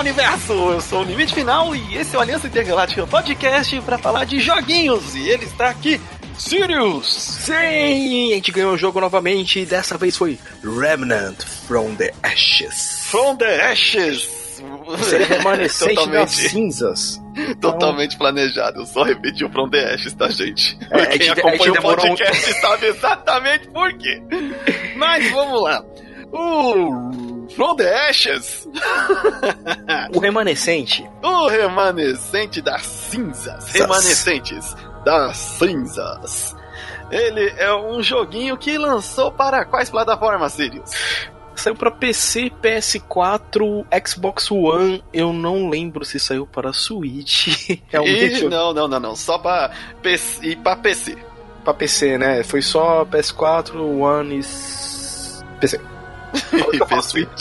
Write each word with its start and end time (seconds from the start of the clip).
Universo! 0.00 0.52
Eu 0.52 0.80
sou 0.80 1.00
o 1.02 1.04
Limite 1.04 1.34
Final 1.34 1.74
e 1.76 1.96
esse 1.96 2.16
é 2.16 2.18
o 2.18 2.22
Aliança 2.22 2.46
Intergaláctica 2.46 3.06
Podcast 3.06 3.78
para 3.82 3.98
falar 3.98 4.24
de 4.24 4.40
joguinhos. 4.40 5.14
E 5.14 5.28
ele 5.28 5.44
está 5.44 5.68
aqui, 5.68 6.00
Sirius! 6.38 7.06
Sim! 7.44 8.32
A 8.32 8.34
gente 8.36 8.50
ganhou 8.50 8.72
o 8.72 8.78
jogo 8.78 8.98
novamente 9.00 9.60
e 9.60 9.66
dessa 9.66 9.98
vez 9.98 10.16
foi 10.16 10.38
Remnant 10.64 11.42
from 11.66 11.94
the 11.96 12.12
Ashes. 12.22 13.02
From 13.10 13.36
the 13.36 13.70
Ashes! 13.70 14.40
Você 14.86 15.16
é 15.16 15.24
remanescente 15.24 16.08
das 16.08 16.30
cinzas. 16.32 17.20
Totalmente 17.60 18.16
planejado. 18.16 18.80
Eu 18.80 18.86
só 18.86 19.02
repeti 19.02 19.44
o 19.44 19.50
From 19.50 19.68
the 19.70 19.94
Ashes, 19.94 20.12
tá, 20.14 20.28
gente? 20.30 20.78
É, 20.90 21.06
Quem 21.06 21.06
a 21.06 21.12
gente- 21.12 21.30
acompanha 21.40 21.54
a 21.54 21.66
gente 21.66 21.78
o 21.78 21.80
um- 21.80 21.82
podcast 21.82 22.60
sabe 22.60 22.86
exatamente 22.86 23.68
por 23.68 23.92
quê. 23.94 24.22
Mas 24.96 25.30
vamos 25.30 25.62
lá. 25.62 25.82
O 26.32 27.10
From 27.54 27.76
the 27.76 28.08
Ashes, 28.08 28.66
O 30.14 30.18
remanescente 30.20 31.08
o 31.22 31.48
remanescente 31.48 32.60
das 32.62 32.82
cinzas. 32.82 33.72
Remanescentes 33.72 34.74
das 35.04 35.36
cinzas. 35.36 36.56
Ele 37.10 37.52
é 37.58 37.74
um 37.74 38.02
joguinho 38.02 38.56
que 38.56 38.78
lançou 38.78 39.32
para 39.32 39.64
quais 39.64 39.90
plataformas, 39.90 40.52
Sirius? 40.52 40.90
saiu 41.56 41.74
pra 41.76 41.90
PC, 41.90 42.50
PS4, 42.62 43.84
Xbox 44.06 44.50
One. 44.50 45.04
Eu 45.12 45.30
não 45.32 45.68
lembro 45.68 46.04
se 46.06 46.18
saiu 46.18 46.46
para 46.46 46.72
Switch. 46.72 47.48
Realmente, 47.88 48.44
E 48.44 48.48
não, 48.48 48.72
não, 48.72 48.88
não, 48.88 49.00
não. 49.00 49.16
Só 49.16 49.36
pra 49.38 49.70
PC, 50.02 50.46
e 50.46 50.56
pra 50.56 50.76
PC. 50.76 51.18
pra 51.64 51.74
PC, 51.74 52.16
né? 52.16 52.42
Foi 52.42 52.62
só 52.62 53.04
PS4, 53.04 53.74
One 53.76 54.40
e. 54.40 55.58
PC. 55.60 55.80
E 56.72 56.78
PC. 56.84 57.26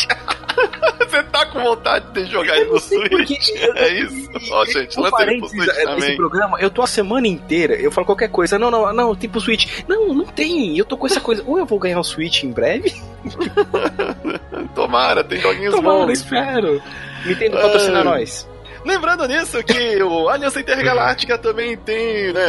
Você 0.99 1.23
tá 1.23 1.45
com 1.47 1.59
vontade 1.63 2.05
de 2.13 2.31
jogar 2.31 2.55
ele 2.57 2.69
no 2.69 2.79
Switch? 2.79 3.09
Porque 3.09 3.39
É 3.75 3.93
isso. 4.01 4.29
Ó, 4.51 4.65
gente, 4.65 4.99
Um 4.99 5.03
lança 5.03 5.23
ele 5.23 5.39
pro 5.39 5.49
Switch 5.49 5.67
esse 5.67 5.83
também. 5.83 6.15
programa, 6.17 6.59
eu 6.59 6.69
tô 6.69 6.81
a 6.83 6.87
semana 6.87 7.27
inteira, 7.27 7.73
eu 7.75 7.91
falo 7.91 8.05
qualquer 8.05 8.29
coisa, 8.29 8.59
não, 8.59 8.69
não, 8.69 8.91
não, 8.93 9.15
tem 9.15 9.29
pro 9.29 9.41
Switch. 9.41 9.81
Não, 9.87 10.13
não 10.13 10.25
tem, 10.25 10.77
eu 10.77 10.85
tô 10.85 10.95
com 10.97 11.07
essa 11.07 11.19
coisa. 11.19 11.43
Ou 11.47 11.57
eu 11.57 11.65
vou 11.65 11.79
ganhar 11.79 11.99
o 11.99 12.03
Switch 12.03 12.43
em 12.43 12.51
breve, 12.51 12.93
Tomara, 14.75 15.23
tem 15.23 15.39
joguinhos 15.39 15.73
tomara, 15.75 16.05
bons. 16.05 16.11
espero. 16.19 16.81
Nintendo 17.25 17.57
patrocina 17.57 17.99
Ai. 17.99 18.03
nós. 18.03 18.47
Lembrando 18.85 19.27
nisso 19.27 19.61
que 19.63 20.01
o 20.01 20.29
Aliança 20.29 20.61
Intergaláctica 20.61 21.37
também 21.37 21.75
tem, 21.75 22.31
né? 22.31 22.41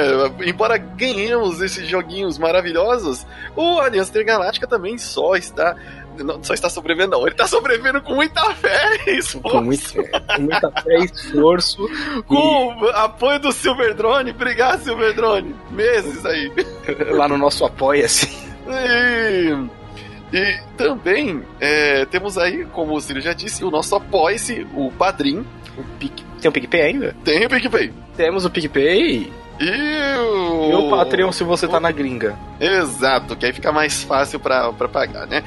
Embora 0.46 0.76
ganhemos 0.78 1.60
esses 1.60 1.88
joguinhos 1.88 2.38
maravilhosos, 2.38 3.26
o 3.56 3.80
Aliança 3.80 4.10
Intergaláctica 4.10 4.66
também 4.66 4.96
só 4.96 5.34
está. 5.34 5.74
Não 6.24 6.42
só 6.42 6.54
está 6.54 6.68
sobrevivendo, 6.68 7.12
não. 7.12 7.22
Ele 7.22 7.30
está 7.30 7.46
sobrevivendo 7.46 8.00
com 8.02 8.14
muita 8.14 8.54
fé 8.54 8.98
e 9.06 9.18
esforço. 9.18 9.50
Com, 9.50 9.62
muito, 9.62 9.94
com 9.94 10.42
muita 10.42 10.70
fé 10.82 10.98
e 10.98 11.04
esforço. 11.04 11.88
Com 12.26 12.74
o 12.74 12.88
apoio 12.90 13.38
do 13.40 13.52
Silver 13.52 13.94
Drone. 13.94 14.30
Obrigado, 14.30 14.82
Silver 14.82 15.14
Drone. 15.14 15.54
Meses 15.70 16.24
aí. 16.24 16.52
E 16.88 17.04
lá 17.12 17.28
no 17.28 17.38
nosso 17.38 17.64
Apoia-se. 17.64 18.28
E, 18.68 20.36
e 20.36 20.60
também 20.76 21.42
é, 21.60 22.04
temos 22.06 22.38
aí, 22.38 22.64
como 22.66 22.94
o 22.94 23.00
Ciro 23.00 23.20
já 23.20 23.32
disse, 23.32 23.64
o 23.64 23.70
nosso 23.70 23.94
apoia-se, 23.96 24.66
o 24.74 24.90
Padrim. 24.92 25.44
O 25.76 25.84
Pic... 25.98 26.12
Tem 26.40 26.48
o 26.48 26.52
PicPay 26.52 26.82
ainda? 26.82 27.16
Tem 27.22 27.44
o 27.44 27.50
PicPay. 27.50 27.92
Temos 28.16 28.44
o 28.44 28.50
PicPay 28.50 29.30
E 29.60 30.18
o... 30.18 30.70
e 30.70 30.74
o 30.74 30.88
Patreon 30.90 31.30
se 31.32 31.44
você 31.44 31.68
tá 31.68 31.78
na 31.78 31.92
gringa. 31.92 32.34
Exato, 32.58 33.36
que 33.36 33.44
aí 33.44 33.52
fica 33.52 33.70
mais 33.70 34.02
fácil 34.02 34.40
pra, 34.40 34.72
pra 34.72 34.88
pagar, 34.88 35.26
né? 35.26 35.44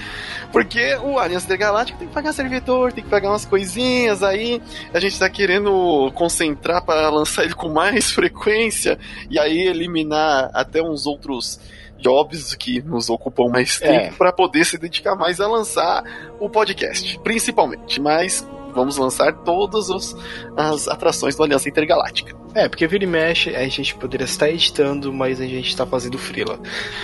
Porque 0.52 0.95
o 1.03 1.17
Aliança 1.17 1.45
Intergaláctica 1.45 1.97
tem 1.97 2.07
que 2.07 2.13
pagar 2.13 2.31
servidor, 2.31 2.94
tem 2.94 3.03
que 3.03 3.09
pagar 3.09 3.29
umas 3.29 3.44
coisinhas 3.46 4.22
aí. 4.22 4.62
A 4.94 5.00
gente 5.00 5.18
tá 5.18 5.28
querendo 5.29 6.12
concentrar 6.13 6.85
pra 6.85 7.09
lançar 7.09 7.44
ele 7.44 7.56
com 7.56 7.69
mais 7.69 8.12
frequência 8.13 9.00
e 9.29 9.40
aí 9.40 9.62
eliminar 9.68 10.51
até 10.53 10.80
uns 10.81 11.07
outros 11.07 11.59
jobs 12.00 12.53
que 12.53 12.81
nos 12.81 13.09
ocupam 13.09 13.47
mais 13.50 13.81
É. 13.81 14.00
tempo 14.00 14.18
pra 14.18 14.31
poder 14.31 14.66
se 14.66 14.78
dedicar 14.78 15.16
mais 15.16 15.40
a 15.40 15.47
lançar 15.47 16.03
o 16.40 16.50
podcast, 16.50 17.18
principalmente. 17.24 18.00
Mas 18.00 18.47
vamos 18.73 18.97
lançar 18.97 19.31
todas 19.34 19.89
os- 19.89 20.16
as 20.57 20.88
atrações 20.88 21.35
do 21.35 21.44
Aliança 21.44 21.69
Intergaláctica. 21.69 22.35
É, 22.56 22.69
porque 22.69 22.85
vira 22.85 23.03
e 23.03 23.07
mexe, 23.07 23.56
a 23.56 23.67
gente 23.67 23.95
poderia 23.95 24.25
estar 24.25 24.47
editando, 24.50 25.11
mas 25.11 25.41
a 25.41 25.45
gente 25.45 25.75
tá 25.75 25.85
fazendo 25.88 26.17
freela. 26.19 26.59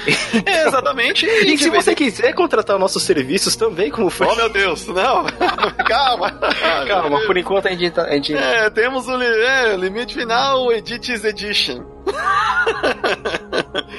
Exatamente. 0.68 1.25
E 1.25 1.58
se 1.58 1.69
você 1.72 1.96
quiser 1.96 2.34
contratar 2.34 2.78
nossos 2.78 3.02
serviços 3.02 3.56
também, 3.56 3.90
como 3.90 4.09
foi. 4.12 4.28
Oh 4.28 4.35
meu 4.35 4.50
Deus, 4.50 4.85
não, 4.88 5.25
calma. 5.88 6.29
Calma, 6.88 7.19
por 7.25 7.38
enquanto 7.38 7.68
a 7.68 7.72
gente 7.72 7.91
tá. 7.91 8.03
A 8.03 8.12
gente... 8.16 8.34
É, 8.35 8.69
temos 8.69 9.08
o 9.08 9.16
li- 9.18 9.25
é, 9.25 9.75
limite 9.75 10.13
final, 10.16 10.72
Edits 10.72 11.24
Edition. 11.24 11.84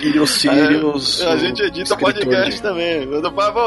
E 0.01 0.19
os 0.19 0.31
Sirius. 0.31 1.21
É, 1.21 1.33
a 1.33 1.37
gente 1.37 1.63
edita 1.63 1.97
podcast 1.97 2.57
de- 2.57 2.63
também. 2.63 3.09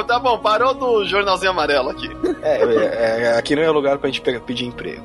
Tá 0.06 0.20
bom, 0.20 0.38
parou 0.38 0.74
do 0.74 1.06
jornalzinho 1.06 1.52
amarelo 1.52 1.90
aqui. 1.90 2.10
É, 2.42 2.58
é, 2.62 3.24
é, 3.26 3.38
aqui 3.38 3.56
não 3.56 3.64
é 3.64 3.70
lugar 3.70 3.98
pra 3.98 4.10
gente 4.10 4.20
pegar, 4.22 4.42
pedir 4.42 4.66
emprego. 4.66 5.02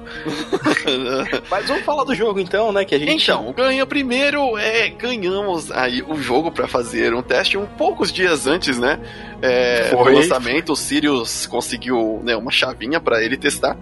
Mas 1.51 1.67
vamos 1.67 1.85
falar 1.85 2.05
do 2.05 2.15
jogo 2.15 2.41
então, 2.41 2.73
né? 2.73 2.85
Que 2.85 2.95
a 2.95 2.99
gente. 2.99 3.23
Então, 3.23 3.53
ganha 3.53 3.87
primeiro, 3.87 4.59
é, 4.59 4.89
ganhamos 4.89 5.71
aí 5.71 6.03
o 6.03 6.17
jogo 6.17 6.51
pra 6.51 6.67
fazer 6.67 7.15
um 7.15 7.23
teste 7.23 7.57
um 7.57 7.67
poucos 7.67 8.13
dias 8.13 8.47
antes, 8.47 8.79
né? 8.79 8.99
É, 9.41 9.91
do 9.91 9.99
Foi. 9.99 10.15
lançamento, 10.15 10.73
o 10.73 10.77
Sirius 10.77 11.47
conseguiu 11.47 12.21
né, 12.25 12.37
uma 12.37 12.51
chavinha 12.51 13.01
pra 13.01 13.23
ele 13.23 13.37
testar. 13.37 13.77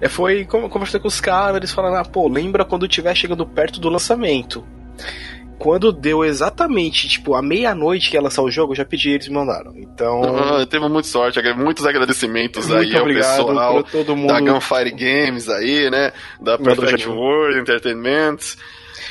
É, 0.00 0.08
foi 0.08 0.44
como 0.44 0.68
conversei 0.68 0.98
com 1.00 1.08
os 1.08 1.20
caras, 1.20 1.56
eles 1.56 1.72
falaram, 1.72 1.96
ah, 1.96 2.04
pô, 2.04 2.28
lembra 2.28 2.64
quando 2.64 2.88
tiver 2.88 3.14
chegando 3.14 3.44
perto 3.46 3.80
do 3.80 3.88
lançamento. 3.88 4.64
Quando 5.60 5.92
deu 5.92 6.24
exatamente, 6.24 7.06
tipo, 7.06 7.34
a 7.34 7.42
meia-noite 7.42 8.08
que 8.08 8.16
ia 8.16 8.22
lançar 8.22 8.40
o 8.42 8.50
jogo, 8.50 8.72
eu 8.72 8.76
já 8.76 8.84
pedi 8.84 9.10
eles 9.10 9.28
me 9.28 9.34
mandaram. 9.34 9.74
Então. 9.76 10.22
Ah, 10.40 10.64
teve 10.66 10.88
muita 10.88 11.06
sorte, 11.06 11.38
muitos 11.54 11.84
agradecimentos 11.84 12.70
aí 12.70 12.78
muito 12.78 12.96
ao 12.96 13.02
obrigado 13.02 13.46
pessoal 13.46 13.82
todo 13.84 14.16
mundo. 14.16 14.32
da 14.32 14.40
Gunfire 14.40 14.90
Games 14.90 15.48
aí, 15.50 15.90
né? 15.90 16.12
Da 16.40 16.56
Perfect. 16.56 17.08
World 17.08 17.58
Entertainment 17.58 18.38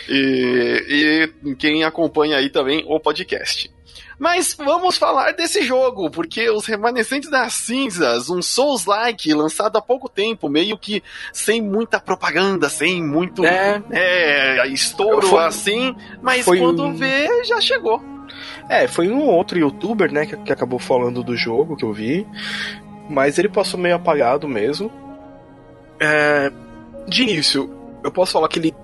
e, 0.10 1.30
e 1.50 1.56
quem 1.56 1.84
acompanha 1.84 2.38
aí 2.38 2.50
também 2.50 2.84
o 2.88 3.00
podcast. 3.00 3.72
Mas 4.18 4.54
vamos 4.54 4.98
falar 4.98 5.32
desse 5.32 5.64
jogo, 5.64 6.10
porque 6.12 6.50
os 6.50 6.66
Remanescentes 6.66 7.30
das 7.30 7.54
Cinzas, 7.54 8.30
um 8.30 8.42
Souls-like 8.42 9.34
lançado 9.34 9.78
há 9.78 9.82
pouco 9.82 10.10
tempo, 10.10 10.50
meio 10.50 10.78
que 10.78 11.02
sem 11.32 11.62
muita 11.62 12.02
propaganda, 12.02 12.68
sem 12.68 13.02
muito 13.02 13.46
É, 13.46 13.82
é, 13.92 14.68
estouro 14.68 15.26
Foi- 15.28 15.46
assim, 15.46 15.96
mas 16.22 16.44
quando 16.44 16.84
um- 16.84 16.94
vê, 16.94 17.46
já 17.46 17.62
chegou. 17.62 18.04
É, 18.68 18.88
foi 18.90 19.08
um 19.10 19.26
outro 19.26 19.58
youtuber, 19.58 20.12
né, 20.12 20.26
que, 20.26 20.36
que 20.36 20.52
acabou 20.52 20.80
falando 20.80 21.24
do 21.24 21.36
jogo 21.38 21.78
que 21.78 21.86
eu 21.86 21.94
vi. 21.94 22.28
Mas 23.10 23.40
ele 23.40 23.48
passou 23.50 23.80
meio 23.80 23.96
apagado 23.96 24.48
mesmo. 24.50 24.92
É, 26.00 26.52
de 27.08 27.24
início, 27.24 27.74
eu 28.04 28.12
posso 28.12 28.34
falar 28.34 28.48
que 28.50 28.60
ele 28.60 28.76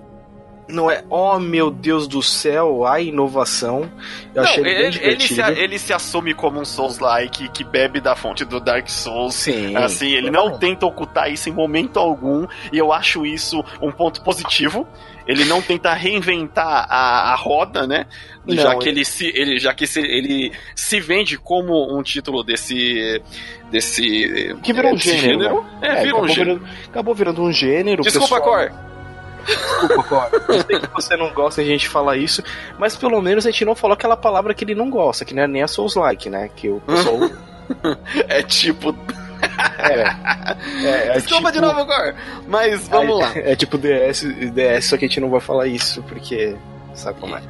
não 0.68 0.90
é, 0.90 1.03
oh 1.09 1.38
meu 1.40 1.70
Deus 1.70 2.08
do 2.08 2.22
céu, 2.24 2.86
a 2.86 3.00
inovação. 3.00 3.90
Eu 4.34 4.44
achei 4.44 4.64
ele, 4.64 4.74
bem 4.74 4.86
ele, 4.88 5.00
ele 5.02 5.22
se, 5.22 5.28
divertido. 5.36 5.59
ele 5.62 5.80
se 5.80 5.94
assume 5.94 6.34
como 6.34 6.59
um 6.59 6.66
Souls-like 6.66 7.50
que 7.50 7.64
bebe 7.64 8.00
da 8.02 8.16
fonte 8.16 8.44
do 8.44 8.59
Dark 8.59 8.88
Souls. 8.90 9.36
Sim. 9.36 9.76
Assim, 9.76 10.08
ele 10.12 10.31
não 10.31 10.58
tenta 10.58 10.86
ocultar 10.86 11.31
isso 11.31 11.50
em 11.50 11.52
momento 11.52 12.00
algum, 12.00 12.48
e 12.72 12.78
eu 12.78 12.92
acho 12.92 13.26
isso 13.26 13.64
um 13.81 13.92
ponto 13.92 14.22
positivo. 14.24 14.88
Ele 15.28 15.44
não 15.46 15.59
tenta 15.59 15.92
reinventar 15.94 16.86
a, 16.88 17.32
a 17.34 17.35
roda, 17.35 17.88
né? 17.88 18.06
Não, 18.46 18.56
já 18.56 18.76
que 18.78 18.90
ele- 18.90 19.03
se, 19.03 19.26
ele, 19.35 19.58
já 19.58 19.73
que 19.73 19.88
se, 19.88 20.00
ele 20.00 20.52
se 20.76 21.00
vende 21.00 21.35
como 21.35 21.97
um 21.97 22.03
título 22.03 22.44
desse, 22.44 23.20
desse 23.72 24.56
Que 24.62 24.72
virou 24.73 24.91
um 24.91 24.96
desse 24.96 25.17
gênero, 25.17 25.66
É, 25.82 25.88
É, 25.88 26.03
virou 26.03 26.22
um 26.22 26.26
acabou, 26.26 26.28
gênero. 26.28 26.59
virando, 26.59 26.70
acabou 26.90 27.16
virando 27.16 27.41
um 27.41 27.52
gênero. 27.52 28.03
Desculpa, 28.03 28.35
pessoal- 28.35 28.70
Cor. 28.70 28.95
Desculpa, 29.46 30.03
Cor. 30.03 30.30
Eu 30.50 30.62
sei 30.64 30.80
que 30.80 30.88
você 30.94 31.16
não 31.16 31.32
gosta 31.34 31.64
de 31.64 31.70
a 31.70 31.72
gente 31.74 31.88
falar 31.88 32.18
isso, 32.18 32.44
mas 32.80 32.96
pelo 32.96 33.22
menos 33.22 33.46
a 33.46 33.52
gente 33.52 33.66
não 33.66 33.76
falou 33.76 33.94
aquela 33.94 34.18
palavra 34.18 34.53
que 34.53 34.64
ele 34.64 34.76
não 34.76 34.90
gosta, 34.90 35.24
que 35.26 35.34
não 35.34 35.44
é 35.44 35.47
nem 35.47 35.62
a 35.64 35.68
Souls-like, 35.68 36.30
né? 36.30 36.50
Que 36.56 36.70
o 36.70 36.82
pessoal. 36.82 37.18
É 38.30 38.44
tipo. 38.44 38.96
é, 39.80 40.03
é, 40.88 41.08
é 41.08 41.14
Desculpa 41.14 41.52
de 41.52 41.58
tipo- 41.59 41.66
novo, 41.74 41.86
Cor. 41.88 42.14
Mas 42.47 42.88
vamos 42.88 43.20
lá. 43.20 43.32
É 43.36 43.56
tipo 43.56 43.76
DS, 43.78 44.22
DS, 44.53 44.86
só 44.86 44.97
que 44.97 45.06
a 45.06 45.08
gente 45.08 45.20
não 45.20 45.32
vai 45.32 45.40
falar 45.40 45.66
isso, 45.66 46.03
porque. 46.03 46.56
Sabe 46.96 47.20
como 47.20 47.36
é? 47.36 47.42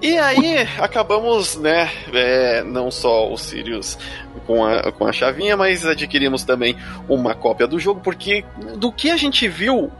E 0.00 0.18
aí, 0.18 0.66
acabamos, 0.78 1.56
né, 1.56 1.90
é, 2.12 2.62
não 2.62 2.90
só 2.90 3.30
o 3.30 3.36
Sirius 3.36 3.98
com 4.46 4.64
a, 4.64 4.92
com 4.92 5.06
a 5.06 5.12
chavinha, 5.12 5.56
mas 5.56 5.86
adquirimos 5.86 6.44
também 6.44 6.76
uma 7.08 7.34
cópia 7.34 7.66
do 7.66 7.78
jogo, 7.78 8.00
porque 8.00 8.44
do 8.76 8.92
que 8.92 9.10
a 9.10 9.16
gente 9.16 9.48
viu, 9.48 9.90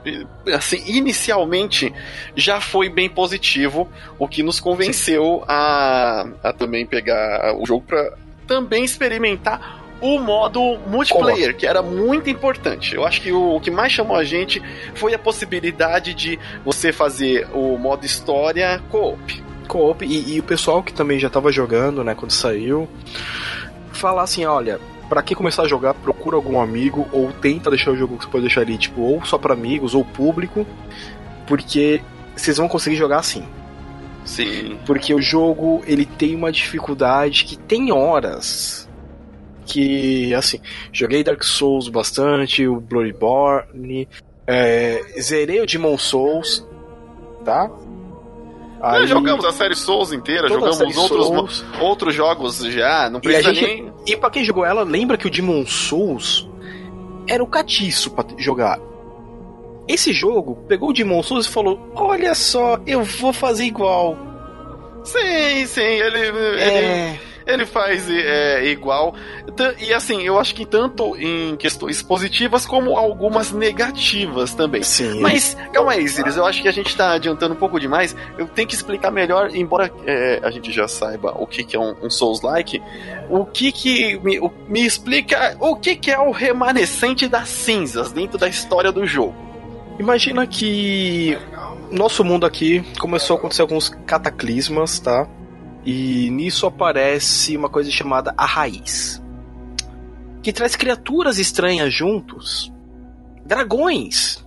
assim, 0.55 0.83
inicialmente, 0.87 1.93
já 2.35 2.61
foi 2.61 2.89
bem 2.89 3.09
positivo, 3.09 3.89
o 4.19 4.29
que 4.29 4.43
nos 4.43 4.61
convenceu 4.61 5.45
a, 5.49 6.27
a 6.43 6.53
também 6.53 6.87
pegar 6.87 7.55
o 7.59 7.67
jogo 7.67 7.85
para 7.87 8.13
também 8.47 8.85
experimentar 8.85 9.86
o 10.15 10.21
modo 10.21 10.79
multiplayer, 10.87 11.57
que 11.57 11.67
era 11.67 11.83
muito 11.83 12.31
importante. 12.31 12.95
Eu 12.95 13.05
acho 13.05 13.21
que 13.21 13.33
o, 13.33 13.57
o, 13.57 13.61
que 13.61 13.71
mais 13.71 13.93
chamou 13.93 14.17
a 14.17 14.25
gente 14.25 14.63
foi 14.95 15.15
a 15.15 15.19
possibilidade 15.19 16.15
de 16.15 16.39
você 16.65 16.93
fazer 16.93 17.49
o 17.53 17.77
modo 17.77 18.07
história 18.07 18.83
co-op. 18.89 19.43
Co-op, 19.67 20.05
e, 20.05 20.35
e, 20.35 20.41
o 20.41 20.45
pessoal 20.45 20.83
que 20.83 20.93
também 20.93 21.19
já 21.19 21.27
estava 21.27 21.51
jogando, 21.51 22.05
né, 22.05 22.15
quando 22.15 22.31
saiu, 22.31 22.89
falar 23.91 24.23
assim: 24.23 24.45
olha, 24.45 24.79
para 25.09 25.23
quem 25.23 25.37
começar 25.37 25.63
a 25.63 25.69
jogar, 25.69 25.95
procura 25.95 26.37
algum 26.37 26.61
amigo 26.61 27.09
ou 27.13 27.33
tenta 27.33 27.71
deixar 27.71 27.91
o 27.91 27.97
jogo 27.97 28.17
que 28.17 28.25
você 28.25 28.31
pode 28.31 28.45
deixar 28.45 28.61
ali, 28.61 28.79
tipo, 28.79 29.01
ou 29.01 29.25
só 29.25 29.37
para 29.37 29.55
amigos 29.55 29.95
ou 29.95 30.05
público, 30.05 30.65
porque 31.47 32.01
vocês 32.37 32.57
vão 32.57 32.69
conseguir 32.69 32.97
jogar 32.97 33.19
assim. 33.19 33.45
Sim. 34.25 34.79
Porque 34.85 35.15
o 35.15 35.23
jogo 35.23 35.83
ele 35.87 36.05
tem 36.05 36.35
uma 36.35 36.51
dificuldade 36.51 37.45
que 37.45 37.57
tem 37.57 37.93
horas 37.93 38.86
que 39.67 40.35
assim 40.35 40.61
joguei 40.93 41.25
Dark 41.25 41.43
Souls 41.43 41.89
bastante, 41.89 42.67
o 42.67 42.81
Bloodborne, 42.81 44.09
é, 44.47 45.03
zerei 45.21 45.61
o 45.61 45.67
Demon 45.67 45.99
Souls, 45.99 46.67
tá? 47.45 47.71
Aí, 48.81 49.07
jogamos 49.07 49.45
a 49.45 49.53
série 49.53 49.75
Souls 49.75 50.13
inteira, 50.13 50.49
jogamos 50.49 50.81
outros, 50.97 51.27
Souls. 51.27 51.65
outros 51.81 52.15
jogos 52.15 52.59
já, 52.59 53.11
não 53.11 53.21
precisa 53.21 53.51
e 53.51 53.55
gente, 53.55 53.67
nem. 53.67 53.93
E 54.07 54.17
pra 54.17 54.31
quem 54.31 54.45
jogou 54.45 54.65
ela, 54.65 54.85
lembra 54.85 55.17
que 55.17 55.27
o 55.27 55.31
Demon 55.31 55.67
Souls 55.67 56.49
era 57.27 57.43
o 57.43 57.47
catiço 57.47 58.11
pra 58.11 58.25
jogar. 58.39 58.79
Esse 59.89 60.13
jogo 60.13 60.57
pegou 60.69 60.91
o 60.91 60.93
Demon 60.93 61.23
Souls 61.23 61.47
e 61.47 61.51
falou: 61.51 61.91
Olha 61.95 62.35
só, 62.35 62.79
eu 62.87 63.03
vou 63.03 63.33
fazer 63.33 63.65
igual. 63.65 64.17
Sim, 65.05 65.67
sim, 65.67 65.81
ele. 65.81 66.19
É... 66.61 67.11
ele 67.11 67.36
ele 67.47 67.65
faz 67.65 68.11
é, 68.11 68.67
igual. 68.67 69.15
E 69.79 69.93
assim, 69.93 70.23
eu 70.23 70.39
acho 70.39 70.55
que 70.55 70.67
tanto 70.67 71.17
em 71.17 71.57
questões 71.57 72.03
positivas 72.03 72.67
como 72.67 72.97
algumas 72.97 73.53
negativas 73.53 74.53
também. 74.55 74.83
Sim. 74.83 75.21
Mas, 75.21 75.57
calma 75.73 75.93
aí, 75.93 76.07
Ziris, 76.07 76.37
eu 76.37 76.45
acho 76.45 76.61
que 76.61 76.69
a 76.69 76.73
gente 76.73 76.95
tá 76.97 77.13
adiantando 77.13 77.55
um 77.55 77.59
pouco 77.59 77.79
demais. 77.79 78.17
Eu 78.37 78.49
tenho 78.49 78.67
que 78.67 78.75
explicar 78.75 79.11
melhor, 79.11 79.55
embora 79.55 79.93
é, 80.05 80.41
a 80.43 80.51
gente 80.51 80.73
já 80.73 80.89
saiba 80.89 81.33
o 81.37 81.47
que, 81.47 81.63
que 81.63 81.77
é 81.77 81.81
um, 81.81 81.95
um 82.03 82.11
Souls-like, 82.11 82.83
o 83.31 83.45
que 83.45 83.71
que. 83.71 84.19
Me, 84.19 84.41
o, 84.41 84.51
me 84.69 84.85
explica 84.85 85.57
o 85.61 85.77
que, 85.77 85.95
que 85.95 86.11
é 86.11 86.19
o 86.19 86.33
remanescente 86.33 87.29
das 87.29 87.49
cinzas 87.49 88.11
dentro 88.13 88.37
da 88.37 88.49
história 88.49 88.91
do 88.91 89.07
jogo. 89.07 89.35
Imagina 89.99 90.47
que 90.47 91.39
nosso 91.91 92.25
mundo 92.25 92.45
aqui 92.45 92.85
começou 92.99 93.37
a 93.37 93.39
acontecer 93.39 93.63
alguns 93.63 93.89
cataclismas, 93.89 94.99
tá? 94.99 95.27
E 95.87 96.29
nisso 96.31 96.67
aparece 96.67 97.57
uma 97.57 97.69
coisa 97.69 97.89
chamada 97.93 98.35
a 98.37 98.45
raiz, 98.45 99.23
que 100.43 100.53
traz 100.53 100.75
criaturas 100.75 101.39
estranhas 101.39 101.95
juntos, 101.95 102.73
dragões. 103.45 104.45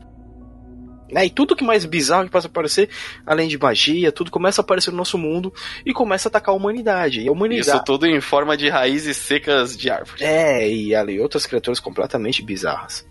Né? 1.10 1.28
E 1.28 1.30
tudo 1.30 1.56
que 1.56 1.64
mais 1.64 1.86
bizarro 1.86 2.26
que 2.26 2.32
passa 2.32 2.48
a 2.48 2.50
aparecer, 2.50 2.90
além 3.26 3.48
de 3.48 3.58
magia, 3.58 4.12
tudo 4.12 4.30
começa 4.30 4.62
a 4.62 4.64
aparecer 4.64 4.92
no 4.92 4.98
nosso 4.98 5.18
mundo 5.18 5.52
e 5.86 5.94
começa 5.94 6.28
a 6.28 6.30
atacar 6.30 6.54
a 6.54 6.58
humanidade. 6.58 7.22
E 7.22 7.30
a 7.30 7.32
humanidade... 7.32 7.70
Isso 7.70 7.84
tudo 7.86 8.06
em 8.06 8.20
forma 8.20 8.58
de 8.58 8.68
raízes 8.68 9.16
secas 9.16 9.78
de 9.78 9.90
árvores. 9.90 10.22
É, 10.22 10.70
e 10.70 10.94
ali 10.94 11.22
outras 11.22 11.46
criaturas 11.46 11.80
completamente 11.80 12.44
bizarras. 12.44 13.08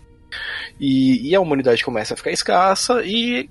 E, 0.79 1.29
e, 1.29 1.35
a 1.35 1.41
humanidade 1.41 1.83
começa 1.83 2.13
a 2.13 2.17
ficar 2.17 2.31
escassa 2.31 3.01
e 3.03 3.49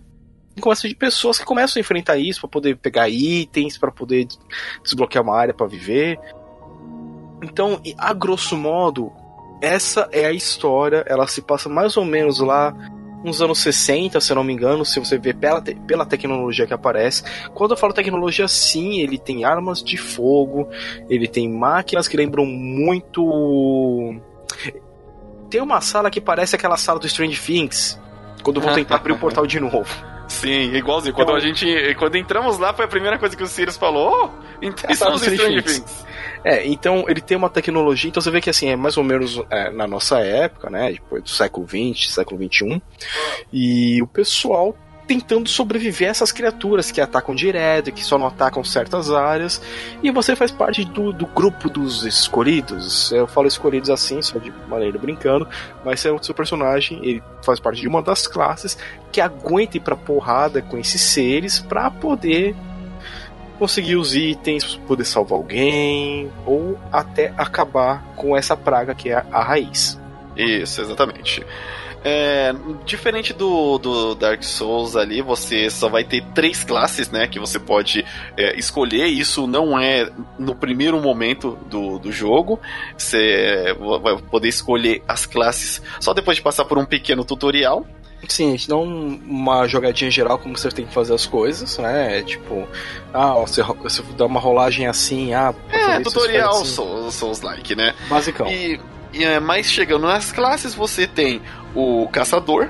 começa 0.61 0.89
de 0.89 0.95
pessoas 0.95 1.39
que 1.39 1.45
começam 1.45 1.79
a 1.79 1.81
enfrentar 1.81 2.17
isso 2.17 2.41
para 2.41 2.49
poder 2.49 2.77
pegar 2.77 3.09
itens, 3.09 3.79
para 3.79 3.91
poder 3.91 4.27
desbloquear 4.83 5.25
uma 5.25 5.37
área 5.37 5.55
para 5.55 5.67
viver. 5.67 6.19
Então, 7.43 7.81
a 7.97 8.13
grosso 8.13 8.57
modo, 8.57 9.13
essa 9.61 10.09
é 10.13 10.27
a 10.27 10.33
história. 10.33 11.05
Ela 11.07 11.27
se 11.27 11.43
passa 11.43 11.69
mais 11.69 11.97
ou 11.97 12.05
menos 12.05 12.41
lá 12.41 12.75
nos 13.25 13.43
anos 13.43 13.59
60, 13.59 14.21
se 14.21 14.31
eu 14.31 14.37
não 14.37 14.45
me 14.45 14.53
engano, 14.53 14.85
se 14.85 14.99
você 15.01 15.19
vê 15.19 15.35
pela, 15.35 15.61
te 15.61 15.75
pela 15.75 16.07
tecnologia 16.07 16.67
que 16.67 16.75
aparece. 16.75 17.25
Quando 17.53 17.73
eu 17.73 17.77
falo 17.77 17.93
tecnologia, 17.93 18.47
sim, 18.47 19.01
ele 19.01 19.19
tem 19.19 19.45
armas 19.45 19.83
de 19.83 19.97
fogo, 19.97 20.69
ele 21.09 21.27
tem 21.27 21.49
máquinas 21.51 22.07
que 22.07 22.17
lembram 22.17 22.47
muito. 22.47 24.21
Tem 25.51 25.61
uma 25.61 25.81
sala 25.81 26.11
que 26.11 26.21
parece 26.21 26.55
aquela 26.55 26.77
sala 26.77 27.01
do 27.01 27.07
Strange 27.07 27.41
Things. 27.41 28.01
Quando 28.43 28.59
eu 28.59 28.63
vou 28.63 28.73
tentar 28.75 28.97
abrir 28.97 29.13
o 29.13 29.19
portal 29.19 29.47
de 29.47 29.59
novo. 29.59 29.89
Sim, 30.29 30.75
igualzinho. 30.75 31.15
Quando 31.15 31.29
então, 31.29 31.37
a 31.37 31.41
gente. 31.41 31.95
Quando 31.95 32.17
entramos 32.17 32.59
lá, 32.59 32.73
foi 32.73 32.85
a 32.85 32.89
primeira 32.89 33.19
coisa 33.19 33.35
que 33.35 33.43
o 33.43 33.47
Sirius 33.47 33.77
falou. 33.77 34.31
Oh, 34.63 34.91
estamos 34.91 35.27
em 35.27 35.35
Stranger 35.35 35.63
Things. 35.65 36.07
É, 36.45 36.67
então 36.67 37.05
ele 37.09 37.21
tem 37.21 37.37
uma 37.37 37.51
tecnologia, 37.51 38.09
então 38.09 38.23
você 38.23 38.31
vê 38.31 38.41
que 38.41 38.51
assim, 38.51 38.69
é 38.69 38.77
mais 38.77 38.97
ou 38.97 39.03
menos 39.03 39.43
é, 39.51 39.71
na 39.71 39.87
nossa 39.87 40.21
época, 40.21 40.71
né? 40.71 40.93
Depois 40.93 41.23
do 41.23 41.29
século 41.29 41.67
XX, 41.67 42.13
século 42.13 42.41
XXI. 42.41 42.83
E 43.53 44.03
o 44.03 44.07
pessoal 44.07 44.77
tentando 45.09 45.49
sobreviver 45.49 46.09
a 46.09 46.11
essas 46.11 46.31
criaturas 46.31 46.91
que 46.91 47.01
atacam 47.01 47.35
direto, 47.35 47.91
que 47.91 48.05
só 48.05 48.19
não 48.19 48.27
atacam 48.27 48.63
certas 48.63 49.11
áreas, 49.11 49.61
e 50.03 50.11
você 50.11 50.37
faz 50.37 50.51
parte 50.51 50.85
do, 50.85 51.15
do 51.15 51.27
grupo 51.27 51.71
dos 51.71 52.05
escolhidos. 52.05 53.11
Eu 53.11 53.27
falo 53.27 53.49
escolhidos 53.49 53.89
assim, 53.89 54.21
só 54.21 54.39
de 54.39 54.53
maneira 54.69 54.99
brincando, 54.99 55.49
mas 55.83 56.05
é 56.05 56.13
o 56.13 56.23
seu 56.23 56.35
personagem, 56.35 57.01
ele 57.03 57.23
faz 57.43 57.59
parte 57.59 57.81
de 57.81 57.89
uma 57.89 58.03
das 58.03 58.27
classes 58.27 58.77
que 59.11 59.19
aguenta 59.19 59.79
ir 59.79 59.81
pra 59.81 59.97
porrada 59.97 60.61
com 60.61 60.77
esses 60.77 61.01
seres 61.01 61.59
para 61.59 61.91
poder 61.91 62.55
conseguir 63.59 63.97
os 63.97 64.15
itens, 64.15 64.77
poder 64.87 65.07
salvar 65.07 65.39
alguém, 65.39 66.31
ou 66.45 66.79
até 66.93 67.33
acabar 67.37 68.05
com 68.15 68.37
essa 68.37 68.55
praga 68.55 68.95
que 68.95 69.09
é 69.09 69.25
a 69.33 69.43
raiz. 69.43 69.99
Isso, 70.37 70.83
exatamente. 70.83 71.45
É, 72.11 72.55
diferente 72.87 73.35
do, 73.35 73.77
do 73.77 74.15
Dark 74.15 74.43
Souls 74.43 74.97
ali, 74.97 75.21
você 75.21 75.69
só 75.69 75.91
vai 75.91 76.03
ter 76.03 76.25
três 76.35 76.65
classes, 76.65 77.11
né? 77.11 77.29
Que 77.29 77.39
você 77.39 77.59
pode 77.59 78.03
é, 78.35 78.59
escolher. 78.59 79.07
Isso 79.09 79.47
não 79.47 79.79
é 79.79 80.11
no 80.39 80.55
primeiro 80.55 80.99
momento 81.01 81.59
do, 81.67 81.99
do 81.99 82.11
jogo. 82.11 82.59
Você 82.97 83.77
vai 84.03 84.17
poder 84.23 84.49
escolher 84.49 85.03
as 85.07 85.27
classes 85.27 85.83
só 86.01 86.15
depois 86.15 86.39
de 86.39 86.43
passar 86.43 86.65
por 86.65 86.79
um 86.79 86.87
pequeno 86.87 87.27
tutorial. 87.27 87.87
Sim, 88.27 88.49
a 88.49 88.51
gente 88.53 88.69
dá 88.69 88.77
uma 88.77 89.69
jogadinha 89.69 90.11
geral 90.11 90.39
como 90.39 90.57
você 90.57 90.71
tem 90.71 90.87
que 90.87 90.93
fazer 90.93 91.15
as 91.15 91.27
coisas, 91.27 91.77
né? 91.79 92.23
Tipo, 92.23 92.67
ah, 93.13 93.35
você, 93.35 93.63
você 93.63 94.03
dá 94.17 94.25
uma 94.25 94.41
rolagem 94.41 94.87
assim, 94.87 95.35
ah. 95.35 95.55
É, 95.71 96.01
tutorial 96.01 96.51
assim. 96.51 96.65
Souls, 96.65 97.15
Souls 97.15 97.43
like, 97.43 97.77
né? 97.77 97.95
Basicão. 98.09 98.49
E, 98.49 98.81
e 99.13 99.25
é, 99.25 99.39
mas 99.39 99.67
chegando 99.67 100.07
nas 100.07 100.33
classes, 100.33 100.75
você 100.75 101.07
tem 101.07 101.41
o 101.75 102.09
caçador, 102.09 102.69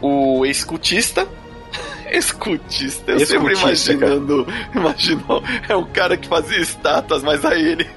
o 0.00 0.44
escutista. 0.46 1.26
escutista, 2.12 3.12
eu 3.12 3.18
escutista, 3.18 3.26
sempre 3.26 3.54
imaginando. 3.54 4.46
Imaginou, 4.74 5.42
é 5.68 5.74
o 5.74 5.86
cara 5.86 6.16
que 6.16 6.28
fazia 6.28 6.58
estátuas, 6.58 7.22
mas 7.22 7.44
aí 7.44 7.62
ele. 7.62 7.88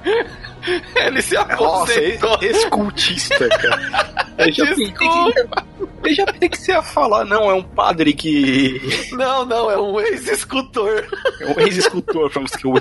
Ele 0.96 1.22
se 1.22 1.38
aposentou. 1.38 2.30
Nossa, 2.32 2.46
escultista, 2.46 3.50
cara. 3.50 4.28
Eu 4.38 4.52
já, 4.52 4.66
eu 4.66 6.14
já 6.14 6.26
pensei 6.28 6.50
que 6.50 6.58
você 6.60 6.72
ia 6.72 6.84
falar, 6.84 7.26
não, 7.26 7.50
é 7.50 7.54
um 7.56 7.64
padre 7.64 8.14
que. 8.14 8.80
Não, 9.14 9.44
não, 9.44 9.72
é 9.72 9.80
um 9.80 10.00
ex-escultor. 10.00 11.06
É 11.42 11.46
um 11.48 11.60
ex-escultor, 11.60 12.30
vamos 12.32 12.52
que 12.52 12.68
o 12.68 12.74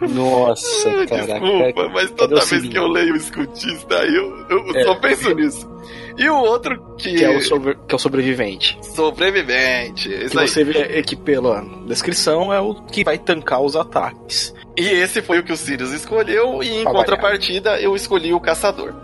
Nossa, 0.00 1.06
cara. 1.06 1.26
Desculpa, 1.26 1.88
mas 1.90 2.10
toda 2.12 2.40
vez 2.40 2.68
que 2.68 2.78
eu 2.78 2.88
leio 2.88 3.14
escultista, 3.14 3.96
eu, 3.96 4.46
eu 4.48 4.76
é. 4.76 4.84
só 4.84 4.94
penso 4.94 5.34
nisso. 5.34 5.68
E 6.16 6.28
o 6.28 6.36
outro 6.36 6.94
que. 6.96 7.14
Que 7.14 7.24
é 7.24 7.36
o, 7.36 7.40
sobre... 7.40 7.74
que 7.74 7.94
é 7.94 7.96
o 7.96 7.98
sobrevivente. 7.98 8.78
Sobrevivente. 8.82 10.08
Isso 10.08 10.30
que 10.30 10.38
aí. 10.38 10.48
você 10.48 10.64
vê 10.64 11.02
que 11.02 11.16
pela 11.16 11.64
descrição 11.86 12.52
é 12.52 12.60
o 12.60 12.74
que 12.74 13.04
vai 13.04 13.18
tancar 13.18 13.60
os 13.60 13.76
ataques. 13.76 14.54
E 14.76 14.86
esse 14.86 15.22
foi 15.22 15.38
o 15.38 15.44
que 15.44 15.52
o 15.52 15.56
Sirius 15.56 15.92
escolheu, 15.92 16.62
e 16.62 16.80
em 16.80 16.84
contrapartida 16.84 17.80
eu 17.80 17.94
escolhi 17.94 18.32
o 18.32 18.40
caçador. 18.40 18.94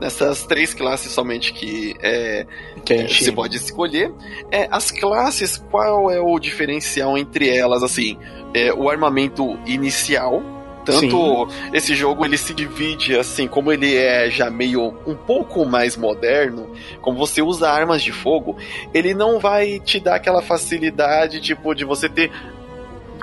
Nessas 0.00 0.44
três 0.44 0.74
classes 0.74 1.12
somente 1.12 1.52
que, 1.52 1.94
é, 2.02 2.46
que 2.84 2.98
gente... 2.98 3.24
você 3.24 3.32
pode 3.32 3.56
escolher. 3.56 4.12
É, 4.50 4.68
as 4.70 4.90
classes, 4.90 5.56
qual 5.70 6.10
é 6.10 6.20
o 6.20 6.38
diferencial 6.38 7.16
entre 7.16 7.48
elas? 7.48 7.82
Assim, 7.82 8.18
é, 8.52 8.72
o 8.72 8.90
armamento 8.90 9.58
inicial, 9.64 10.42
tanto 10.84 11.48
Sim. 11.50 11.70
esse 11.72 11.94
jogo 11.94 12.24
ele 12.24 12.36
se 12.36 12.52
divide 12.54 13.16
assim, 13.16 13.48
como 13.48 13.72
ele 13.72 13.96
é 13.96 14.30
já 14.30 14.50
meio 14.50 14.94
um 15.06 15.14
pouco 15.14 15.64
mais 15.64 15.96
moderno, 15.96 16.70
como 17.00 17.18
você 17.18 17.42
usa 17.42 17.70
armas 17.70 18.02
de 18.02 18.12
fogo, 18.12 18.56
ele 18.92 19.14
não 19.14 19.38
vai 19.38 19.80
te 19.80 19.98
dar 19.98 20.16
aquela 20.16 20.42
facilidade 20.42 21.40
tipo 21.40 21.74
de 21.74 21.84
você 21.84 22.08
ter 22.08 22.30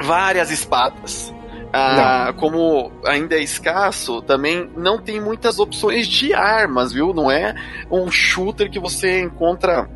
várias 0.01 0.51
espadas. 0.51 1.34
Ah, 1.74 2.34
como 2.38 2.91
ainda 3.06 3.36
é 3.36 3.41
escasso, 3.41 4.22
também 4.22 4.70
não 4.75 5.00
tem 5.00 5.22
muitas 5.22 5.58
opções 5.58 6.06
de 6.06 6.34
armas, 6.34 6.91
viu? 6.91 7.13
Não 7.13 7.32
é 7.32 7.56
um 7.89 8.12
shooter 8.12 8.70
que 8.70 8.77
você 8.77 9.22
encontra 9.22 9.89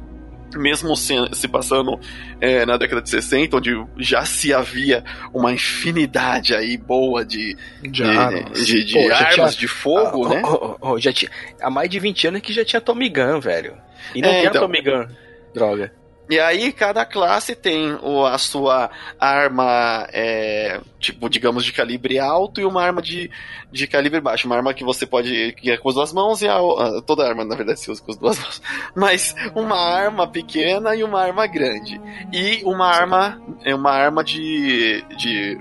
mesmo 0.59 0.95
se, 0.95 1.13
se 1.33 1.47
passando 1.47 2.00
é, 2.39 2.65
na 2.65 2.77
década 2.77 3.01
de 3.01 3.09
60, 3.09 3.57
onde 3.57 3.85
já 3.97 4.25
se 4.25 4.53
havia 4.53 5.03
uma 5.33 5.51
infinidade 5.53 6.55
aí 6.55 6.77
boa 6.77 7.24
de, 7.25 7.55
de 7.81 8.03
armas, 8.03 8.65
de, 8.65 8.83
de, 8.83 8.93
Pô, 8.93 9.13
armas 9.13 9.55
tinha, 9.55 9.59
de 9.59 9.67
fogo, 9.67 10.25
ah, 10.25 10.29
né? 10.29 10.41
Oh, 10.45 10.77
oh, 10.81 11.00
já 11.00 11.12
tinha, 11.12 11.29
há 11.62 11.69
mais 11.69 11.89
de 11.89 12.00
20 12.00 12.27
anos 12.27 12.41
que 12.41 12.53
já 12.53 12.63
tinha 12.63 12.81
Tommy 12.81 13.09
Gun, 13.09 13.39
velho. 13.39 13.75
E 14.13 14.21
não 14.21 14.29
é, 14.29 14.39
tem 14.41 14.45
então, 14.45 14.62
Tommy 14.62 14.81
Gun. 14.81 15.07
Droga. 15.53 15.91
E 16.29 16.39
aí 16.39 16.72
cada 16.72 17.05
classe 17.05 17.55
tem 17.55 17.94
o, 18.01 18.25
a 18.25 18.38
sua 18.38 18.89
arma, 19.20 20.08
é, 20.12 20.82
tipo, 21.00 21.29
digamos, 21.29 21.63
de 21.63 21.72
calibre 21.72 22.17
alto 22.17 22.60
e 22.60 22.65
uma 22.65 22.82
arma 22.82 23.01
de, 23.01 23.29
de 23.72 23.86
calibre 23.86 24.20
baixo. 24.20 24.48
Uma 24.48 24.55
arma 24.55 24.74
que 24.74 24.84
você 24.84 25.05
pode 25.05 25.53
que 25.53 25.70
é 25.72 25.77
com 25.77 25.89
as 25.89 25.96
duas 25.96 26.13
mãos 26.13 26.41
e 26.41 26.48
a, 26.48 26.58
toda 27.05 27.27
arma, 27.27 27.46
na 27.46 27.55
verdade, 27.55 27.79
se 27.79 27.91
usa 27.91 28.01
com 28.01 28.12
as 28.12 28.17
duas 28.17 28.39
mãos. 28.41 28.62
Mas 28.96 29.36
uma 29.53 29.77
arma 29.77 30.27
pequena 30.27 30.96
e 30.96 31.03
uma 31.03 31.22
arma 31.22 31.46
grande. 31.46 32.01
E 32.34 32.62
uma 32.63 32.88
arma, 32.88 33.39
é 33.63 33.75
uma 33.75 33.91
arma 33.91 34.24
de, 34.24 35.03
de 35.17 35.60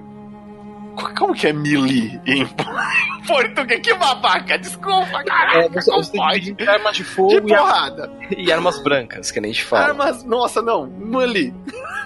como 0.94 1.34
que 1.34 1.46
é 1.48 1.52
melee 1.52 2.20
em 2.26 2.46
português? 3.26 3.80
Que 3.80 3.94
babaca, 3.94 4.58
desculpa, 4.58 5.22
caraca, 5.24 5.58
é, 5.58 5.68
você, 5.68 5.90
você 5.90 6.16
pode? 6.16 6.52
De 6.52 6.68
armas 6.68 6.96
de 6.96 7.04
fogo 7.04 7.40
de 7.40 7.54
porrada. 7.54 8.10
E, 8.36 8.50
armas 8.52 8.82
brancas, 8.82 9.30
que 9.30 9.40
nem 9.40 9.50
a 9.50 9.54
gente 9.54 9.64
fala. 9.64 9.88
Armas, 9.88 10.24
nossa, 10.24 10.62
não, 10.62 10.86
melee. 10.86 11.54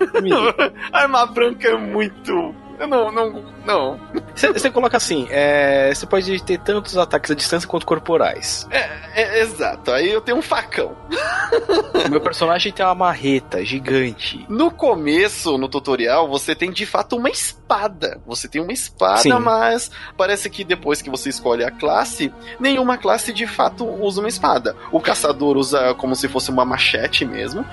Arma 0.92 1.26
branca 1.26 1.68
é 1.68 1.76
muito 1.76 2.54
não, 2.86 3.10
não, 3.10 3.44
não. 3.64 4.00
Você 4.34 4.70
coloca 4.70 4.96
assim, 4.96 5.26
é, 5.30 5.92
você 5.92 6.06
pode 6.06 6.42
ter 6.42 6.58
tantos 6.58 6.96
ataques 6.96 7.30
à 7.30 7.34
distância 7.34 7.68
quanto 7.68 7.84
corporais. 7.86 8.66
É, 8.70 8.88
é, 9.14 9.40
exato. 9.40 9.90
Aí 9.90 10.10
eu 10.10 10.20
tenho 10.20 10.38
um 10.38 10.42
facão. 10.42 10.96
O 12.06 12.10
meu 12.10 12.20
personagem 12.20 12.72
tem 12.72 12.84
uma 12.84 12.94
marreta 12.94 13.64
gigante. 13.64 14.44
No 14.48 14.70
começo, 14.70 15.58
no 15.58 15.68
tutorial, 15.68 16.28
você 16.28 16.54
tem 16.54 16.70
de 16.70 16.86
fato 16.86 17.16
uma 17.16 17.28
espada. 17.28 18.20
Você 18.26 18.46
tem 18.48 18.62
uma 18.62 18.72
espada, 18.72 19.20
Sim. 19.20 19.38
mas 19.38 19.90
parece 20.16 20.48
que 20.48 20.64
depois 20.64 21.02
que 21.02 21.10
você 21.10 21.28
escolhe 21.30 21.64
a 21.64 21.70
classe, 21.70 22.32
nenhuma 22.60 22.96
classe 22.98 23.32
de 23.32 23.46
fato 23.46 23.84
usa 23.84 24.20
uma 24.20 24.28
espada. 24.28 24.76
O 24.92 25.00
caçador 25.00 25.56
usa 25.56 25.94
como 25.94 26.14
se 26.14 26.28
fosse 26.28 26.50
uma 26.50 26.64
machete 26.64 27.24
mesmo. 27.24 27.64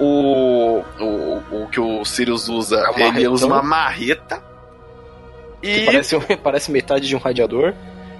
O, 0.00 0.82
o, 1.00 1.42
o 1.52 1.68
que 1.70 1.80
o 1.80 2.04
Sirius 2.04 2.48
usa, 2.48 2.84
é 2.96 3.08
ele 3.08 3.28
usa 3.28 3.46
uma 3.46 3.62
marreta 3.62 4.42
e... 5.64 5.84
Parece, 5.86 6.20
parece 6.42 6.70
metade 6.70 7.06
de 7.06 7.16
um 7.16 7.18
radiador. 7.18 7.74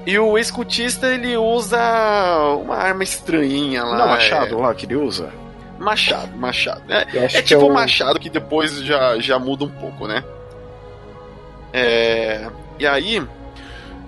E 0.07 0.19
o 0.19 0.37
escutista 0.37 1.07
ele 1.07 1.37
usa 1.37 1.79
uma 2.63 2.77
arma 2.77 3.03
estranhinha 3.03 3.83
lá. 3.85 3.99
Não, 3.99 4.09
machado 4.09 4.59
é... 4.59 4.61
lá 4.61 4.75
que 4.75 4.87
ele 4.87 4.97
usa. 4.97 5.33
Machado, 5.79 6.37
machado. 6.37 6.83
É, 6.93 7.07
é 7.15 7.43
tipo 7.43 7.63
um 7.63 7.69
é 7.69 7.71
o... 7.71 7.75
machado 7.75 8.19
que 8.19 8.31
depois 8.31 8.83
já, 8.83 9.19
já 9.19 9.39
muda 9.39 9.65
um 9.65 9.71
pouco, 9.71 10.07
né? 10.07 10.23
É... 11.73 12.49
E 12.79 12.87
aí, 12.87 13.23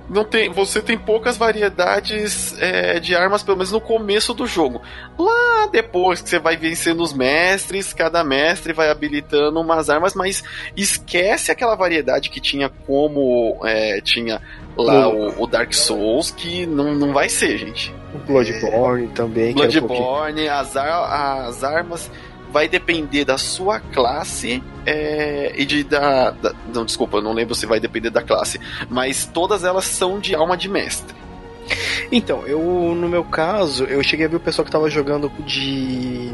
não 0.08 0.24
tem, 0.24 0.50
você 0.50 0.80
tem 0.80 0.96
poucas 0.96 1.36
variedades 1.36 2.54
é, 2.60 3.00
de 3.00 3.14
armas, 3.14 3.42
pelo 3.42 3.56
menos 3.56 3.72
no 3.72 3.80
começo 3.80 4.32
do 4.32 4.46
jogo. 4.46 4.80
Lá 5.18 5.66
depois 5.70 6.22
que 6.22 6.28
você 6.28 6.38
vai 6.38 6.56
vencendo 6.56 7.02
os 7.02 7.12
mestres, 7.12 7.92
cada 7.92 8.22
mestre 8.22 8.72
vai 8.72 8.88
habilitando 8.88 9.60
umas 9.60 9.90
armas, 9.90 10.14
mas 10.14 10.44
esquece 10.76 11.50
aquela 11.50 11.74
variedade 11.74 12.30
que 12.30 12.40
tinha 12.40 12.68
como 12.68 13.60
é, 13.64 14.00
tinha 14.00 14.40
lá 14.76 15.08
o, 15.08 15.42
o, 15.42 15.46
Dark 15.46 15.72
Souls, 15.72 16.30
que 16.30 16.66
não, 16.66 16.94
não 16.94 17.12
vai 17.12 17.28
ser, 17.28 17.56
gente. 17.58 17.94
O 18.14 18.18
Bloodborne 18.18 19.06
é, 19.06 19.14
também. 19.14 19.54
Bloodborne, 19.54 20.48
um 20.48 20.52
as, 20.52 20.76
ar, 20.76 21.48
as 21.48 21.64
armas 21.64 22.10
vai 22.56 22.68
depender 22.68 23.22
da 23.22 23.36
sua 23.36 23.78
classe 23.78 24.62
é, 24.86 25.52
e 25.58 25.66
de 25.66 25.84
da, 25.84 26.30
da, 26.30 26.54
Não, 26.72 26.86
desculpa, 26.86 27.20
não 27.20 27.34
lembro 27.34 27.54
se 27.54 27.66
vai 27.66 27.78
depender 27.78 28.08
da 28.08 28.22
classe, 28.22 28.58
mas 28.88 29.26
todas 29.26 29.62
elas 29.62 29.84
são 29.84 30.18
de 30.18 30.34
alma 30.34 30.56
de 30.56 30.66
mestre. 30.66 31.14
Então, 32.10 32.46
eu 32.46 32.58
no 32.94 33.10
meu 33.10 33.22
caso, 33.24 33.84
eu 33.84 34.02
cheguei 34.02 34.24
a 34.24 34.28
ver 34.30 34.36
o 34.36 34.40
pessoal 34.40 34.64
que 34.64 34.72
tava 34.72 34.88
jogando 34.88 35.30
de 35.44 36.32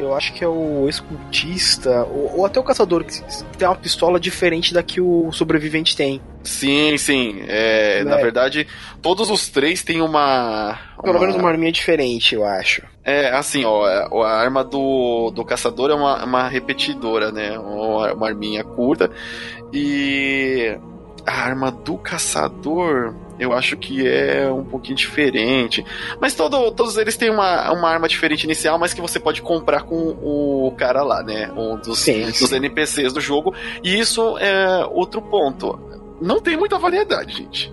eu 0.00 0.14
acho 0.14 0.32
que 0.32 0.42
é 0.42 0.48
o 0.48 0.88
escultista, 0.88 2.04
ou, 2.04 2.38
ou, 2.38 2.46
até 2.46 2.58
o 2.58 2.62
caçador, 2.62 3.04
que 3.04 3.20
tem 3.56 3.68
uma 3.68 3.76
pistola 3.76 4.18
diferente 4.18 4.72
da 4.72 4.82
que 4.82 5.00
o 5.00 5.30
sobrevivente 5.32 5.96
tem. 5.96 6.20
Sim, 6.42 6.96
sim. 6.96 7.42
É, 7.46 8.02
Na 8.04 8.16
verdade, 8.16 8.66
todos 9.02 9.30
os 9.30 9.48
três 9.48 9.82
têm 9.82 10.00
uma. 10.00 10.78
Pelo 11.02 11.16
uma... 11.16 11.20
menos 11.20 11.36
uma 11.36 11.48
arminha 11.48 11.72
diferente, 11.72 12.34
eu 12.34 12.44
acho. 12.44 12.82
É, 13.04 13.30
assim, 13.30 13.64
ó, 13.64 13.84
a 13.84 14.30
arma 14.30 14.62
do, 14.62 15.30
do 15.30 15.44
caçador 15.44 15.90
é 15.90 15.94
uma, 15.94 16.24
uma 16.24 16.48
repetidora, 16.48 17.30
né? 17.30 17.58
Uma, 17.58 18.12
uma 18.12 18.26
arminha 18.28 18.64
curta. 18.64 19.10
E 19.72 20.78
a 21.26 21.32
arma 21.32 21.70
do 21.70 21.96
caçador 21.96 23.14
eu 23.40 23.54
acho 23.54 23.76
que 23.76 24.06
é 24.06 24.50
um 24.52 24.64
pouquinho 24.64 24.96
diferente. 24.96 25.84
Mas 26.20 26.34
todo, 26.34 26.70
todos 26.72 26.98
eles 26.98 27.16
têm 27.16 27.30
uma, 27.30 27.72
uma 27.72 27.88
arma 27.88 28.06
diferente 28.06 28.44
inicial, 28.44 28.78
mas 28.78 28.92
que 28.92 29.00
você 29.00 29.18
pode 29.18 29.40
comprar 29.40 29.82
com 29.82 29.96
o 29.96 30.72
cara 30.76 31.02
lá, 31.02 31.22
né? 31.22 31.50
Um 31.56 31.76
dos, 31.76 32.00
sim, 32.00 32.30
sim. 32.30 32.44
dos 32.44 32.52
NPCs 32.52 33.14
do 33.14 33.20
jogo. 33.20 33.54
E 33.82 33.98
isso 33.98 34.36
é 34.38 34.84
outro 34.90 35.22
ponto. 35.22 35.80
Não 36.20 36.38
tem 36.40 36.56
muita 36.56 36.78
variedade, 36.78 37.38
gente. 37.38 37.72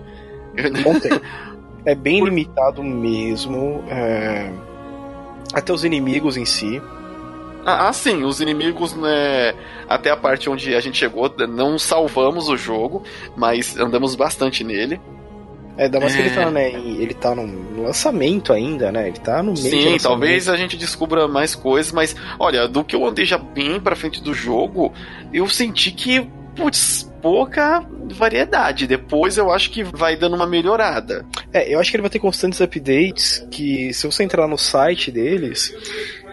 Não 0.84 0.98
tem. 0.98 1.12
É 1.84 1.94
bem 1.94 2.18
Por... 2.18 2.28
limitado 2.28 2.82
mesmo. 2.82 3.82
É... 3.88 4.52
Até 5.54 5.72
os 5.72 5.84
inimigos 5.84 6.36
em 6.36 6.44
si. 6.44 6.82
Ah, 7.64 7.88
ah, 7.88 7.92
sim, 7.92 8.24
os 8.24 8.40
inimigos, 8.40 8.94
né, 8.94 9.54
até 9.88 10.10
a 10.10 10.16
parte 10.16 10.48
onde 10.48 10.74
a 10.74 10.80
gente 10.80 10.98
chegou, 10.98 11.32
não 11.48 11.78
salvamos 11.78 12.48
o 12.48 12.56
jogo, 12.56 13.02
mas 13.36 13.76
andamos 13.78 14.14
bastante 14.14 14.64
nele. 14.64 15.00
É, 15.78 15.84
ainda 15.84 16.00
mais 16.00 16.12
é... 16.12 16.16
que 16.16 16.22
ele 16.22 16.34
tá, 16.34 16.42
é. 16.42 16.50
né, 16.50 16.72
ele 16.72 17.14
tá 17.14 17.34
no 17.34 17.82
lançamento 17.82 18.52
ainda, 18.52 18.90
né? 18.90 19.06
Ele 19.06 19.18
tá 19.18 19.42
no 19.42 19.54
meio 19.54 19.70
Sim, 19.70 19.96
talvez 20.02 20.48
a 20.48 20.56
gente 20.56 20.76
descubra 20.76 21.28
mais 21.28 21.54
coisas, 21.54 21.92
mas 21.92 22.16
olha, 22.38 22.66
do 22.66 22.82
que 22.82 22.96
eu 22.96 23.06
andei 23.06 23.24
já 23.24 23.38
bem 23.38 23.78
pra 23.78 23.94
frente 23.94 24.20
do 24.20 24.34
jogo, 24.34 24.92
eu 25.32 25.48
senti 25.48 25.92
que, 25.92 26.28
putz, 26.56 27.08
pouca 27.22 27.86
variedade. 28.12 28.86
Depois 28.86 29.36
eu 29.36 29.52
acho 29.52 29.70
que 29.70 29.84
vai 29.84 30.16
dando 30.16 30.34
uma 30.34 30.46
melhorada. 30.46 31.24
É, 31.52 31.72
eu 31.72 31.78
acho 31.78 31.90
que 31.90 31.96
ele 31.96 32.02
vai 32.02 32.10
ter 32.10 32.18
constantes 32.18 32.60
updates 32.60 33.46
que 33.50 33.92
se 33.92 34.06
você 34.06 34.24
entrar 34.24 34.48
no 34.48 34.58
site 34.58 35.10
deles, 35.10 35.72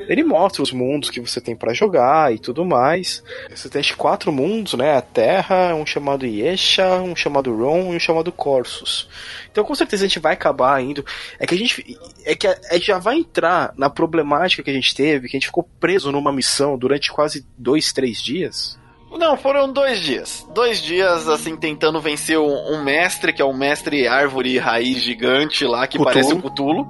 ele 0.07 0.23
mostra 0.23 0.61
os 0.61 0.71
mundos 0.71 1.09
que 1.09 1.19
você 1.19 1.39
tem 1.41 1.55
para 1.55 1.73
jogar 1.73 2.33
e 2.33 2.39
tudo 2.39 2.65
mais. 2.65 3.23
Você 3.49 3.69
tem 3.69 3.81
quatro 3.95 4.31
mundos, 4.31 4.73
né? 4.73 4.97
A 4.97 5.01
Terra, 5.01 5.75
um 5.75 5.85
chamado 5.85 6.25
Yesha, 6.25 7.01
um 7.01 7.15
chamado 7.15 7.55
Ron 7.55 7.93
e 7.93 7.95
um 7.95 7.99
chamado 7.99 8.31
Corsus. 8.31 9.07
Então 9.51 9.63
com 9.63 9.75
certeza 9.75 10.05
a 10.05 10.07
gente 10.07 10.19
vai 10.19 10.33
acabar 10.33 10.81
indo. 10.81 11.05
É 11.39 11.45
que 11.45 11.55
a 11.55 11.57
gente. 11.57 11.97
É 12.25 12.35
que 12.35 12.47
a, 12.47 12.55
gente 12.73 12.87
já 12.87 12.97
vai 12.97 13.17
entrar 13.17 13.73
na 13.77 13.89
problemática 13.89 14.63
que 14.63 14.69
a 14.69 14.73
gente 14.73 14.93
teve, 14.93 15.27
que 15.27 15.35
a 15.35 15.39
gente 15.39 15.47
ficou 15.47 15.67
preso 15.79 16.11
numa 16.11 16.31
missão 16.31 16.77
durante 16.77 17.11
quase 17.11 17.45
dois, 17.57 17.91
três 17.93 18.21
dias. 18.21 18.77
Não, 19.17 19.37
foram 19.37 19.71
dois 19.71 19.99
dias. 19.99 20.45
Dois 20.53 20.81
dias, 20.81 21.29
assim, 21.29 21.55
tentando 21.55 22.01
vencer 22.01 22.37
um, 22.37 22.73
um 22.73 22.83
mestre, 22.83 23.31
que 23.31 23.41
é 23.41 23.45
um 23.45 23.55
mestre 23.55 24.07
árvore 24.07 24.57
raiz 24.57 25.01
gigante 25.01 25.63
lá, 25.65 25.87
que 25.87 25.97
parece 25.97 26.33
um 26.33 26.41
Cthulhu. 26.41 26.85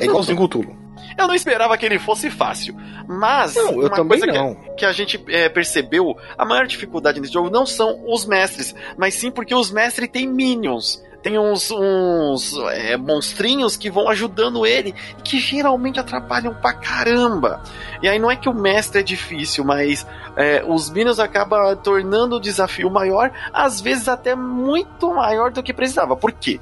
É 0.00 0.04
igualzinho 0.04 0.36
Cthulhu. 0.48 0.76
Eu 1.18 1.26
não 1.26 1.34
esperava 1.34 1.76
que 1.76 1.84
ele 1.84 1.98
fosse 1.98 2.30
fácil. 2.30 2.76
Mas 3.06 3.54
não, 3.56 3.82
eu 3.82 3.90
também 3.90 4.20
não. 4.20 4.54
Que, 4.54 4.70
que, 4.76 4.84
a 4.84 4.92
gente 4.92 5.22
é, 5.28 5.48
percebeu, 5.48 6.16
a 6.36 6.44
maior 6.44 6.66
dificuldade 6.66 7.20
nesse 7.20 7.32
jogo 7.32 7.50
não 7.50 7.66
são 7.66 8.04
os 8.06 8.24
mestres, 8.24 8.74
mas 8.96 9.14
sim 9.14 9.30
porque 9.30 9.54
os 9.54 9.70
mestres 9.70 10.08
têm 10.08 10.28
minions 10.28 11.02
tem 11.22 11.38
uns, 11.38 11.70
uns 11.70 12.56
é, 12.70 12.96
monstrinhos 12.96 13.76
que 13.76 13.90
vão 13.90 14.08
ajudando 14.08 14.64
ele 14.64 14.94
e 15.18 15.22
que 15.22 15.38
geralmente 15.38 15.98
atrapalham 15.98 16.54
pra 16.54 16.72
caramba. 16.72 17.62
E 18.02 18.08
aí 18.08 18.18
não 18.18 18.30
é 18.30 18.36
que 18.36 18.48
o 18.48 18.54
mestre 18.54 19.00
é 19.00 19.02
difícil, 19.02 19.64
mas 19.64 20.06
é, 20.36 20.62
os 20.66 20.88
Minions 20.90 21.18
acabam 21.18 21.76
tornando 21.76 22.36
o 22.36 22.40
desafio 22.40 22.88
maior, 22.88 23.32
às 23.52 23.80
vezes 23.80 24.08
até 24.08 24.34
muito 24.34 25.12
maior 25.12 25.50
do 25.50 25.62
que 25.62 25.74
precisava. 25.74 26.16
Por 26.16 26.32
quê? 26.32 26.60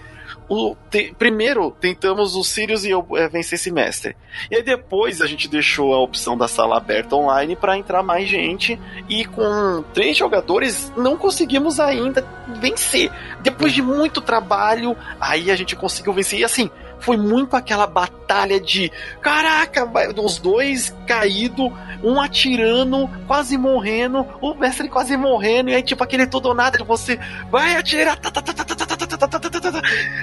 O, 0.48 0.76
te, 0.90 1.14
primeiro 1.18 1.70
tentamos 1.70 2.36
o 2.36 2.44
Sirius 2.44 2.84
e 2.84 2.90
eu 2.90 3.06
é, 3.16 3.28
vencer 3.28 3.54
esse 3.54 3.70
mestre. 3.70 4.16
E 4.50 4.56
aí 4.56 4.62
depois 4.62 5.20
a 5.20 5.26
gente 5.26 5.48
deixou 5.48 5.92
a 5.92 6.00
opção 6.00 6.36
da 6.36 6.46
sala 6.46 6.76
aberta 6.76 7.16
online 7.16 7.56
para 7.56 7.76
entrar 7.76 8.02
mais 8.02 8.28
gente. 8.28 8.78
E 9.08 9.24
com 9.24 9.84
três 9.92 10.16
jogadores 10.16 10.92
não 10.96 11.16
conseguimos 11.16 11.80
ainda 11.80 12.26
vencer. 12.60 13.10
Depois 13.40 13.72
de 13.72 13.82
muito 13.82 14.20
trabalho, 14.20 14.96
aí 15.20 15.50
a 15.50 15.56
gente 15.56 15.74
conseguiu 15.74 16.12
vencer. 16.12 16.40
E 16.40 16.44
assim, 16.44 16.70
foi 16.98 17.16
muito 17.16 17.56
aquela 17.56 17.86
batalha 17.86 18.60
de 18.60 18.90
caraca, 19.20 19.88
os 20.20 20.38
dois 20.38 20.94
caídos, 21.06 21.70
um 22.02 22.20
atirando, 22.20 23.08
quase 23.26 23.56
morrendo, 23.56 24.26
o 24.40 24.54
mestre 24.54 24.88
quase 24.88 25.16
morrendo, 25.16 25.70
e 25.70 25.74
aí 25.74 25.82
tipo 25.82 26.02
aquele 26.02 26.26
todo 26.26 26.46
ou 26.46 26.54
nada 26.54 26.78
de 26.78 26.84
você 26.84 27.18
vai 27.50 27.76
atirar, 27.76 28.18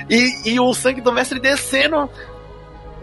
e, 0.09 0.51
e 0.53 0.59
o 0.59 0.73
sangue 0.73 1.01
do 1.01 1.11
mestre 1.11 1.39
descendo 1.39 2.09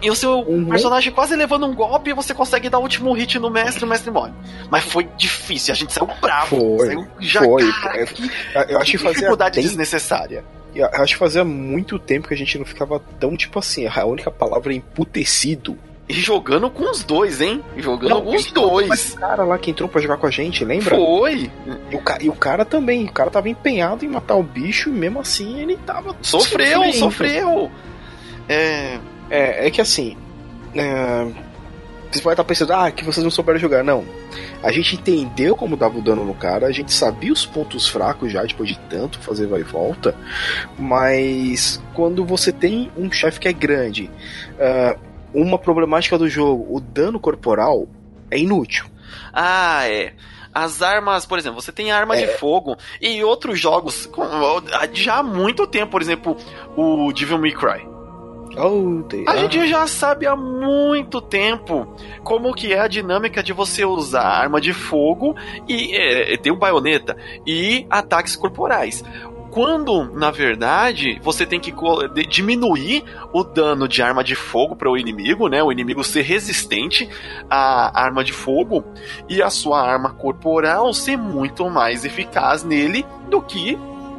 E 0.03 0.11
o 0.11 0.15
seu 0.15 0.39
uhum. 0.39 0.67
personagem 0.67 1.13
quase 1.13 1.37
levando 1.37 1.67
um 1.67 1.75
golpe 1.75 2.11
e 2.11 2.15
você 2.15 2.33
consegue 2.33 2.71
dar 2.71 2.79
o 2.79 2.83
último 2.83 3.13
hit 3.13 3.39
no 3.39 3.51
mestre 3.51 3.83
e 3.83 3.87
o 3.87 3.89
mestre 3.89 4.11
morre. 4.11 4.33
Mas 4.71 4.85
foi 4.85 5.05
difícil, 5.17 5.73
a 5.73 5.77
gente 5.77 5.93
saiu 5.93 6.09
bravo. 6.21 6.57
Foi, 6.57 6.87
saiu 6.87 7.07
já, 7.21 7.43
foi. 7.43 7.73
Cara, 7.73 8.07
que, 8.07 8.31
eu 8.69 8.79
acho 8.79 8.99
que 8.99 9.09
dificuldade 9.09 9.61
desnecessária. 9.61 10.45
Eu 10.75 10.87
acho 10.87 11.15
que 11.15 11.19
fazia 11.19 11.45
muito 11.45 11.99
tempo 11.99 12.29
que 12.29 12.35
a 12.35 12.37
gente 12.37 12.57
não 12.57 12.65
ficava 12.65 13.01
tão, 13.19 13.37
tipo 13.37 13.59
assim, 13.59 13.87
a 13.87 14.05
única 14.07 14.31
palavra 14.31 14.73
é 14.73 14.77
emputecido. 14.77 15.77
E 16.11 16.13
jogando 16.13 16.69
com 16.69 16.91
os 16.91 17.05
dois, 17.05 17.41
hein? 17.41 17.63
Jogando 17.77 18.11
não, 18.11 18.23
com 18.23 18.35
os 18.35 18.51
dois. 18.51 19.15
O 19.15 19.17
cara 19.17 19.45
lá 19.45 19.57
que 19.57 19.71
entrou 19.71 19.89
pra 19.89 20.01
jogar 20.01 20.17
com 20.17 20.27
a 20.27 20.31
gente, 20.31 20.65
lembra? 20.65 20.97
Foi. 20.97 21.49
E 21.91 21.95
o, 21.95 22.03
e 22.23 22.29
o, 22.29 22.33
cara 22.33 22.65
também. 22.65 23.05
O 23.05 23.13
cara 23.13 23.31
tava 23.31 23.49
empenhado 23.49 24.05
em 24.05 24.09
matar 24.09 24.35
o 24.35 24.43
bicho 24.43 24.89
e 24.89 24.93
mesmo 24.93 25.21
assim 25.21 25.61
ele 25.61 25.77
tava. 25.77 26.17
Sofreu, 26.21 26.83
sofrendo. 26.93 26.99
sofreu. 26.99 27.71
É. 28.49 28.99
É, 29.31 29.67
é 29.69 29.71
que 29.71 29.81
assim. 29.81 30.17
É... 30.75 31.29
Vocês 32.11 32.25
podem 32.25 32.33
estar 32.33 32.45
pensando, 32.45 32.73
ah, 32.73 32.91
que 32.91 33.05
vocês 33.05 33.23
não 33.23 33.31
souberam 33.31 33.61
jogar. 33.61 33.85
Não. 33.85 34.05
A 34.65 34.73
gente 34.73 34.97
entendeu 34.97 35.55
como 35.55 35.77
dava 35.77 35.97
o 35.97 36.03
dano 36.03 36.25
no 36.25 36.35
cara, 36.35 36.67
a 36.67 36.73
gente 36.73 36.93
sabia 36.93 37.33
os 37.33 37.47
pontos 37.47 37.87
fracos 37.87 38.33
já, 38.33 38.43
depois 38.43 38.69
de 38.69 38.79
tanto 38.91 39.21
fazer 39.21 39.47
vai 39.47 39.61
e 39.61 39.63
volta. 39.63 40.13
Mas 40.77 41.81
quando 41.95 42.25
você 42.25 42.51
tem 42.51 42.91
um 42.97 43.13
chefe 43.13 43.39
que 43.39 43.47
é 43.47 43.53
grande, 43.53 44.11
uh, 44.57 45.10
uma 45.35 45.59
problemática 45.59 46.19
do 46.19 46.29
jogo, 46.29 46.67
o 46.75 46.81
dano 46.81 47.19
corporal 47.19 47.87
é 48.31 48.39
inútil. 48.39 48.87
Ah, 49.33 49.89
é. 49.89 50.15
As 50.53 50.83
armas, 50.83 51.25
por 51.27 51.39
exemplo, 51.39 51.61
você 51.61 51.71
tem 51.71 51.93
arma 51.93 52.17
é. 52.17 52.27
de 52.27 52.39
fogo 52.39 52.77
e 53.01 53.23
outros 53.23 53.59
jogos 53.59 54.09
já 54.93 55.19
há 55.19 55.23
muito 55.23 55.67
tempo, 55.67 55.93
por 55.93 56.03
exemplo, 56.03 56.37
o 56.77 57.13
Devil 57.13 57.39
May 57.39 57.53
Cry. 57.53 57.91
Oh, 58.57 59.05
a 59.29 59.37
gente 59.37 59.69
já 59.69 59.87
sabe 59.87 60.27
há 60.27 60.35
muito 60.35 61.21
tempo 61.21 61.95
como 62.25 62.53
que 62.53 62.73
é 62.73 62.81
a 62.81 62.89
dinâmica 62.89 63.45
de 63.45 63.53
você 63.53 63.85
usar 63.85 64.25
arma 64.25 64.61
de 64.61 64.73
fogo 64.73 65.37
e 65.69 65.95
é, 65.95 66.37
tem 66.37 66.53
um 66.53 66.59
baioneta 66.59 67.17
e 67.47 67.87
ataques 67.89 68.35
corporais 68.35 69.05
quando 69.51 70.05
na 70.15 70.31
verdade 70.31 71.19
você 71.23 71.45
tem 71.45 71.61
que 71.61 71.75
diminuir 72.29 73.05
o 73.33 73.43
dano 73.43 73.89
de 73.89 74.03
arma 74.03 74.23
de 74.23 74.35
fogo 74.35 74.77
para 74.77 74.91
o 74.91 74.97
inimigo, 74.97 75.49
né? 75.49 75.63
O 75.63 75.73
inimigo 75.73 76.05
ser 76.05 76.23
resistente 76.23 77.09
à 77.49 78.01
arma 78.01 78.23
de 78.23 78.33
fogo 78.33 78.85
e 79.29 79.43
a 79.43 79.51
sua 79.51 79.81
arma 79.81 80.11
corporal 80.11 80.93
ser 80.93 81.17
muito 81.17 81.69
mais 81.69 82.05
eficaz 82.05 82.63
nele 82.63 83.05
do 83.29 83.43
que 83.43 83.77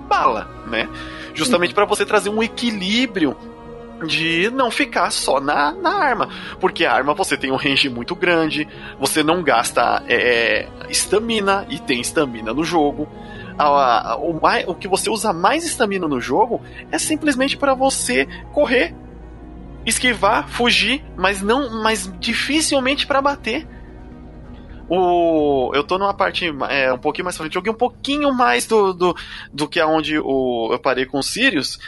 bala, 0.07 0.49
né? 0.67 0.89
Justamente 1.33 1.73
para 1.73 1.85
você 1.85 2.05
trazer 2.05 2.29
um 2.29 2.43
equilíbrio 2.43 3.35
de 4.05 4.49
não 4.51 4.71
ficar 4.71 5.11
só 5.11 5.39
na, 5.39 5.71
na 5.71 5.91
arma. 5.91 6.29
Porque 6.59 6.85
a 6.85 6.93
arma 6.93 7.13
você 7.13 7.37
tem 7.37 7.51
um 7.51 7.55
range 7.55 7.89
muito 7.89 8.15
grande, 8.15 8.67
você 8.99 9.23
não 9.23 9.43
gasta 9.43 10.03
estamina, 10.89 11.65
é, 11.69 11.73
e 11.73 11.79
tem 11.79 12.01
estamina 12.01 12.53
no 12.53 12.63
jogo. 12.63 13.07
A, 13.61 14.11
a, 14.13 14.17
o, 14.17 14.39
o 14.67 14.75
que 14.75 14.87
você 14.87 15.09
usa 15.09 15.31
mais 15.31 15.63
estamina 15.63 16.07
no 16.07 16.19
jogo 16.19 16.61
é 16.91 16.97
simplesmente 16.97 17.55
para 17.55 17.73
você 17.73 18.27
correr, 18.51 18.95
esquivar, 19.85 20.47
fugir, 20.47 21.03
mas 21.15 21.41
não, 21.41 21.81
mas 21.81 22.11
dificilmente 22.19 23.05
para 23.05 23.21
bater. 23.21 23.67
O, 24.89 25.71
eu 25.73 25.83
tô 25.83 25.97
numa 25.97 26.13
parte 26.13 26.53
é, 26.69 26.91
um 26.91 26.97
pouquinho 26.97 27.25
mais 27.25 27.37
frente, 27.37 27.53
joguei 27.53 27.71
um 27.71 27.77
pouquinho 27.77 28.33
mais 28.33 28.65
do, 28.65 28.93
do, 28.93 29.15
do 29.53 29.67
que 29.67 29.79
aonde 29.79 30.19
o, 30.19 30.69
eu 30.71 30.79
parei 30.79 31.05
com 31.05 31.19
os 31.19 31.27
Sirius. 31.27 31.79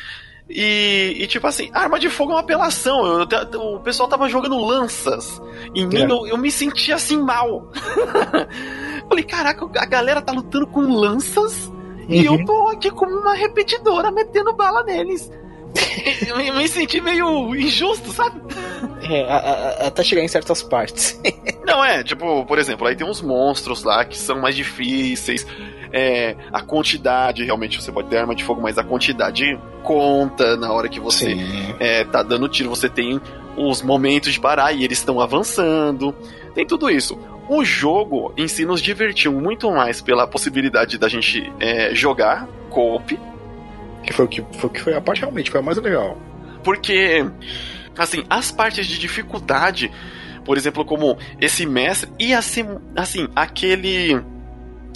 E, 0.50 1.16
e, 1.20 1.28
tipo 1.28 1.48
assim, 1.48 1.70
arma 1.74 1.98
de 1.98 2.10
fogo 2.10 2.32
é 2.32 2.36
uma 2.36 2.42
apelação. 2.42 3.06
Eu, 3.06 3.28
eu, 3.52 3.62
o 3.76 3.80
pessoal 3.80 4.10
tava 4.10 4.28
jogando 4.28 4.58
lanças. 4.58 5.42
Em 5.74 5.88
mim, 5.88 6.04
é. 6.04 6.12
eu, 6.12 6.28
eu, 6.28 6.38
me 6.38 6.52
sentia 6.52 6.96
assim 6.96 7.18
mal. 7.18 7.72
Falei, 9.08 9.24
caraca, 9.24 9.66
a 9.78 9.86
galera 9.86 10.22
tá 10.22 10.32
lutando 10.32 10.68
com 10.68 10.82
lanças 10.82 11.68
uhum. 11.68 12.06
e 12.10 12.26
eu 12.26 12.34
uhum. 12.34 12.46
tô 12.46 12.68
aqui 12.70 12.92
como 12.92 13.16
uma 13.16 13.34
repetidora 13.34 14.12
metendo 14.12 14.54
bala 14.54 14.84
neles. 14.84 15.32
eu 16.28 16.54
me 16.56 16.68
senti 16.68 17.02
meio 17.02 17.56
injusto, 17.56 18.12
sabe? 18.12 18.40
É, 19.02 19.88
até 19.88 20.04
chegar 20.04 20.22
em 20.22 20.28
certas 20.28 20.62
partes. 20.62 21.20
Não, 21.66 21.84
é, 21.84 22.04
tipo, 22.04 22.46
por 22.46 22.60
exemplo, 22.60 22.88
aí 22.88 22.96
tem 22.96 23.08
uns 23.08 23.22
monstros 23.22 23.84
lá 23.84 24.06
que 24.06 24.18
são 24.18 24.40
mais 24.40 24.56
difíceis. 24.56 25.46
É, 25.96 26.36
a 26.52 26.60
quantidade, 26.60 27.44
realmente 27.44 27.80
você 27.80 27.92
pode 27.92 28.10
ter 28.10 28.18
arma 28.18 28.34
de 28.34 28.44
fogo, 28.44 28.60
mas 28.60 28.80
a 28.80 28.84
quantidade 28.84 29.60
conta 29.84 30.58
na 30.58 30.74
hora 30.74 30.90
que 30.90 31.00
você 31.00 31.38
é, 31.80 32.04
tá 32.04 32.24
dando 32.24 32.50
tiro. 32.50 32.70
Você 32.70 32.90
tem 32.90 33.22
os 33.56 33.82
momentos 33.84 34.34
de 34.34 34.40
parar 34.40 34.74
e 34.74 34.84
eles 34.84 34.98
estão 34.98 35.22
avançando. 35.22 36.16
Tem 36.56 36.66
tudo 36.66 36.90
isso. 36.90 37.18
O 37.48 37.64
jogo 37.64 38.34
em 38.38 38.48
si 38.48 38.66
nos 38.66 38.82
divertiu 38.82 39.32
muito 39.34 39.70
mais 39.72 40.02
pela 40.02 40.26
possibilidade 40.26 40.98
da 40.98 41.08
gente 41.08 41.52
é, 41.60 41.94
jogar 41.94 42.48
co-op. 42.70 43.20
Que 44.04 44.14
foi 44.14 44.26
o 44.26 44.28
que 44.28 44.44
foi, 44.54 44.70
que 44.70 44.82
foi 44.82 44.94
a 44.96 45.02
parte 45.02 45.22
realmente, 45.22 45.52
foi 45.52 45.60
a 45.60 45.64
mais 45.64 45.78
legal. 45.78 46.18
Porque, 46.64 47.26
assim, 47.98 48.24
as 48.30 48.52
partes 48.52 48.88
de 48.88 48.98
dificuldade, 48.98 49.92
por 50.46 50.58
exemplo, 50.58 50.84
como 50.84 51.18
esse 51.40 51.66
mestre, 51.66 52.10
e 52.20 52.34
assim, 52.34 52.66
assim 52.96 53.28
aquele 53.36 54.22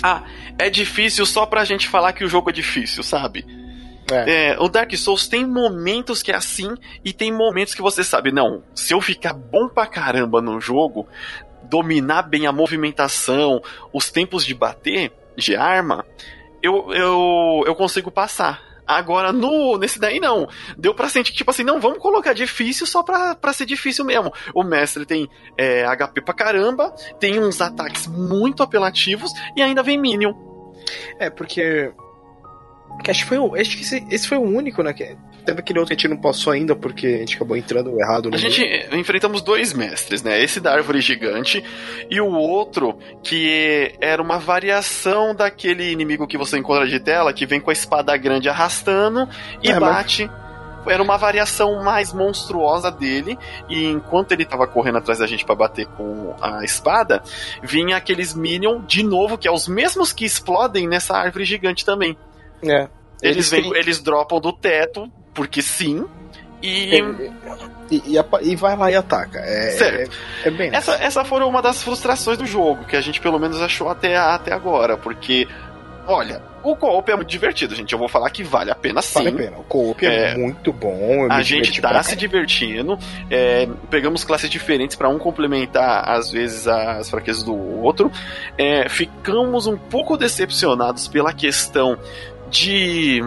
ah, 0.01 0.23
é 0.57 0.69
difícil 0.69 1.25
só 1.25 1.45
pra 1.45 1.65
gente 1.65 1.87
falar 1.87 2.13
que 2.13 2.23
o 2.23 2.29
jogo 2.29 2.49
é 2.49 2.53
difícil, 2.53 3.03
sabe? 3.03 3.45
É. 4.09 4.51
É, 4.51 4.59
o 4.59 4.69
Dark 4.69 4.93
Souls 4.95 5.27
tem 5.27 5.45
momentos 5.45 6.23
que 6.23 6.31
é 6.31 6.35
assim 6.35 6.73
e 7.03 7.11
tem 7.11 7.31
momentos 7.31 7.75
que 7.75 7.81
você 7.81 8.03
sabe, 8.03 8.31
não, 8.31 8.63
se 8.73 8.93
eu 8.93 9.01
ficar 9.01 9.33
bom 9.33 9.67
pra 9.67 9.85
caramba 9.85 10.41
no 10.41 10.61
jogo, 10.61 11.07
dominar 11.63 12.23
bem 12.23 12.47
a 12.47 12.51
movimentação, 12.51 13.61
os 13.91 14.09
tempos 14.09 14.45
de 14.45 14.53
bater 14.53 15.11
de 15.35 15.55
arma, 15.55 16.05
eu, 16.63 16.93
eu, 16.93 17.63
eu 17.65 17.75
consigo 17.75 18.09
passar. 18.09 18.61
Agora, 18.87 19.33
no, 19.33 19.77
nesse 19.77 19.99
daí 19.99 20.19
não. 20.19 20.47
Deu 20.77 20.93
pra 20.93 21.09
sentir 21.09 21.31
que, 21.31 21.37
tipo 21.39 21.51
assim, 21.51 21.63
não, 21.63 21.79
vamos 21.79 21.99
colocar 21.99 22.33
difícil 22.33 22.87
só 22.87 23.03
pra, 23.03 23.35
pra 23.35 23.53
ser 23.53 23.65
difícil 23.65 24.05
mesmo. 24.05 24.31
O 24.53 24.63
mestre 24.63 25.05
tem 25.05 25.29
é, 25.57 25.83
HP 25.85 26.21
pra 26.21 26.33
caramba, 26.33 26.91
tem 27.19 27.39
uns 27.39 27.59
ataques 27.59 28.07
muito 28.07 28.63
apelativos 28.63 29.31
e 29.55 29.61
ainda 29.61 29.83
vem 29.83 29.99
Minion. 29.99 30.33
É, 31.19 31.29
porque. 31.29 31.91
Acho 33.07 33.23
que, 33.23 33.25
foi, 33.25 33.61
acho 33.61 33.77
que 33.77 33.83
esse, 33.83 34.05
esse 34.09 34.27
foi 34.27 34.37
o 34.37 34.41
único, 34.41 34.83
né? 34.83 34.91
Que 34.93 35.15
teve 35.45 35.59
aquele 35.59 35.79
outro 35.79 35.95
que 35.95 35.99
a 35.99 36.01
gente 36.01 36.13
não 36.13 36.21
passou 36.21 36.51
ainda 36.51 36.75
porque 36.75 37.07
a 37.07 37.17
gente 37.19 37.35
acabou 37.37 37.55
entrando 37.55 37.97
errado 37.97 38.29
A 38.33 38.37
gente 38.37 38.61
enfrentamos 38.91 39.41
dois 39.41 39.71
mestres, 39.73 40.21
né? 40.21 40.41
Esse 40.43 40.59
da 40.59 40.73
árvore 40.73 40.99
gigante 40.99 41.63
e 42.09 42.19
o 42.19 42.29
outro 42.29 42.97
que 43.23 43.93
era 44.01 44.21
uma 44.21 44.37
variação 44.37 45.33
daquele 45.33 45.91
inimigo 45.91 46.27
que 46.27 46.37
você 46.37 46.57
encontra 46.57 46.85
de 46.85 46.99
tela, 46.99 47.31
que 47.31 47.45
vem 47.45 47.61
com 47.61 47.69
a 47.69 47.73
espada 47.73 48.15
grande 48.17 48.49
arrastando 48.49 49.27
e 49.63 49.69
é, 49.69 49.79
bate. 49.79 50.25
Mas 50.25 50.47
era 50.89 51.03
uma 51.03 51.17
variação 51.17 51.83
mais 51.83 52.13
monstruosa 52.13 52.91
dele, 52.91 53.37
e 53.69 53.85
enquanto 53.85 54.31
ele 54.31 54.45
tava 54.45 54.67
correndo 54.67 54.97
atrás 54.97 55.19
da 55.19 55.27
gente 55.27 55.45
para 55.45 55.55
bater 55.55 55.85
com 55.85 56.35
a 56.41 56.63
espada, 56.63 57.21
vinha 57.61 57.97
aqueles 57.97 58.33
Minion 58.33 58.81
de 58.85 59.03
novo, 59.03 59.37
que 59.37 59.47
é 59.47 59.51
os 59.51 59.67
mesmos 59.67 60.13
que 60.13 60.25
explodem 60.25 60.87
nessa 60.87 61.15
árvore 61.15 61.45
gigante 61.45 61.85
também. 61.85 62.17
É. 62.63 62.87
Eles, 63.21 63.51
eles, 63.51 63.51
vêm, 63.51 63.77
eles 63.77 63.99
dropam 63.99 64.39
do 64.39 64.53
teto, 64.53 65.11
porque 65.33 65.61
sim. 65.61 66.05
E... 66.61 67.01
E, 67.89 68.01
e, 68.05 68.17
e, 68.41 68.55
vai 68.55 68.75
lá 68.75 68.91
e 68.91 68.95
ataca. 68.95 69.39
É, 69.39 69.71
certo. 69.71 70.17
É, 70.43 70.47
é 70.47 70.51
bem 70.51 70.69
essa, 70.73 70.93
essa 70.95 71.23
foram 71.23 71.47
uma 71.47 71.61
das 71.61 71.81
frustrações 71.81 72.37
do 72.37 72.45
jogo, 72.45 72.83
que 72.85 72.97
a 72.97 73.01
gente 73.01 73.21
pelo 73.21 73.39
menos 73.39 73.61
achou 73.61 73.89
até, 73.89 74.17
até 74.17 74.51
agora, 74.51 74.97
porque, 74.97 75.47
olha, 76.05 76.41
o 76.63 76.75
co-op 76.75 77.09
é 77.09 77.15
muito 77.15 77.29
divertido, 77.29 77.73
gente. 77.75 77.93
Eu 77.93 77.99
vou 77.99 78.09
falar 78.09 78.29
que 78.29 78.43
vale 78.43 78.71
a 78.71 78.75
pena 78.75 79.01
sim. 79.01 79.13
Vale 79.13 79.29
a 79.29 79.33
pena. 79.33 79.57
O 79.57 79.63
co-op 79.63 80.05
é, 80.05 80.31
é, 80.31 80.37
muito 80.37 80.73
bom. 80.73 81.27
A 81.29 81.41
gente 81.41 81.79
tá 81.81 82.03
se 82.03 82.15
divertindo. 82.15 82.97
É, 83.29 83.67
pegamos 83.89 84.25
classes 84.25 84.49
diferentes 84.49 84.95
para 84.95 85.07
um 85.07 85.17
complementar, 85.17 86.09
às 86.09 86.31
vezes, 86.31 86.67
as 86.67 87.09
fraquezas 87.09 87.43
do 87.43 87.55
outro. 87.55 88.11
É, 88.57 88.89
ficamos 88.89 89.65
um 89.65 89.77
pouco 89.77 90.17
decepcionados 90.17 91.07
pela 91.07 91.31
questão 91.31 91.97
de 92.49 93.21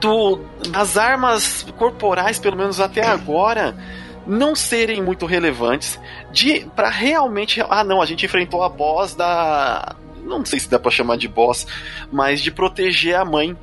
do, 0.00 0.40
das 0.70 0.96
armas 0.96 1.66
corporais, 1.76 2.38
pelo 2.38 2.56
menos 2.56 2.80
até 2.80 3.06
agora, 3.06 3.76
não 4.26 4.54
serem 4.54 5.02
muito 5.02 5.26
relevantes 5.26 6.00
de 6.32 6.66
para 6.74 6.88
realmente 6.88 7.60
ah 7.68 7.84
não 7.84 8.00
a 8.00 8.06
gente 8.06 8.24
enfrentou 8.24 8.62
a 8.62 8.68
boss 8.68 9.14
da 9.14 9.94
não 10.22 10.44
sei 10.44 10.58
se 10.58 10.70
dá 10.70 10.78
para 10.78 10.90
chamar 10.90 11.18
de 11.18 11.28
boss 11.28 11.66
mas 12.10 12.40
de 12.40 12.50
proteger 12.50 13.16
a 13.16 13.24
mãe. 13.24 13.56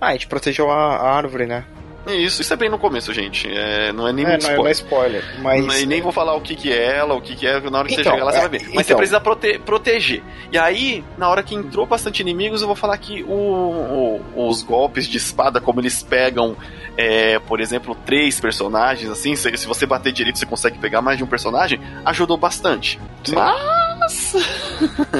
Ah 0.00 0.08
a 0.08 0.12
gente 0.12 0.28
protegeu 0.28 0.70
a, 0.70 0.96
a 0.96 1.16
árvore 1.16 1.46
né 1.46 1.64
Isso, 2.06 2.40
isso 2.40 2.52
é 2.52 2.56
bem 2.56 2.68
no 2.70 2.78
começo, 2.78 3.12
gente. 3.12 3.46
É, 3.46 3.92
não 3.92 4.08
é 4.08 4.12
nem 4.12 4.24
É, 4.24 4.28
muito 4.30 4.42
não, 4.42 4.50
é, 4.50 4.52
spoiler. 4.52 4.58
não 4.62 4.68
é 4.68 4.72
spoiler. 4.72 5.24
Mas. 5.66 5.80
E 5.82 5.86
nem 5.86 6.00
vou 6.00 6.10
falar 6.12 6.34
o 6.34 6.40
que, 6.40 6.54
que 6.56 6.72
é 6.72 6.96
ela, 6.96 7.14
o 7.14 7.20
que, 7.20 7.36
que 7.36 7.46
é, 7.46 7.60
na 7.70 7.78
hora 7.78 7.88
que 7.88 7.94
você 7.94 8.00
Então, 8.00 8.12
chegar 8.14 8.24
lá 8.24 8.32
você 8.32 8.38
é, 8.38 8.40
vai 8.40 8.48
ver. 8.50 8.58
Mas 8.62 8.68
então. 8.70 8.82
você 8.84 8.94
precisa 8.96 9.20
prote- 9.20 9.58
proteger. 9.58 10.22
E 10.50 10.58
aí, 10.58 11.04
na 11.18 11.28
hora 11.28 11.42
que 11.42 11.54
entrou 11.54 11.84
bastante 11.86 12.20
inimigos, 12.20 12.62
eu 12.62 12.66
vou 12.66 12.74
falar 12.76 12.96
que 12.98 13.22
o- 13.24 14.20
o- 14.34 14.48
os 14.48 14.62
golpes 14.62 15.06
de 15.06 15.18
espada, 15.18 15.60
como 15.60 15.80
eles 15.80 16.02
pegam, 16.02 16.56
é, 16.96 17.38
por 17.38 17.60
exemplo, 17.60 17.94
três 18.06 18.40
personagens, 18.40 19.10
assim, 19.10 19.36
se, 19.36 19.54
se 19.56 19.66
você 19.66 19.84
bater 19.86 20.12
direito, 20.12 20.38
você 20.38 20.46
consegue 20.46 20.78
pegar 20.78 21.02
mais 21.02 21.18
de 21.18 21.24
um 21.24 21.26
personagem, 21.26 21.80
ajudou 22.04 22.36
bastante. 22.38 22.98
Sim. 23.24 23.34
Mas. 23.34 24.34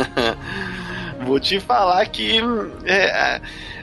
vou 1.24 1.38
te 1.38 1.60
falar 1.60 2.06
que. 2.06 2.40
é, 2.84 3.40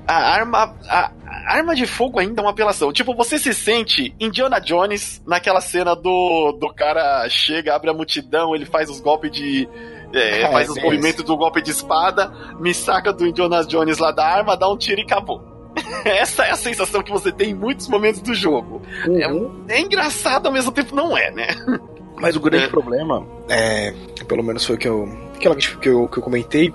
a 0.07 0.15
arma. 0.15 0.73
A 0.89 1.11
arma 1.55 1.75
de 1.75 1.85
fogo 1.85 2.19
ainda 2.19 2.41
é 2.41 2.43
uma 2.43 2.51
apelação. 2.51 2.91
Tipo, 2.91 3.15
você 3.15 3.37
se 3.37 3.53
sente 3.53 4.13
Indiana 4.19 4.59
Jones 4.59 5.21
naquela 5.25 5.61
cena 5.61 5.95
do, 5.95 6.51
do 6.59 6.73
cara 6.73 7.27
chega, 7.29 7.75
abre 7.75 7.89
a 7.89 7.93
multidão, 7.93 8.55
ele 8.55 8.65
faz 8.65 8.89
os 8.89 8.99
golpes 8.99 9.31
de. 9.31 9.67
é, 10.13 10.43
Ah, 10.43 10.51
faz 10.51 10.67
é 10.67 10.71
os 10.71 10.81
movimentos 10.81 11.23
do 11.23 11.35
golpe 11.37 11.61
de 11.61 11.71
espada, 11.71 12.31
me 12.59 12.73
saca 12.73 13.11
do 13.13 13.25
Indiana 13.25 13.63
Jones 13.65 13.97
lá 13.97 14.11
da 14.11 14.25
arma, 14.25 14.55
dá 14.57 14.69
um 14.69 14.77
tiro 14.77 14.99
e 15.01 15.03
acabou. 15.03 15.41
Essa 16.03 16.45
é 16.45 16.51
a 16.51 16.55
sensação 16.55 17.03
que 17.03 17.11
você 17.11 17.31
tem 17.31 17.51
em 17.51 17.55
muitos 17.55 17.87
momentos 17.87 18.21
do 18.21 18.33
jogo. 18.33 18.81
Uhum. 19.07 19.63
É 19.69 19.79
engraçado 19.79 20.47
ao 20.47 20.51
mesmo 20.51 20.71
tempo, 20.71 20.95
não 20.95 21.15
é, 21.17 21.29
né? 21.31 21.47
Mas 22.19 22.35
o 22.35 22.39
grande 22.39 22.65
É. 22.65 22.67
problema, 22.67 23.23
é, 23.47 23.93
pelo 24.27 24.43
menos 24.43 24.65
foi 24.65 24.75
o 24.75 24.79
que 24.79 24.87
eu, 24.87 25.07
aquela 25.35 25.55
que 25.55 25.87
eu, 25.87 26.07
que 26.07 26.17
eu 26.17 26.23
comentei, 26.23 26.73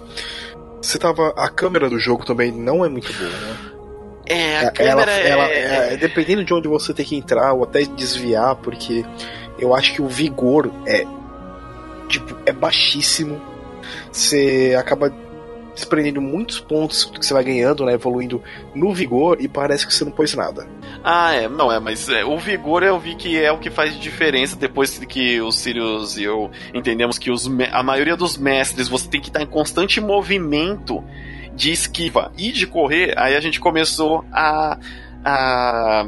você 0.80 0.98
tava, 1.00 1.30
a 1.36 1.48
câmera 1.48 1.90
do 1.90 1.98
jogo 1.98 2.24
também 2.24 2.52
não 2.52 2.84
é 2.84 2.88
muito 2.88 3.12
boa, 3.12 3.28
né? 3.28 3.71
É, 4.26 4.56
a 4.56 4.60
ela, 4.62 4.70
câmera 4.72 5.12
ela- 5.12 5.48
é... 5.48 5.94
é, 5.94 5.96
dependendo 5.96 6.44
de 6.44 6.54
onde 6.54 6.68
você 6.68 6.94
tem 6.94 7.04
que 7.04 7.16
entrar 7.16 7.52
ou 7.52 7.64
até 7.64 7.82
desviar, 7.82 8.56
porque 8.56 9.04
eu 9.58 9.74
acho 9.74 9.94
que 9.94 10.02
o 10.02 10.08
vigor 10.08 10.70
é 10.86 11.04
tipo 12.08 12.36
é 12.46 12.52
baixíssimo. 12.52 13.40
Você 14.10 14.76
acaba 14.78 15.12
desprendendo 15.74 16.20
muitos 16.20 16.60
pontos 16.60 17.04
que 17.04 17.24
você 17.24 17.32
vai 17.32 17.42
ganhando, 17.42 17.84
né, 17.84 17.94
evoluindo 17.94 18.42
no 18.74 18.92
vigor 18.92 19.38
e 19.40 19.48
parece 19.48 19.86
que 19.86 19.94
você 19.94 20.04
não 20.04 20.12
pôs 20.12 20.34
nada. 20.34 20.68
Ah, 21.02 21.34
é, 21.34 21.48
não 21.48 21.72
é, 21.72 21.80
mas 21.80 22.08
é, 22.08 22.24
o 22.24 22.38
vigor 22.38 22.82
eu 22.82 22.98
vi 22.98 23.14
que 23.14 23.42
é 23.42 23.50
o 23.50 23.58
que 23.58 23.70
faz 23.70 23.98
diferença 23.98 24.54
depois 24.54 24.98
que 24.98 25.40
os 25.40 25.58
Sirius 25.58 26.18
e 26.18 26.24
eu 26.24 26.50
entendemos 26.74 27.18
que 27.18 27.30
os, 27.30 27.50
a 27.72 27.82
maioria 27.82 28.16
dos 28.16 28.36
mestres 28.36 28.88
você 28.88 29.08
tem 29.08 29.20
que 29.20 29.28
estar 29.28 29.42
em 29.42 29.46
constante 29.46 30.00
movimento 30.00 31.02
de 31.54 31.72
esquiva 31.72 32.32
e 32.36 32.52
de 32.52 32.66
correr, 32.66 33.14
aí 33.18 33.36
a 33.36 33.40
gente 33.40 33.60
começou 33.60 34.24
a, 34.32 34.78
a 35.24 36.06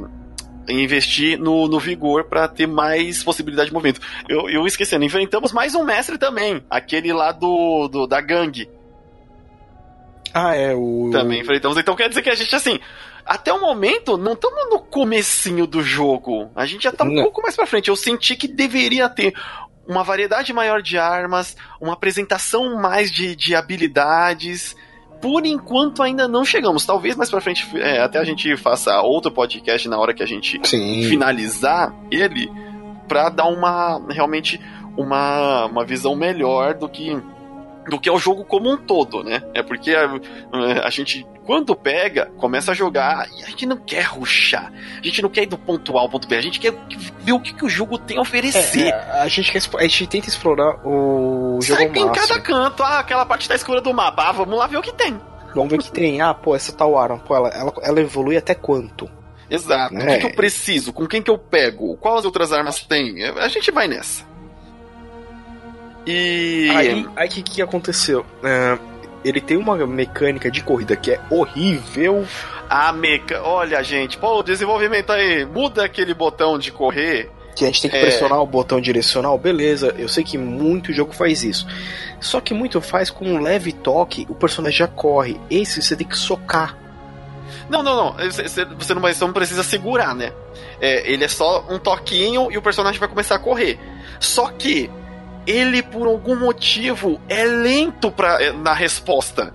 investir 0.69 1.39
no, 1.39 1.69
no 1.69 1.79
vigor 1.79 2.25
para 2.25 2.49
ter 2.49 2.67
mais 2.67 3.23
possibilidade 3.23 3.69
de 3.69 3.75
movimento. 3.75 4.01
Eu, 4.29 4.49
eu 4.49 4.67
esquecendo, 4.67 5.05
enfrentamos 5.05 5.53
mais 5.53 5.75
um 5.75 5.85
mestre 5.85 6.19
também, 6.19 6.63
aquele 6.71 7.13
lá 7.13 7.33
do, 7.33 7.89
do 7.89 8.07
da 8.07 8.21
gangue. 8.21 8.69
Ah, 10.33 10.57
é 10.57 10.75
o 10.75 11.11
Também 11.13 11.41
enfrentamos. 11.41 11.79
Então 11.79 11.95
quer 11.95 12.09
dizer 12.09 12.21
que 12.21 12.31
a 12.31 12.35
gente, 12.35 12.55
assim, 12.57 12.81
até 13.25 13.53
o 13.53 13.61
momento, 13.61 14.17
não 14.17 14.33
estamos 14.33 14.69
no 14.69 14.81
comecinho 14.81 15.65
do 15.65 15.81
jogo. 15.81 16.51
A 16.57 16.67
gente 16.67 16.83
já 16.83 16.93
tá 16.93 17.05
um 17.05 17.13
Não. 17.13 17.23
pouco 17.23 17.41
mais 17.41 17.55
pra 17.55 17.67
frente. 17.67 17.89
Eu 17.89 17.95
senti 17.95 18.35
que 18.35 18.49
deveria 18.49 19.09
ter 19.09 19.33
uma 19.87 20.03
variedade 20.03 20.53
maior 20.53 20.83
de 20.83 20.99
armas, 20.99 21.57
uma 21.81 21.93
apresentação 21.93 22.77
mais 22.81 23.13
de, 23.13 23.37
de 23.37 23.55
habilidades. 23.55 24.75
Por 25.25 25.47
enquanto 25.47 26.03
ainda 26.03 26.29
não 26.29 26.45
chegamos. 26.45 26.85
Talvez 26.85 27.17
mais 27.17 27.31
pra 27.31 27.41
frente, 27.41 27.67
é, 27.79 27.99
até 27.99 28.19
a 28.19 28.25
gente 28.25 28.55
faça 28.59 29.01
outro 29.01 29.33
podcast 29.33 29.89
na 29.89 29.99
hora 29.99 30.13
que 30.13 30.23
a 30.23 30.27
gente 30.27 30.61
Sim. 30.65 31.05
finalizar 31.09 31.95
ele 32.11 32.53
pra 33.09 33.31
dar 33.31 33.47
uma 33.47 34.03
realmente 34.11 34.61
uma, 34.95 35.65
uma 35.65 35.83
visão 35.83 36.15
melhor 36.15 36.75
do 36.75 36.87
que 36.87 37.17
do 37.89 37.99
que 38.01 38.09
é 38.09 38.13
o 38.13 38.19
jogo 38.19 38.45
como 38.45 38.71
um 38.71 38.77
todo, 38.77 39.23
né? 39.23 39.43
É 39.55 39.63
porque 39.63 39.95
a, 39.95 40.11
a 40.85 40.91
gente 40.91 41.27
quando 41.45 41.77
pega, 41.77 42.31
começa 42.39 42.73
a 42.73 42.75
jogar 42.75 43.29
e 43.39 43.43
a 43.43 43.47
gente 43.47 43.67
não 43.67 43.77
quer 43.77 44.03
ruxar. 44.03 44.73
A 45.01 45.05
gente 45.05 45.21
não 45.21 45.29
quer 45.29 45.43
ir 45.43 45.47
do 45.47 45.59
ponto 45.59 45.97
A 45.99 46.01
ao 46.01 46.09
ponto 46.09 46.27
B, 46.27 46.37
a 46.37 46.41
gente 46.41 46.59
quer 46.59 46.73
ver 47.21 47.33
o 47.33 47.41
que, 47.41 47.53
que 47.53 47.65
o 47.65 47.69
jogo 47.69 47.99
tem 47.99 48.17
a 48.17 48.23
oferecer. 48.23 48.89
É, 48.89 49.21
a, 49.21 49.29
gente 49.29 49.53
quer, 49.53 49.61
a 49.77 49.83
gente 49.83 50.07
tenta 50.07 50.29
explorar 50.29 50.81
o 50.87 51.59
jogo 51.61 51.81
Sai 51.81 51.85
em 51.87 52.13
cada 52.13 52.41
canto, 52.41 52.83
ah, 52.83 52.99
aquela 53.01 53.27
parte 53.27 53.49
tá 53.49 53.55
escura 53.55 53.81
do 53.81 53.93
mapa, 53.93 54.29
ah, 54.29 54.33
vamos 54.33 54.59
lá 54.59 54.67
ver 54.67 54.79
o 54.79 54.83
que 54.83 54.93
tem. 54.93 55.21
Vamos 55.55 55.71
ver 55.71 55.77
o 55.77 55.83
que 55.83 55.93
tem. 55.93 56.21
Ah, 56.21 56.33
pô, 56.35 56.57
essa 56.57 56.73
tal 56.73 56.99
arma, 56.99 57.19
pô, 57.19 57.37
ela, 57.37 57.49
ela, 57.51 57.73
ela 57.83 58.01
evolui 58.01 58.37
até 58.37 58.55
quanto? 58.55 59.09
Exato. 59.49 59.95
O 59.95 59.99
É. 59.99 60.15
que, 60.15 60.21
que 60.21 60.27
eu 60.27 60.35
preciso? 60.35 60.93
Com 60.93 61.07
quem 61.07 61.23
que 61.23 61.31
eu 61.31 61.39
pego? 61.39 61.97
Quais 61.99 62.25
outras 62.25 62.53
armas 62.53 62.81
tem? 62.81 63.23
A 63.25 63.49
gente 63.49 63.71
vai 63.71 63.87
nessa. 63.87 64.25
E. 66.07 66.69
Aí, 66.75 67.09
aí 67.17 67.29
que 67.29 67.43
que 67.43 67.63
aconteceu? 67.63 68.25
É, 68.43 68.79
ele 69.25 69.41
tem 69.41 69.57
uma 69.57 69.77
mecânica 69.87 70.51
de 70.51 70.63
corrida 70.63 70.97
que 70.97 71.13
é 71.13 71.21
horrível. 71.31 72.27
A 72.69 72.93
meca. 72.93 73.43
Olha, 73.43 73.83
gente, 73.83 74.19
pô, 74.19 74.39
o 74.39 74.43
desenvolvimento 74.43 75.11
aí. 75.13 75.45
Muda 75.45 75.85
aquele 75.85 76.15
botão 76.15 76.59
de 76.59 76.71
correr. 76.71 77.31
Que 77.57 77.65
a 77.65 77.69
gente 77.69 77.83
tem 77.83 77.91
que 77.91 77.97
É. 77.97 78.01
pressionar 78.01 78.41
o 78.41 78.47
botão 78.47 78.81
direcional, 78.81 79.39
beleza. 79.39 79.95
Eu 79.97 80.09
sei 80.09 80.25
que 80.25 80.37
muito 80.37 80.93
jogo 80.93 81.13
faz 81.15 81.45
isso. 81.45 81.67
Só 82.21 82.41
que 82.41 82.53
muito 82.53 82.81
faz 82.81 83.11
com 83.11 83.25
um 83.27 83.41
leve 83.41 83.73
toque, 83.73 84.27
o 84.29 84.35
personagem 84.35 84.79
já 84.79 84.89
corre. 84.89 85.41
Esse 85.49 85.81
você 85.81 85.95
tem 85.95 86.07
que 86.07 86.19
socar. 86.19 86.77
Não, 87.71 87.83
não, 87.83 87.97
não. 87.97 88.31
Você 88.31 88.95
não, 88.95 89.01
você 89.01 89.25
não 89.25 89.33
precisa 89.33 89.63
segurar, 89.63 90.15
né? 90.15 90.33
É, 90.81 91.11
ele 91.11 91.25
é 91.25 91.29
só 91.29 91.65
um 91.71 91.79
toquinho 91.79 92.51
e 92.51 92.59
o 92.59 92.63
personagem 92.63 92.99
vai 92.99 93.09
começar 93.09 93.37
a 93.37 93.39
correr. 93.39 93.79
Só 94.19 94.49
que 94.49 94.91
ele, 95.47 95.83
por 95.83 96.07
algum 96.07 96.37
motivo, 96.37 97.21
é 97.29 97.45
lento 97.45 98.11
pra, 98.11 98.43
é, 98.43 98.53
na 98.53 98.73
resposta. 98.73 99.55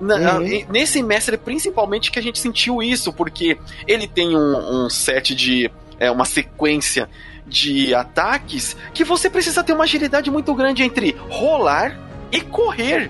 Na- 0.00 0.38
Uhum. 0.38 0.46
e- 0.46 0.66
Nesse 0.68 1.02
mestre, 1.02 1.36
principalmente, 1.36 2.10
que 2.10 2.18
a 2.18 2.22
gente 2.22 2.38
sentiu 2.38 2.82
isso, 2.82 3.12
porque 3.12 3.56
ele 3.86 4.06
tem 4.08 4.36
um, 4.36 4.84
um 4.86 4.90
set 4.90 5.34
de. 5.34 5.70
É, 6.00 6.10
uma 6.10 6.24
sequência 6.24 7.08
de 7.46 7.94
ataques 7.94 8.76
que 8.92 9.04
você 9.04 9.30
precisa 9.30 9.62
ter 9.62 9.72
uma 9.72 9.84
agilidade 9.84 10.30
muito 10.32 10.52
grande 10.54 10.82
entre 10.82 11.14
rolar 11.28 11.96
e 12.32 12.40
correr. 12.40 13.08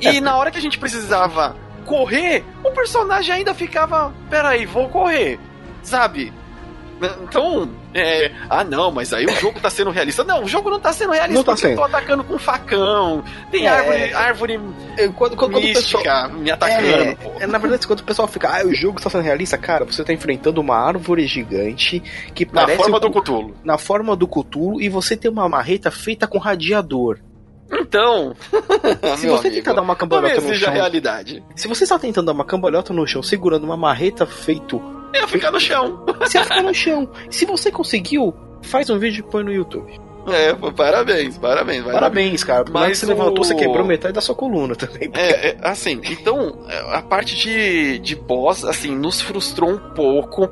E 0.00 0.08
É. 0.08 0.20
na 0.20 0.36
hora 0.36 0.50
que 0.50 0.58
a 0.58 0.60
gente 0.60 0.78
precisava 0.78 1.54
correr, 1.84 2.44
o 2.64 2.70
personagem 2.72 3.34
ainda 3.36 3.54
ficava. 3.54 4.12
Peraí, 4.28 4.66
vou 4.66 4.88
correr. 4.88 5.38
Sabe? 5.82 6.32
Então, 7.22 7.70
é. 7.94 8.30
Ah, 8.50 8.64
não, 8.64 8.90
mas 8.90 9.12
aí 9.12 9.24
o 9.24 9.30
jogo 9.40 9.60
tá 9.60 9.70
sendo 9.70 9.90
realista. 9.90 10.24
Não, 10.24 10.42
o 10.42 10.48
jogo 10.48 10.68
não 10.70 10.80
tá 10.80 10.92
sendo 10.92 11.12
realista 11.12 11.34
Não 11.34 11.44
tá 11.44 11.52
porque 11.52 11.66
eu 11.66 11.70
sendo. 11.70 11.78
tô 11.78 11.84
atacando 11.84 12.24
com 12.24 12.38
facão. 12.38 13.22
Tem 13.50 13.66
É. 13.66 13.68
árvore, 13.68 14.14
árvore 14.14 14.60
Quando, 14.96 15.12
quando, 15.14 15.36
quando 15.36 15.58
o 15.58 15.60
pessoal. 15.60 16.02
mística 16.02 16.28
me 16.28 16.50
atacando, 16.50 16.86
É, 16.86 17.16
é, 17.40 17.46
na 17.46 17.58
verdade, 17.58 17.86
quando 17.86 18.00
o 18.00 18.04
pessoal 18.04 18.26
fica, 18.26 18.48
ah, 18.48 18.66
o 18.66 18.74
jogo 18.74 18.98
está 18.98 19.08
sendo 19.10 19.22
realista, 19.22 19.56
cara, 19.56 19.84
você 19.84 20.02
tá 20.02 20.12
enfrentando 20.12 20.60
uma 20.60 20.76
árvore 20.76 21.26
gigante 21.26 22.02
que 22.34 22.44
Na 22.46 22.52
parece 22.62 22.78
forma 22.82 22.96
um- 22.96 23.00
do 23.00 23.10
Cthulhu. 23.10 23.54
na 23.64 23.78
forma 23.78 24.16
do 24.16 24.26
Cthulhu 24.26 24.80
e 24.80 24.88
você 24.88 25.16
tem 25.16 25.30
uma 25.30 25.48
marreta 25.48 25.90
feita 25.90 26.26
com 26.26 26.38
radiador. 26.38 27.18
Então. 27.70 28.34
Se 29.18 29.26
você 29.28 29.48
amigo, 29.48 29.62
tentar 29.62 29.74
dar 29.74 29.82
uma 29.82 29.94
cambalhota 29.94 30.40
no 30.40 30.54
chão, 30.54 30.72
realidade. 30.72 31.42
se 31.54 31.68
você 31.68 31.84
está 31.84 31.98
tentando 31.98 32.26
dar 32.26 32.32
uma 32.32 32.44
cambalhota 32.44 32.92
no 32.94 33.06
chão 33.06 33.22
segurando 33.22 33.64
uma 33.64 33.76
marreta 33.76 34.24
feito, 34.24 34.80
É 35.12 35.26
ficar 35.26 35.50
no 35.50 35.60
chão. 35.60 36.04
você 36.18 36.42
ficar 36.42 36.62
no 36.62 36.74
chão. 36.74 37.08
Se 37.30 37.44
você 37.46 37.70
conseguiu, 37.70 38.34
faz 38.62 38.88
um 38.90 38.98
vídeo 38.98 39.24
e 39.26 39.30
põe 39.30 39.42
no 39.44 39.52
YouTube. 39.52 39.90
É, 40.30 40.52
pô, 40.52 40.70
parabéns, 40.70 41.38
parabéns. 41.38 41.84
Parabéns, 41.84 42.44
cara. 42.44 42.64
Mas 42.70 42.88
Mas 42.88 42.98
você 42.98 43.06
levantou, 43.06 43.40
o- 43.40 43.44
você 43.44 43.54
quebrou 43.54 43.84
metade 43.86 44.12
da 44.12 44.20
sua 44.20 44.34
coluna 44.34 44.74
também. 44.76 45.10
É, 45.14 45.48
é, 45.50 45.56
assim, 45.62 46.00
então, 46.10 46.58
a 46.92 47.00
parte 47.00 47.34
de, 47.34 47.98
de 48.00 48.14
boss, 48.14 48.62
assim, 48.64 48.94
nos 48.94 49.20
frustrou 49.22 49.70
um 49.70 49.78
pouco. 49.94 50.48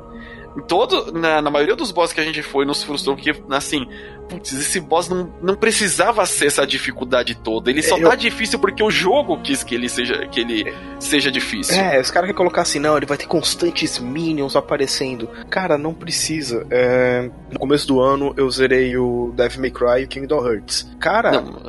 Todo, 0.67 1.11
na, 1.11 1.39
na 1.43 1.51
maioria 1.51 1.75
dos 1.75 1.91
boss 1.91 2.11
que 2.11 2.19
a 2.19 2.23
gente 2.23 2.41
foi, 2.41 2.65
nos 2.65 2.81
frustrou, 2.83 3.15
porque, 3.15 3.35
assim, 3.51 3.87
putz, 4.29 4.53
esse 4.53 4.79
boss 4.79 5.07
não, 5.09 5.31
não 5.41 5.55
precisava 5.55 6.25
ser 6.25 6.47
essa 6.47 6.65
dificuldade 6.65 7.35
toda. 7.35 7.69
Ele 7.69 7.81
só 7.81 7.97
Eu- 7.97 8.09
tá 8.09 8.15
difícil 8.15 8.59
porque 8.59 8.83
o 8.83 8.89
jogo 8.91 9.41
quis 9.41 9.63
que 9.63 9.75
ele 9.75 9.87
seja, 9.89 10.27
que 10.27 10.39
ele 10.41 10.73
seja 10.99 11.31
difícil. 11.31 11.75
É, 11.75 11.99
os 11.99 12.11
caras 12.11 12.27
querem 12.27 12.35
colocar 12.35 12.61
assim, 12.63 12.79
não, 12.79 12.97
ele 12.97 13.05
vai 13.05 13.17
ter 13.17 13.27
constantes 13.27 13.99
minions 13.99 14.55
aparecendo. 14.55 15.27
Cara, 15.49 15.77
não 15.77 15.93
precisa. 15.93 16.65
É, 16.69 17.29
no 17.51 17.59
começo 17.59 17.87
do 17.87 17.99
ano 18.01 18.33
eu 18.37 18.49
zerei 18.49 18.97
o 18.97 19.31
Devil 19.35 19.61
May 19.61 19.71
Cry 19.71 20.01
e 20.01 20.03
o 20.05 20.07
Kingdom 20.07 20.45
Hearts. 20.45 20.87
Cara, 20.99 21.31
Não, 21.31 21.61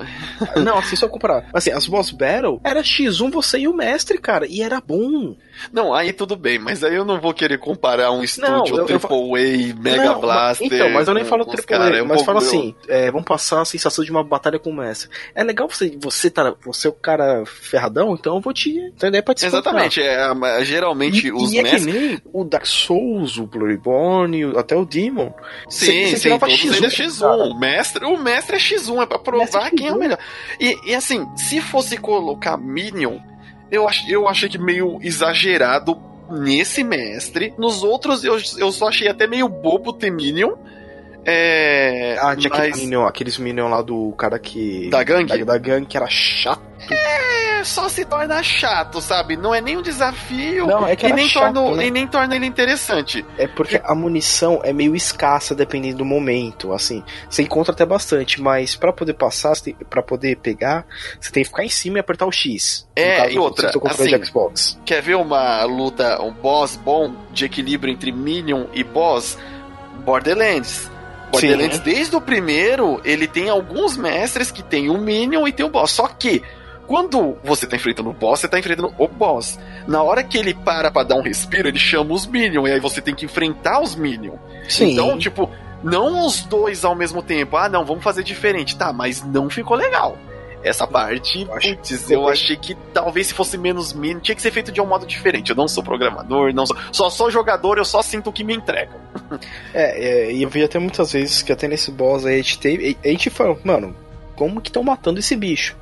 não, 0.65 0.79
assim, 0.79 0.97
só 0.97 1.09
comparar. 1.09 1.45
Assim, 1.53 1.71
as 1.71 1.87
boss 1.87 2.11
battle 2.11 2.61
era 2.65 2.83
X1 2.83 3.31
você 3.31 3.59
e 3.59 3.69
o 3.69 3.75
mestre, 3.75 4.19
cara, 4.19 4.47
e 4.49 4.63
era 4.63 4.81
bom. 4.81 5.37
não, 5.73 5.93
aí 5.95 6.13
tudo 6.13 6.37
bem, 6.37 6.59
mas 6.59 6.83
aí 6.83 6.95
eu 6.95 7.05
não 7.05 7.21
vou 7.21 7.33
querer 7.35 7.59
comparar 7.59 8.11
um 8.13 8.23
estúdio 8.23 8.77
eu- 8.79 8.87
eu 8.89 8.99
AAA 9.01 9.75
Mega 9.79 10.05
Não, 10.05 10.21
Blaster. 10.21 10.67
Então, 10.67 10.91
mas 10.91 11.07
eu 11.09 11.15
nem 11.15 11.25
falo 11.25 11.45
AAA, 11.45 11.63
cara, 11.67 11.97
é 11.99 12.03
mas 12.03 12.09
pouco- 12.09 12.25
fala 12.25 12.41
assim, 12.49 12.75
é, 12.89 13.11
vamos 13.11 13.27
passar 13.27 13.61
a 13.61 13.65
sensação 13.65 14.05
de 14.05 14.11
uma 14.11 14.25
batalha 14.25 14.59
com 14.59 14.71
o 14.71 14.77
mestre. 14.77 15.09
É 15.35 15.43
legal 15.43 15.69
você, 15.69 15.97
você 16.01 16.31
tá, 16.31 16.55
você 16.65 16.87
é 16.87 16.91
o 16.91 16.95
cara 16.95 17.45
ferradão, 17.47 18.15
então 18.15 18.37
eu 18.37 18.41
vou 18.41 18.53
te 18.53 18.79
entender 18.79 19.23
pra 19.23 19.35
te 19.35 19.47
Exatamente, 19.47 20.01
é, 20.01 20.65
geralmente 20.65 21.27
e, 21.27 21.33
os 21.33 21.53
e 21.53 21.63
mestres... 21.63 21.87
é 21.87 21.91
que 21.91 21.99
nem 21.99 22.23
o 22.33 22.45
Dark 22.45 22.67
Souls, 22.67 23.39
o 23.39 23.47
Bloodborne, 23.47 24.57
até 24.57 24.77
o 24.77 24.85
Demon. 24.85 25.33
Sim, 25.69 26.09
cê, 26.09 26.17
sim, 26.17 26.39
todos 26.39 26.55
X1, 26.55 26.77
eles 26.77 26.83
é 26.83 27.05
X1. 27.05 27.51
O 27.51 27.59
mestre, 27.59 28.05
o 28.05 28.17
mestre 28.17 28.57
é 28.57 28.59
X1, 28.59 29.03
é 29.03 29.07
pra 29.07 29.19
provar 29.19 29.71
quem 29.71 29.89
é 29.89 29.93
o 29.93 29.99
melhor. 29.99 30.19
E, 30.61 30.77
e 30.91 30.95
assim, 30.95 31.27
se 31.37 31.61
fosse 31.61 31.97
colocar 31.97 32.57
Minion, 32.57 33.19
eu, 33.71 33.87
ach, 33.87 34.09
eu 34.09 34.27
achei 34.27 34.49
que 34.49 34.59
meio 34.59 34.99
exagerado 35.03 35.99
nesse 36.31 36.83
mestre. 36.85 37.55
Nos 37.59 37.83
outros 37.83 38.25
eu, 38.25 38.37
eu 38.59 38.73
só 38.73 38.89
achei 38.89 39.09
até 39.09 39.27
meio 39.27 39.49
bobo 39.49 39.93
ter 39.93 40.11
Minion. 40.11 40.55
É, 41.31 42.17
ah, 42.23 42.35
tinha 42.35 42.49
mas... 42.49 42.61
aquele 42.61 42.77
minion, 42.85 43.05
aqueles 43.05 43.37
Minion 43.37 43.69
lá 43.69 43.83
do 43.83 44.13
cara 44.13 44.39
que. 44.39 44.89
Da 44.89 45.03
gangue? 45.03 45.45
Da, 45.45 45.53
da 45.53 45.59
gangue 45.59 45.85
que 45.85 45.95
era 45.95 46.09
chato. 46.09 46.63
É, 46.91 47.63
só 47.65 47.87
se 47.87 48.03
torna 48.07 48.43
chato, 48.43 49.03
sabe? 49.03 49.37
Não 49.37 49.55
é 49.55 49.61
nem 49.61 49.77
um 49.77 49.83
desafio 49.83 50.67
não, 50.67 50.87
é 50.87 50.97
que 50.97 51.07
e, 51.07 51.13
nem 51.13 51.29
chato, 51.29 51.53
torna, 51.53 51.77
né? 51.77 51.87
e 51.87 51.91
nem 51.91 52.07
torna 52.07 52.35
ele 52.35 52.47
interessante. 52.47 53.27
É 53.37 53.47
porque 53.47 53.79
a 53.85 53.95
munição 53.95 54.63
é 54.65 54.73
meio 54.73 54.97
escassa 54.97 55.55
dependendo 55.55 55.99
do 55.99 56.05
momento, 56.05 56.73
assim. 56.73 57.05
Você 57.29 57.43
encontra 57.43 57.75
até 57.75 57.85
bastante, 57.85 58.41
mas 58.41 58.75
para 58.75 58.91
poder 58.91 59.13
passar, 59.13 59.53
para 59.91 60.03
poder 60.03 60.37
pegar, 60.37 60.87
você 61.21 61.31
tem 61.31 61.43
que 61.43 61.51
ficar 61.51 61.65
em 61.65 61.69
cima 61.69 61.99
e 61.99 62.01
apertar 62.01 62.25
o 62.25 62.33
X. 62.33 62.89
É, 62.97 63.31
e 63.31 63.39
outra, 63.39 63.71
assim, 63.85 64.25
Xbox. 64.25 64.81
quer 64.87 65.03
ver 65.03 65.17
uma 65.17 65.63
luta, 65.65 66.23
um 66.23 66.33
boss 66.33 66.75
bom 66.75 67.15
de 67.33 67.45
equilíbrio 67.45 67.93
entre 67.93 68.11
Minion 68.13 68.65
e 68.73 68.83
boss? 68.83 69.37
Borderlands. 70.07 70.91
Borderlands, 71.31 71.77
Sim. 71.77 71.83
desde 71.83 72.17
o 72.17 72.21
primeiro, 72.21 73.01
ele 73.05 73.27
tem 73.27 73.49
alguns 73.49 73.97
mestres 73.97 74.51
que 74.51 74.63
tem 74.63 74.89
o 74.89 74.99
Minion 74.99 75.47
e 75.47 75.53
tem 75.53 75.65
o 75.65 75.69
boss. 75.69 75.91
Só 75.93 76.09
que 76.09 76.43
quando 76.87 77.37
você 77.45 77.67
tá 77.67 77.77
enfrentando 77.77 78.09
o 78.09 78.15
boss, 78.15 78.41
você 78.41 78.49
tá 78.49 78.59
enfrentando 78.59 78.95
o 78.97 79.07
boss. 79.07 79.59
Na 79.87 80.03
hora 80.03 80.25
que 80.25 80.39
ele 80.39 80.55
para 80.55 80.91
pra 80.91 81.03
dar 81.03 81.17
um 81.17 81.23
respiro, 81.23 81.69
ele 81.69 81.79
chama 81.79 82.15
os 82.15 82.27
Minions, 82.27 82.67
e 82.67 82.73
aí 82.73 82.81
você 82.81 83.01
tem 83.01 83.15
que 83.15 83.27
enfrentar 83.27 83.81
os 83.81 83.95
Minions. 83.95 84.39
Sim. 84.69 84.93
Então, 84.93 85.19
tipo, 85.19 85.51
não 85.83 86.27
os 86.27 86.43
dois 86.43 86.85
ao 86.85 86.95
mesmo 86.95 87.23
tempo. 87.23 87.57
Ah, 87.57 87.69
não, 87.69 87.85
vamos 87.85 88.03
fazer 88.03 88.23
diferente. 88.23 88.77
Tá, 88.77 88.93
mas 88.93 89.23
não 89.23 89.51
ficou 89.51 89.77
legal. 89.77 90.17
Essa 90.63 90.87
parte, 90.87 91.47
putz, 91.47 92.11
eu 92.11 92.29
achei 92.29 92.57
que 92.57 92.75
talvez 92.93 93.29
se 93.29 93.35
fosse 93.35 93.57
menos 93.57 93.93
mínimo, 93.93 94.21
tinha 94.21 94.35
que 94.35 94.43
ser 94.43 94.51
feito 94.51 94.73
de 94.73 94.81
um 94.81 94.87
modo 94.87 95.07
diferente. 95.07 95.51
Eu 95.51 95.57
não 95.57 95.69
sou 95.69 95.83
programador, 95.83 96.53
não 96.53 96.67
sou, 96.67 96.77
só 96.91 97.11
sou 97.11 97.31
jogador, 97.31 97.79
eu 97.79 97.85
só 97.85 98.03
sinto 98.03 98.31
o 98.31 98.33
que 98.33 98.43
me 98.43 98.55
entregam. 98.55 98.97
É, 99.73 100.29
é, 100.29 100.33
e 100.33 100.43
eu 100.43 100.49
vi 100.49 100.63
até 100.63 100.79
muitas 100.79 101.13
vezes 101.13 101.43
que 101.43 101.53
até 101.53 101.69
nesse 101.69 101.91
boss 101.91 102.25
aí 102.25 102.35
a 102.35 102.37
gente 102.39 102.59
teve. 102.59 102.97
A 103.05 103.09
gente 103.09 103.31
falou, 103.31 103.59
mano, 103.63 103.95
como 104.35 104.61
que 104.61 104.69
estão 104.69 104.83
matando 104.83 105.19
esse 105.19 105.37
bicho? 105.37 105.77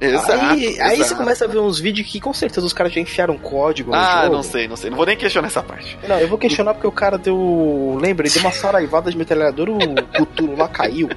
Exato, 0.00 0.32
aí, 0.32 0.66
exato. 0.66 0.90
aí 0.90 0.96
você 0.98 1.14
começa 1.14 1.44
a 1.44 1.48
ver 1.48 1.58
uns 1.58 1.78
vídeos 1.78 2.08
que 2.08 2.20
com 2.20 2.34
certeza 2.34 2.66
os 2.66 2.72
caras 2.72 2.92
já 2.92 3.00
enfiaram 3.00 3.38
código. 3.38 3.94
Ah, 3.94 4.28
não 4.28 4.42
sei, 4.42 4.66
não 4.66 4.76
sei. 4.76 4.90
Não 4.90 4.96
vou 4.96 5.06
nem 5.06 5.16
questionar 5.16 5.46
essa 5.46 5.62
parte. 5.62 5.96
Não, 6.08 6.18
eu 6.18 6.26
vou 6.26 6.36
questionar 6.36 6.74
porque 6.74 6.88
o 6.88 6.92
cara 6.92 7.16
deu. 7.16 7.96
Lembra? 8.00 8.26
Ele 8.26 8.34
deu 8.34 8.42
uma 8.42 8.50
saraivada 8.50 9.10
de 9.10 9.16
metralhador, 9.16 9.68
o 9.70 10.24
Cthulhu 10.26 10.56
lá 10.56 10.68
caiu. 10.68 11.08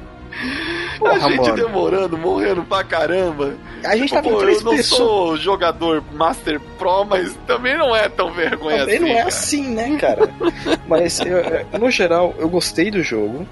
Porra, 1.00 1.14
a 1.14 1.20
gente 1.20 1.38
mano. 1.42 1.56
demorando, 1.56 2.18
morrendo 2.18 2.64
pra 2.64 2.84
caramba. 2.84 3.56
A 3.84 3.96
gente 3.96 4.14
tá 4.14 4.22
Pô, 4.22 4.42
eu 4.42 4.62
não 4.64 4.76
pessoas. 4.76 4.86
sou 4.86 5.38
jogador 5.38 6.04
Master 6.14 6.60
Pro, 6.78 7.06
mas 7.06 7.36
também 7.46 7.78
não 7.78 7.96
é 7.96 8.10
tão 8.10 8.32
vergonha 8.32 8.80
também 8.86 8.92
assim. 8.92 8.98
Também 8.98 9.00
não 9.00 9.08
é 9.08 9.16
cara. 9.16 9.28
assim, 9.28 9.68
né, 9.70 9.98
cara? 9.98 10.30
mas 10.88 11.20
eu, 11.20 11.80
no 11.80 11.92
geral, 11.92 12.34
eu 12.38 12.50
gostei 12.50 12.90
do 12.90 13.02
jogo. 13.02 13.48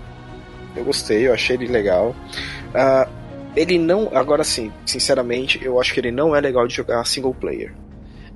Eu 0.76 0.84
gostei, 0.84 1.28
eu 1.28 1.34
achei 1.34 1.56
ele 1.56 1.68
legal. 1.68 2.16
Uh, 2.70 3.10
ele 3.56 3.78
não. 3.78 4.10
Agora 4.14 4.44
sim, 4.44 4.72
sinceramente, 4.86 5.64
eu 5.64 5.80
acho 5.80 5.94
que 5.94 6.00
ele 6.00 6.12
não 6.12 6.36
é 6.36 6.42
legal 6.42 6.68
de 6.68 6.76
jogar 6.76 7.06
single 7.06 7.34
player. 7.34 7.74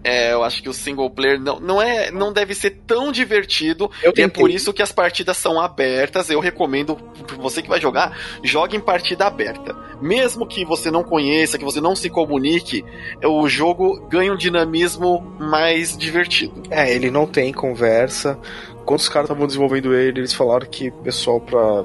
É, 0.04 0.34
eu 0.34 0.44
acho 0.44 0.62
que 0.62 0.70
o 0.70 0.74
single 0.74 1.10
player 1.10 1.40
não, 1.40 1.60
não, 1.60 1.82
é, 1.82 2.12
não 2.12 2.32
deve 2.32 2.54
ser 2.54 2.82
tão 2.86 3.12
divertido. 3.12 3.90
E 4.16 4.22
é 4.22 4.28
por 4.28 4.50
isso 4.50 4.74
que 4.74 4.82
as 4.82 4.92
partidas 4.92 5.38
são 5.38 5.60
abertas. 5.60 6.30
Eu 6.30 6.40
recomendo, 6.40 6.98
você 7.38 7.62
que 7.62 7.70
vai 7.70 7.82
jogar, 7.82 8.18
jogue 8.44 8.78
em 8.78 8.80
partida 8.80 9.26
aberta. 9.26 9.76
Mesmo 10.02 10.48
que 10.48 10.64
você 10.64 10.90
não 10.90 11.04
conheça, 11.04 11.58
que 11.58 11.66
você 11.66 11.82
não 11.82 11.96
se 11.96 12.10
comunique, 12.10 12.86
o 13.24 13.48
jogo 13.50 14.00
ganha 14.08 14.32
um 14.32 14.38
dinamismo 14.38 15.22
mais 15.40 15.98
divertido. 15.98 16.64
É, 16.70 16.94
ele 16.94 17.12
não 17.12 17.26
tem 17.26 17.52
conversa. 17.52 18.40
Quando 18.86 19.00
os 19.00 19.10
caras 19.10 19.30
estavam 19.30 19.46
desenvolvendo 19.46 19.94
ele, 19.94 20.22
eles 20.22 20.34
falaram 20.34 20.66
que 20.66 20.92
pessoal 21.04 21.42
pra 21.42 21.84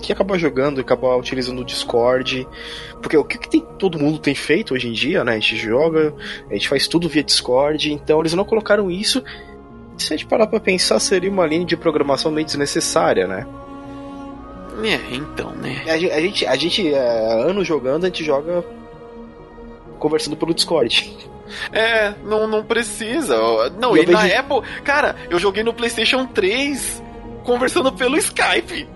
que 0.00 0.12
acabar 0.12 0.38
jogando 0.38 0.78
e 0.78 0.80
acabar 0.80 1.16
utilizando 1.16 1.60
o 1.60 1.64
Discord. 1.64 2.46
Porque 3.02 3.16
o 3.16 3.24
que, 3.24 3.38
que 3.38 3.48
tem, 3.48 3.60
todo 3.78 3.98
mundo 3.98 4.18
tem 4.18 4.34
feito 4.34 4.74
hoje 4.74 4.88
em 4.88 4.92
dia, 4.92 5.24
né? 5.24 5.32
A 5.32 5.34
gente 5.34 5.56
joga, 5.56 6.14
a 6.50 6.54
gente 6.54 6.68
faz 6.68 6.86
tudo 6.86 7.08
via 7.08 7.22
Discord, 7.22 7.92
então 7.92 8.20
eles 8.20 8.34
não 8.34 8.44
colocaram 8.44 8.90
isso. 8.90 9.22
Se 9.96 10.14
a 10.14 10.16
gente 10.16 10.26
parar 10.26 10.46
pra 10.46 10.60
pensar, 10.60 10.98
seria 11.00 11.30
uma 11.30 11.46
linha 11.46 11.64
de 11.64 11.76
programação 11.76 12.30
meio 12.30 12.46
desnecessária, 12.46 13.26
né? 13.26 13.46
É, 14.84 15.14
então, 15.14 15.50
né? 15.56 15.82
A 15.88 15.98
gente, 15.98 16.12
a 16.12 16.20
gente, 16.20 16.46
a 16.46 16.56
gente 16.56 16.94
é, 16.94 17.42
anos 17.42 17.66
jogando, 17.66 18.04
a 18.04 18.06
gente 18.06 18.24
joga 18.24 18.64
conversando 19.98 20.36
pelo 20.36 20.54
Discord. 20.54 21.16
É, 21.72 22.14
não, 22.24 22.46
não 22.46 22.62
precisa. 22.62 23.36
Não, 23.78 23.96
e, 23.96 24.06
na 24.06 24.26
época, 24.26 24.68
cara, 24.84 25.16
eu 25.30 25.38
joguei 25.38 25.64
no 25.64 25.72
PlayStation 25.72 26.26
3 26.26 27.02
conversando 27.42 27.90
pelo 27.92 28.16
Skype. 28.18 28.86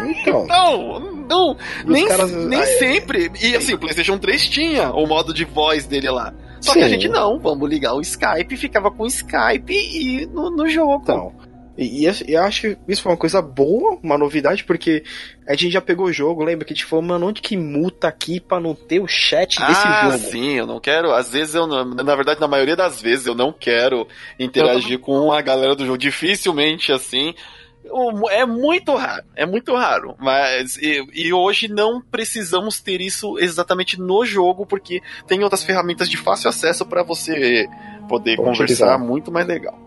Então. 0.00 0.46
não, 0.46 1.00
não. 1.28 1.56
Nem, 1.86 2.06
caras... 2.06 2.32
nem 2.32 2.64
sempre. 2.78 3.30
E 3.40 3.56
assim, 3.56 3.74
o 3.74 3.78
PlayStation 3.78 4.18
3 4.18 4.48
tinha 4.48 4.90
o 4.90 5.06
modo 5.06 5.32
de 5.32 5.44
voz 5.44 5.86
dele 5.86 6.10
lá. 6.10 6.32
Só 6.60 6.72
Sim. 6.72 6.78
que 6.78 6.84
a 6.84 6.88
gente 6.88 7.08
não, 7.08 7.38
vamos 7.40 7.68
ligar 7.68 7.94
o 7.94 8.00
Skype, 8.00 8.56
ficava 8.56 8.90
com 8.90 9.02
o 9.02 9.06
Skype 9.06 9.74
e 9.74 10.26
no, 10.26 10.50
no 10.50 10.68
jogo. 10.68 11.00
Então. 11.02 11.32
E, 11.76 12.06
e, 12.06 12.34
eu 12.34 12.42
acho 12.42 12.60
que 12.60 12.78
isso 12.86 13.02
foi 13.02 13.12
uma 13.12 13.18
coisa 13.18 13.40
boa, 13.40 13.98
uma 14.02 14.18
novidade, 14.18 14.62
porque 14.64 15.02
a 15.48 15.54
gente 15.54 15.72
já 15.72 15.80
pegou 15.80 16.06
o 16.06 16.12
jogo, 16.12 16.44
lembra 16.44 16.66
que 16.66 16.72
a 16.72 16.76
gente 16.76 16.84
falou, 16.84 17.04
mano, 17.04 17.26
onde 17.26 17.40
que 17.40 17.56
muta 17.56 18.08
aqui 18.08 18.38
pra 18.38 18.60
não 18.60 18.74
ter 18.74 19.00
o 19.00 19.08
chat 19.08 19.58
desse 19.58 19.86
ah, 19.86 20.10
jogo? 20.10 20.30
sim, 20.30 20.52
eu 20.52 20.66
não 20.66 20.78
quero, 20.78 21.12
às 21.12 21.32
vezes 21.32 21.54
eu 21.54 21.66
não, 21.66 21.84
na 21.84 22.14
verdade, 22.14 22.40
na 22.40 22.48
maioria 22.48 22.76
das 22.76 23.00
vezes 23.00 23.26
eu 23.26 23.34
não 23.34 23.52
quero 23.52 24.06
interagir 24.38 24.98
com 24.98 25.32
a 25.32 25.40
galera 25.40 25.74
do 25.74 25.86
jogo, 25.86 25.98
dificilmente 25.98 26.92
assim, 26.92 27.34
é 28.30 28.46
muito 28.46 28.94
raro, 28.94 29.24
é 29.34 29.44
muito 29.44 29.74
raro. 29.74 30.14
Mas 30.18 30.76
e, 30.76 31.04
e, 31.12 31.32
hoje 31.32 31.68
não 31.68 32.00
precisamos 32.00 32.80
ter 32.80 33.00
isso 33.00 33.38
exatamente 33.38 34.00
no 34.00 34.24
jogo, 34.24 34.64
porque 34.64 35.02
tem 35.26 35.42
outras 35.42 35.62
ferramentas 35.62 36.08
de 36.08 36.16
fácil 36.16 36.48
acesso 36.48 36.86
para 36.86 37.02
você 37.02 37.68
poder 38.08 38.36
Vou 38.36 38.46
conversar 38.46 38.64
utilizar. 38.64 38.98
muito 38.98 39.32
mais 39.32 39.46
legal. 39.46 39.78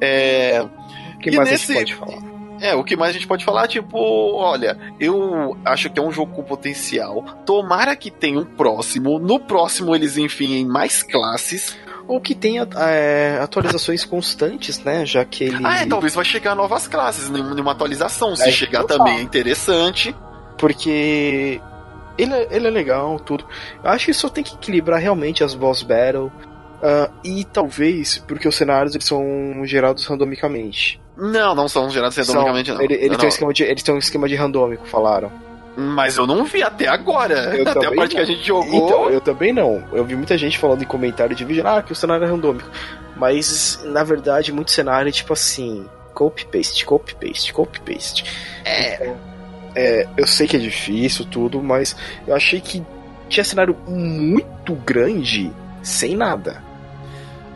É, 0.00 0.62
o 1.14 1.18
que 1.18 1.30
mais 1.30 1.50
nesse, 1.50 1.72
a 1.72 1.78
gente 1.78 1.96
pode 1.96 2.12
falar? 2.12 2.32
É, 2.60 2.74
o 2.74 2.84
que 2.84 2.96
mais 2.96 3.10
a 3.10 3.12
gente 3.14 3.26
pode 3.26 3.44
falar, 3.44 3.66
tipo, 3.66 3.98
olha, 3.98 4.78
eu 5.00 5.56
acho 5.64 5.90
que 5.90 5.98
é 5.98 6.02
um 6.02 6.12
jogo 6.12 6.32
com 6.32 6.44
potencial. 6.44 7.24
Tomara 7.44 7.96
que 7.96 8.10
tenha 8.10 8.38
um 8.38 8.44
próximo. 8.44 9.18
No 9.18 9.40
próximo 9.40 9.94
eles 9.94 10.16
enfiem 10.16 10.64
mais 10.64 11.02
classes 11.02 11.76
ou 12.06 12.20
que 12.20 12.34
tenha 12.34 12.66
é, 12.76 13.38
atualizações 13.40 14.04
constantes, 14.04 14.82
né? 14.82 15.06
Já 15.06 15.24
que 15.24 15.44
ele. 15.44 15.58
Ah, 15.64 15.82
é, 15.82 15.86
talvez 15.86 16.14
vai 16.14 16.24
chegar 16.24 16.54
novas 16.54 16.86
classes 16.86 17.28
numa 17.28 17.72
atualização. 17.72 18.34
Se 18.36 18.48
é, 18.48 18.52
chegar 18.52 18.84
também 18.84 19.18
é 19.18 19.22
interessante. 19.22 20.14
Porque 20.58 21.60
ele 22.18 22.32
é, 22.32 22.48
ele 22.50 22.66
é 22.66 22.70
legal, 22.70 23.18
tudo. 23.18 23.44
Eu 23.82 23.90
acho 23.90 24.06
que 24.06 24.14
só 24.14 24.28
tem 24.28 24.44
que 24.44 24.54
equilibrar 24.54 25.00
realmente 25.00 25.42
as 25.42 25.54
boss 25.54 25.82
battle. 25.82 26.30
Uh, 26.82 27.12
e 27.22 27.44
talvez 27.44 28.18
porque 28.26 28.48
os 28.48 28.56
cenários 28.56 28.94
eles 28.94 29.06
são 29.06 29.24
gerados 29.64 30.04
randomicamente. 30.04 31.00
Não, 31.16 31.54
não 31.54 31.68
são 31.68 31.88
gerados 31.90 32.16
randomicamente, 32.16 32.66
são, 32.68 32.76
não. 32.76 32.84
Ele, 32.84 32.94
ele 32.94 33.10
não, 33.10 33.16
tem 33.16 33.26
Um 33.26 33.28
esquema 33.28 33.52
de, 33.52 33.62
eles 33.62 33.82
têm 33.82 33.94
um 33.94 33.98
esquema 33.98 34.28
de 34.28 34.34
randômico, 34.34 34.86
falaram. 34.86 35.30
Mas 35.76 36.16
eu 36.16 36.26
não 36.26 36.44
vi 36.44 36.62
até 36.62 36.86
agora. 36.86 37.56
Eu 37.56 37.68
até 37.68 37.86
a 37.86 37.94
parte 37.94 37.98
não. 37.98 38.06
que 38.08 38.18
a 38.18 38.24
gente 38.24 38.46
jogou. 38.46 38.86
Então, 38.86 39.10
eu 39.10 39.20
também 39.20 39.52
não. 39.52 39.82
Eu 39.92 40.04
vi 40.04 40.14
muita 40.14 40.36
gente 40.36 40.58
falando 40.58 40.82
em 40.82 40.86
comentário 40.86 41.34
de 41.34 41.44
vídeo, 41.44 41.66
ah, 41.66 41.82
que 41.82 41.92
o 41.92 41.94
cenário 41.94 42.24
é 42.24 42.28
randômico. 42.28 42.68
Mas, 43.16 43.80
na 43.84 44.04
verdade, 44.04 44.52
muito 44.52 44.70
cenário 44.70 45.08
é 45.08 45.12
tipo 45.12 45.32
assim: 45.32 45.86
copy-paste, 46.12 46.84
copy-paste, 46.84 47.52
copy-paste. 47.52 48.24
É. 48.64 48.94
Então, 48.94 49.16
é. 49.74 50.06
Eu 50.16 50.26
sei 50.26 50.46
que 50.46 50.56
é 50.56 50.60
difícil, 50.60 51.24
tudo, 51.24 51.62
mas 51.62 51.96
eu 52.26 52.34
achei 52.34 52.60
que 52.60 52.84
tinha 53.28 53.44
cenário 53.44 53.74
muito 53.86 54.74
grande 54.74 55.50
sem 55.82 56.14
nada. 56.14 56.62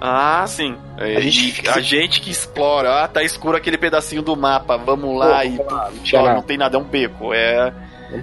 Ah, 0.00 0.44
sim. 0.46 0.76
A 0.96 1.20
gente, 1.20 1.68
a 1.68 1.80
gente 1.80 2.20
que 2.20 2.30
explora, 2.30 3.04
ah, 3.04 3.08
tá 3.08 3.22
escuro 3.22 3.56
aquele 3.56 3.78
pedacinho 3.78 4.22
do 4.22 4.36
mapa, 4.36 4.76
vamos 4.76 5.18
lá 5.18 5.40
Pô, 5.40 5.64
e. 6.04 6.16
Lá, 6.16 6.34
não 6.34 6.42
tem 6.42 6.56
nada, 6.56 6.76
é 6.76 6.80
um 6.80 6.84
beco. 6.84 7.32
É. 7.32 7.72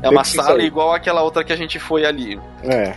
É 0.01 0.09
uma 0.09 0.23
sala 0.23 0.61
igual 0.63 0.93
aquela 0.93 1.21
outra 1.23 1.43
que 1.43 1.53
a 1.53 1.55
gente 1.55 1.79
foi 1.79 2.05
ali. 2.05 2.39
É. 2.63 2.95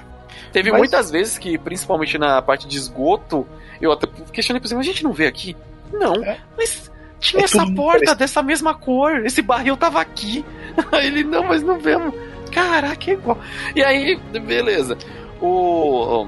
Teve 0.53 0.71
Mas... 0.71 0.79
muitas 0.79 1.11
vezes 1.11 1.39
que, 1.39 1.59
principalmente 1.59 2.17
na 2.19 2.41
parte 2.41 2.67
de 2.67 2.77
esgoto, 2.77 3.47
eu 3.81 3.93
até 3.93 4.07
questionei 4.33 4.61
por 4.61 4.67
exemplo, 4.67 4.81
a 4.81 4.85
gente 4.85 5.05
não 5.05 5.13
vê 5.13 5.27
aqui? 5.27 5.57
Não. 5.93 6.15
É. 6.25 6.39
Mas 6.57 6.91
tinha 7.21 7.43
é 7.43 7.45
essa 7.45 7.67
porta 7.75 8.15
dessa 8.15 8.43
mesma 8.43 8.75
cor, 8.75 9.25
esse 9.25 9.43
barril 9.43 9.77
tava 9.77 10.01
aqui. 10.01 10.45
Aí 10.93 11.07
ele, 11.07 11.25
não, 11.25 11.45
mas 11.45 11.63
não 11.63 11.79
vemos. 11.79 12.15
Caraca, 12.53 13.11
é 13.11 13.15
igual. 13.15 13.39
E 13.75 13.83
aí, 13.83 14.17
beleza. 14.41 14.97
O. 15.41 16.27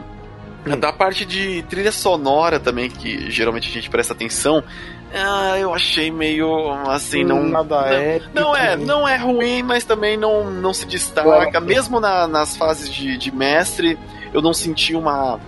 Da 0.76 0.92
parte 0.92 1.24
de 1.24 1.62
trilha 1.64 1.92
sonora 1.92 2.58
também, 2.60 2.88
que 2.90 3.30
geralmente 3.30 3.68
a 3.68 3.72
gente 3.72 3.88
presta 3.90 4.12
atenção, 4.12 4.62
ah, 5.14 5.56
eu 5.58 5.72
achei 5.74 6.10
meio 6.10 6.70
assim, 6.90 7.24
não. 7.24 7.42
Nada 7.44 7.80
não, 7.80 7.86
épico. 7.94 8.30
não 8.34 8.56
é, 8.56 8.76
não 8.76 9.08
é 9.08 9.16
ruim, 9.16 9.62
mas 9.62 9.84
também 9.84 10.16
não, 10.16 10.50
não 10.50 10.72
se 10.74 10.86
destaca. 10.86 11.26
Mesmo 11.60 12.00
na- 12.00 12.26
nas 12.26 12.56
fases 12.56 12.88
de, 12.92 13.16
de 13.16 13.34
mestre, 13.34 13.98
eu 14.34 14.42
não 14.42 14.52
senti 14.52 14.94
uma, 14.94 15.40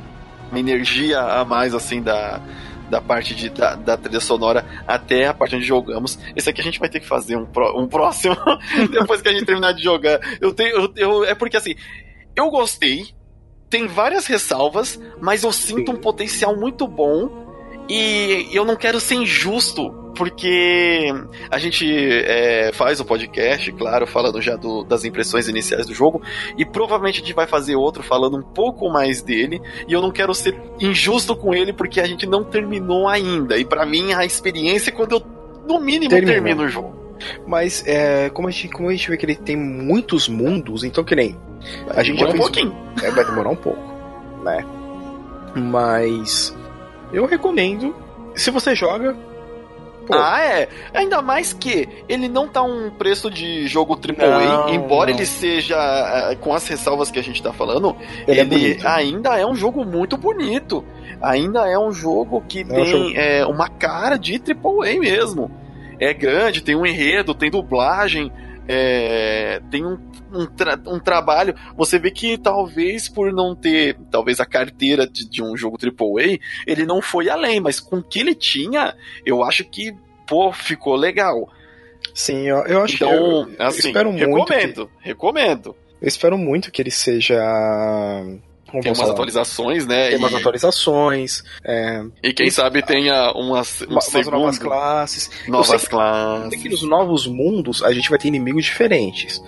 uma 0.50 0.58
energia 0.58 1.20
a 1.20 1.44
mais 1.44 1.74
assim 1.74 2.00
da, 2.02 2.40
da 2.88 3.00
parte 3.00 3.34
de, 3.34 3.50
da, 3.50 3.74
da 3.74 3.96
trilha 3.96 4.20
sonora 4.20 4.64
até 4.86 5.26
a 5.28 5.34
parte 5.34 5.54
onde 5.56 5.64
jogamos. 5.64 6.18
Esse 6.34 6.48
aqui 6.50 6.60
a 6.60 6.64
gente 6.64 6.78
vai 6.80 6.88
ter 6.88 7.00
que 7.00 7.06
fazer 7.06 7.36
um, 7.36 7.44
pró- 7.44 7.78
um 7.78 7.86
próximo 7.86 8.36
depois 8.90 9.20
que 9.20 9.28
a 9.28 9.32
gente 9.32 9.44
terminar 9.44 9.72
de 9.72 9.82
jogar. 9.82 10.18
Eu 10.40 10.52
tenho. 10.54 10.70
Eu, 10.76 10.92
eu- 10.96 11.24
é 11.24 11.34
porque 11.34 11.56
assim, 11.56 11.74
eu 12.34 12.48
gostei, 12.50 13.08
tem 13.70 13.86
várias 13.86 14.26
ressalvas, 14.26 15.00
mas 15.20 15.44
eu 15.44 15.52
sinto 15.52 15.92
Sim. 15.92 15.96
um 15.96 16.00
potencial 16.00 16.56
muito 16.56 16.86
bom. 16.86 17.48
E 17.88 18.48
eu 18.52 18.64
não 18.64 18.76
quero 18.76 19.00
ser 19.00 19.16
injusto, 19.16 19.90
porque 20.14 21.08
a 21.50 21.58
gente 21.58 21.84
é, 21.92 22.70
faz 22.72 23.00
o 23.00 23.04
podcast, 23.04 23.72
claro, 23.72 24.06
falando 24.06 24.40
já 24.40 24.54
do- 24.54 24.84
das 24.84 25.04
impressões 25.04 25.48
iniciais 25.48 25.86
do 25.86 25.94
jogo, 25.94 26.22
e 26.56 26.64
provavelmente 26.64 27.16
a 27.16 27.24
gente 27.24 27.34
vai 27.34 27.48
fazer 27.48 27.74
outro 27.74 28.00
falando 28.02 28.36
um 28.36 28.42
pouco 28.42 28.88
mais 28.88 29.22
dele, 29.22 29.60
e 29.88 29.92
eu 29.92 30.00
não 30.00 30.12
quero 30.12 30.32
ser 30.34 30.56
injusto 30.78 31.34
com 31.34 31.52
ele, 31.52 31.72
porque 31.72 32.00
a 32.00 32.06
gente 32.06 32.26
não 32.26 32.44
terminou 32.44 33.08
ainda. 33.08 33.56
E 33.58 33.64
pra 33.64 33.84
mim 33.84 34.12
a 34.12 34.24
experiência 34.24 34.90
é 34.90 34.92
quando 34.92 35.12
eu, 35.16 35.22
no 35.68 35.80
mínimo, 35.80 36.10
Termina. 36.10 36.32
termino 36.32 36.62
o 36.64 36.68
jogo. 36.68 36.94
Mas 37.44 37.82
é, 37.88 38.30
como, 38.30 38.46
a 38.46 38.50
gente, 38.52 38.68
como 38.68 38.88
a 38.88 38.92
gente 38.92 39.10
vê 39.10 39.16
que 39.16 39.26
ele 39.26 39.34
tem 39.34 39.56
muitos 39.56 40.28
mundos, 40.28 40.84
então 40.84 41.02
que 41.02 41.16
nem. 41.16 41.36
A 41.90 42.02
gente 42.02 42.18
já 42.18 42.26
Demora 42.26 42.28
um 42.28 42.32
fez- 42.32 42.44
pouquinho. 42.44 42.76
É, 43.02 43.10
vai 43.10 43.24
demorar 43.24 43.50
um 43.50 43.56
pouco, 43.56 43.80
né? 44.44 44.64
Mas 45.56 46.56
eu 47.12 47.26
recomendo. 47.26 47.94
Se 48.34 48.50
você 48.50 48.74
joga, 48.74 49.16
Pô. 50.06 50.14
Ah, 50.16 50.40
é. 50.42 50.68
Ainda 50.94 51.20
mais 51.22 51.52
que 51.52 51.88
ele 52.08 52.26
não 52.28 52.48
tá 52.48 52.62
um 52.62 52.90
preço 52.90 53.30
de 53.30 53.68
jogo 53.68 53.94
AAA, 53.96 54.72
embora 54.74 55.10
não. 55.10 55.16
ele 55.18 55.26
seja, 55.26 55.76
ah, 55.76 56.34
com 56.40 56.52
as 56.54 56.66
ressalvas 56.66 57.10
que 57.10 57.18
a 57.18 57.22
gente 57.22 57.40
tá 57.42 57.52
falando, 57.52 57.94
ele, 58.26 58.38
é 58.38 58.42
ele 58.42 58.50
bonito. 58.50 58.88
ainda 58.88 59.38
é 59.38 59.46
um 59.46 59.54
jogo 59.54 59.84
muito 59.84 60.16
bonito. 60.16 60.84
Ainda 61.22 61.68
é 61.68 61.78
um 61.78 61.92
jogo 61.92 62.42
que 62.48 62.62
um 62.64 62.68
tem 62.68 62.86
jogo- 62.86 63.12
é, 63.14 63.44
uma 63.46 63.68
cara 63.68 64.16
de 64.16 64.38
AAA 64.40 64.98
mesmo. 64.98 65.50
É 65.98 66.14
grande, 66.14 66.62
tem 66.62 66.74
um 66.74 66.86
enredo, 66.86 67.34
tem 67.34 67.50
dublagem, 67.50 68.32
é, 68.68 69.60
tem 69.70 69.84
um, 69.84 69.98
um, 70.32 70.46
tra- 70.46 70.80
um 70.86 70.98
trabalho. 71.00 71.54
Você 71.76 71.98
vê 71.98 72.10
que 72.10 72.38
talvez 72.38 73.08
por 73.08 73.32
não 73.32 73.54
ter, 73.54 73.96
talvez 74.10 74.40
a 74.40 74.46
carteira 74.46 75.06
de, 75.06 75.28
de 75.28 75.42
um 75.42 75.56
jogo 75.56 75.76
AAA, 75.82 76.38
ele 76.66 76.86
não 76.86 77.00
foi 77.02 77.28
além, 77.28 77.60
mas 77.60 77.80
com 77.80 77.96
o 77.96 78.02
que 78.02 78.20
ele 78.20 78.34
tinha, 78.34 78.94
eu 79.26 79.42
acho 79.42 79.64
que, 79.64 79.94
pô, 80.26 80.52
ficou 80.52 80.94
legal. 80.96 81.48
Sim, 82.14 82.46
eu, 82.46 82.58
eu 82.66 82.82
acho 82.82 82.94
Então, 82.96 83.08
que. 83.10 83.14
Eu, 83.16 83.50
eu 83.58 83.66
assim, 83.66 83.88
espero 83.88 84.12
muito. 84.12 84.24
Que, 84.46 84.54
recomendo, 84.54 84.90
recomendo. 85.00 85.76
eu 86.00 86.08
espero 86.08 86.38
muito 86.38 86.70
que 86.72 86.80
ele 86.82 86.90
seja. 86.90 87.38
Como 88.70 88.82
Tem 88.82 88.90
umas 88.90 88.98
falar? 88.98 89.12
atualizações, 89.12 89.86
né? 89.86 90.08
Tem 90.10 90.18
umas 90.18 90.32
e- 90.32 90.36
atualizações, 90.36 91.42
é, 91.64 92.04
E 92.22 92.32
quem 92.32 92.50
sabe 92.50 92.82
tenha 92.82 93.32
umas, 93.32 93.82
um 93.82 93.92
umas 93.92 94.12
novas 94.26 94.58
classes. 94.58 95.30
novas 95.48 95.82
que- 95.82 95.88
classes. 95.90 96.48
Sei 96.50 96.58
que 96.58 96.68
nos 96.68 96.82
novos 96.82 97.26
mundos 97.26 97.82
a 97.82 97.92
gente 97.92 98.08
vai 98.08 98.18
ter 98.18 98.28
inimigos 98.28 98.64
diferentes. 98.64 99.42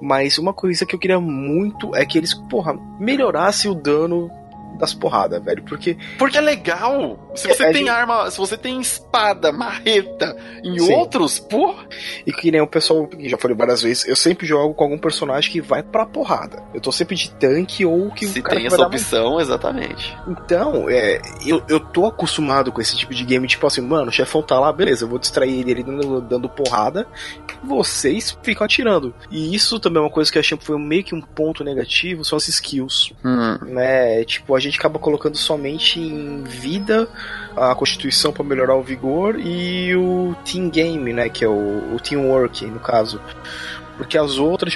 Mas 0.00 0.36
uma 0.38 0.52
coisa 0.52 0.84
que 0.84 0.94
eu 0.94 0.98
queria 0.98 1.18
muito 1.18 1.94
é 1.96 2.04
que 2.04 2.18
eles, 2.18 2.34
porra, 2.34 2.74
melhorassem 3.00 3.70
o 3.70 3.74
dano 3.74 4.30
das 4.78 4.92
porradas, 4.92 5.42
velho. 5.42 5.62
Porque 5.62 5.96
Porque 6.18 6.36
é 6.36 6.40
legal. 6.40 7.30
Se 7.34 7.48
você 7.48 7.62
É, 7.64 7.66
tem 7.72 7.78
gente- 7.78 7.88
arma, 7.88 8.30
se 8.30 8.36
você 8.38 8.56
tem 8.56 8.80
espada, 8.80 9.50
marreta 9.52 10.36
em 10.62 10.78
Sim. 10.78 10.94
outros, 10.94 11.38
pô, 11.38 11.74
E 12.26 12.32
que 12.32 12.50
nem 12.50 12.60
o 12.60 12.66
pessoal, 12.66 13.06
que 13.06 13.28
já 13.28 13.38
falei 13.38 13.56
várias 13.56 13.82
vezes, 13.82 14.06
eu 14.06 14.16
sempre 14.16 14.46
jogo 14.46 14.74
com 14.74 14.84
algum 14.84 14.98
personagem 14.98 15.50
que 15.50 15.60
vai 15.60 15.82
pra 15.82 16.04
porrada. 16.04 16.62
Eu 16.74 16.80
tô 16.80 16.90
sempre 16.92 17.16
de 17.16 17.30
tanque 17.30 17.84
ou 17.86 18.10
que 18.10 18.26
se 18.26 18.40
o 18.40 18.42
cara 18.42 18.56
tem 18.56 18.64
que 18.64 18.70
vai 18.70 18.78
essa 18.78 18.88
mais... 18.88 19.02
opção, 19.02 19.40
exatamente. 19.40 20.16
Então, 20.28 20.88
é, 20.88 21.20
eu, 21.46 21.62
eu 21.68 21.80
tô 21.80 22.06
acostumado 22.06 22.70
com 22.72 22.80
esse 22.80 22.96
tipo 22.96 23.14
de 23.14 23.24
game, 23.24 23.46
tipo 23.46 23.66
assim, 23.66 23.80
mano, 23.80 24.08
o 24.08 24.12
chefão 24.12 24.42
tá 24.42 24.58
lá, 24.58 24.72
beleza, 24.72 25.04
eu 25.04 25.08
vou 25.08 25.18
distrair 25.18 25.60
ele 25.68 25.82
dando, 25.82 26.20
dando 26.20 26.48
porrada, 26.48 27.06
vocês 27.64 28.36
ficam 28.42 28.64
atirando. 28.64 29.14
E 29.30 29.54
isso 29.54 29.78
também 29.80 29.98
é 29.98 30.04
uma 30.04 30.10
coisa 30.10 30.30
que 30.30 30.38
eu 30.38 30.40
achei 30.40 30.56
que 30.56 30.64
foi 30.64 30.78
meio 30.78 31.04
que 31.04 31.14
um 31.14 31.20
ponto 31.20 31.64
negativo, 31.64 32.24
são 32.24 32.36
as 32.36 32.48
skills. 32.48 33.12
Hum. 33.24 33.58
né? 33.66 34.24
Tipo, 34.24 34.55
a 34.56 34.60
gente 34.60 34.78
acaba 34.78 34.98
colocando 34.98 35.36
somente 35.36 36.00
em 36.00 36.42
vida 36.42 37.08
a 37.56 37.74
constituição 37.74 38.32
para 38.32 38.44
melhorar 38.44 38.76
o 38.76 38.82
vigor 38.82 39.38
e 39.38 39.94
o 39.96 40.34
team 40.44 40.68
game, 40.68 41.12
né? 41.12 41.28
Que 41.28 41.44
é 41.44 41.48
o, 41.48 41.94
o 41.94 42.00
teamwork, 42.00 42.64
no 42.66 42.80
caso. 42.80 43.20
Porque 43.96 44.18
as 44.18 44.36
outras 44.36 44.74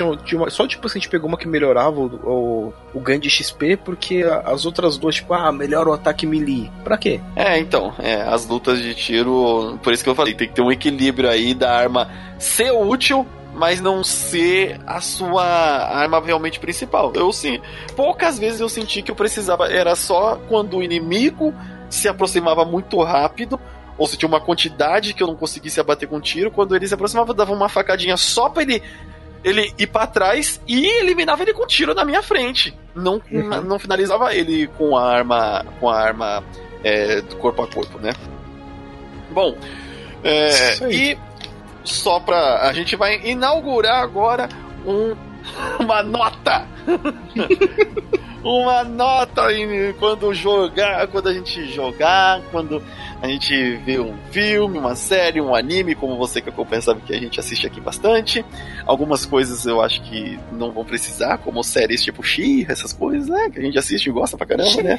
só 0.49 0.67
tipo 0.67 0.87
assim, 0.87 0.99
a 0.99 1.01
gente 1.01 1.11
pegou 1.11 1.29
uma 1.29 1.37
que 1.37 1.47
melhorava 1.47 2.01
o, 2.01 2.07
o, 2.07 2.75
o 2.95 3.01
ganho 3.01 3.21
de 3.21 3.29
XP, 3.29 3.77
porque 3.77 4.25
as 4.45 4.65
outras 4.65 4.97
duas, 4.97 5.17
tipo, 5.17 5.35
ah, 5.35 5.53
melhora 5.53 5.91
o 5.91 5.93
ataque 5.93 6.27
melee. 6.27 6.71
Pra 6.83 6.97
quê? 6.97 7.21
É, 7.37 7.59
então, 7.59 7.93
é, 7.99 8.23
as 8.23 8.47
lutas 8.47 8.81
de 8.81 8.95
tiro, 8.95 9.79
por 9.83 9.93
isso 9.93 10.03
que 10.03 10.09
eu 10.09 10.15
falei, 10.15 10.35
tem 10.35 10.49
que 10.49 10.55
ter 10.55 10.63
um 10.63 10.73
equilíbrio 10.73 11.29
aí 11.29 11.53
da 11.53 11.71
arma 11.71 12.11
ser 12.39 12.71
útil, 12.73 13.27
mas 13.61 13.79
não 13.79 14.03
ser 14.03 14.81
a 14.87 15.03
sua 15.03 15.45
arma 15.45 16.19
realmente 16.25 16.59
principal. 16.59 17.13
Eu 17.15 17.31
sim, 17.31 17.61
poucas 17.95 18.39
vezes 18.39 18.59
eu 18.59 18.71
senti 18.71 19.03
que 19.03 19.11
eu 19.11 19.15
precisava, 19.15 19.71
era 19.71 19.95
só 19.95 20.41
quando 20.49 20.79
o 20.79 20.83
inimigo 20.83 21.55
se 21.91 22.09
aproximava 22.09 22.65
muito 22.65 23.03
rápido, 23.03 23.61
ou 23.99 24.07
se 24.07 24.17
tinha 24.17 24.27
uma 24.29 24.41
quantidade 24.41 25.13
que 25.13 25.23
eu 25.23 25.27
não 25.27 25.37
conseguisse 25.37 25.79
abater 25.79 26.09
com 26.09 26.19
tiro, 26.23 26.51
quando 26.51 26.75
ele 26.75 26.89
se 26.89 26.95
aproximava, 26.95 27.33
eu 27.33 27.35
dava 27.35 27.53
uma 27.53 27.69
facadinha 27.69 28.17
só 28.17 28.49
pra 28.49 28.63
ele 28.63 28.83
ele 29.45 29.73
ir 29.79 29.87
pra 29.87 30.07
trás 30.07 30.61
e 30.67 30.87
eliminava 31.01 31.43
ele 31.43 31.53
com 31.55 31.67
tiro 31.67 31.95
na 31.95 32.05
minha 32.05 32.23
frente. 32.23 32.75
Não, 32.95 33.21
Uhum. 33.31 33.61
não 33.63 33.79
finalizava 33.79 34.35
ele 34.35 34.67
com 34.79 34.97
a 34.97 35.05
arma 35.07 35.67
com 35.79 35.89
a 35.89 35.99
arma 35.99 36.43
é, 36.83 37.21
do 37.21 37.37
corpo 37.37 37.63
a 37.63 37.67
corpo, 37.67 37.99
né? 37.99 38.13
Bom, 39.31 39.55
é, 40.25 40.73
Isso 40.73 40.85
aí. 40.85 41.13
e 41.13 41.19
só 41.85 42.21
pra. 42.21 42.69
A 42.69 42.73
gente 42.73 42.97
vai 42.97 43.21
inaugurar 43.25 44.03
agora 44.03 44.49
um, 44.87 45.15
uma 45.83 46.03
nota! 46.03 46.67
uma 48.43 48.83
nota 48.85 49.53
em- 49.53 49.93
quando 49.95 50.33
jogar, 50.33 51.07
quando 51.09 51.29
a 51.29 51.35
gente 51.35 51.67
jogar, 51.67 52.41
quando 52.51 52.83
a 53.21 53.29
gente 53.29 53.77
vê 53.85 53.99
um 54.01 54.17
filme, 54.31 54.79
uma 54.79 54.95
série, 54.95 55.41
um 55.43 55.55
anime, 55.55 55.95
como 55.95 56.17
você 56.17 56.41
que 56.41 56.49
acompanha 56.49 56.81
sabe 56.81 57.03
que 57.03 57.15
a 57.15 57.21
gente 57.21 57.39
assiste 57.39 57.67
aqui 57.67 57.81
bastante. 57.81 58.43
Algumas 58.87 59.27
coisas 59.27 59.67
eu 59.67 59.83
acho 59.83 60.01
que 60.03 60.39
não 60.53 60.73
vão 60.73 60.85
precisar, 60.87 61.37
como 61.39 61.63
séries 61.63 62.03
tipo 62.03 62.23
She, 62.23 62.65
essas 62.69 62.95
coisas, 62.95 63.29
né? 63.29 63.51
Que 63.51 63.59
a 63.59 63.63
gente 63.63 63.79
assiste 63.79 64.07
e 64.07 64.13
gosta 64.13 64.39
pra 64.39 64.47
caramba, 64.47 64.83
né? 64.83 64.99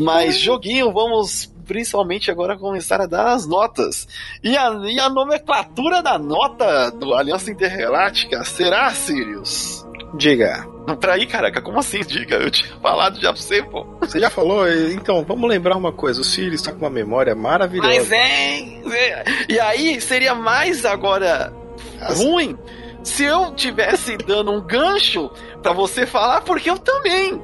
Mas 0.00 0.38
joguinho, 0.40 0.92
vamos 0.92 1.54
principalmente 1.66 2.30
agora 2.30 2.56
começar 2.56 3.00
a 3.00 3.06
dar 3.06 3.28
as 3.32 3.46
notas. 3.46 4.06
E 4.42 4.56
a, 4.56 4.70
e 4.84 4.98
a 4.98 5.08
nomenclatura 5.08 6.02
da 6.02 6.18
nota 6.18 6.90
do 6.90 7.14
Aliança 7.14 7.50
Intergaláctica 7.50 8.44
será, 8.44 8.90
Sirius? 8.90 9.86
Diga. 10.14 10.66
Peraí, 11.00 11.26
caraca, 11.26 11.60
como 11.60 11.80
assim, 11.80 12.00
diga? 12.00 12.36
Eu 12.36 12.50
tinha 12.50 12.74
falado 12.80 13.20
já 13.20 13.32
pra 13.32 13.42
você, 13.42 13.62
pô. 13.62 13.84
Você 14.00 14.20
já 14.20 14.30
falou? 14.30 14.66
Então, 14.70 15.24
vamos 15.24 15.48
lembrar 15.50 15.76
uma 15.76 15.92
coisa: 15.92 16.20
o 16.20 16.24
Sirius 16.24 16.62
tá 16.62 16.70
com 16.72 16.78
uma 16.78 16.90
memória 16.90 17.34
maravilhosa. 17.34 17.88
Mas 17.88 18.12
é, 18.12 18.58
é. 18.60 19.24
E 19.48 19.58
aí 19.58 20.00
seria 20.00 20.34
mais 20.34 20.84
agora 20.84 21.52
As- 22.00 22.22
ruim 22.22 22.56
se 23.02 23.22
eu 23.22 23.52
tivesse 23.54 24.16
dando 24.16 24.50
um 24.52 24.60
gancho 24.60 25.30
pra 25.66 25.72
você 25.74 26.06
falar, 26.06 26.40
porque 26.42 26.70
eu 26.70 26.78
também. 26.78 27.40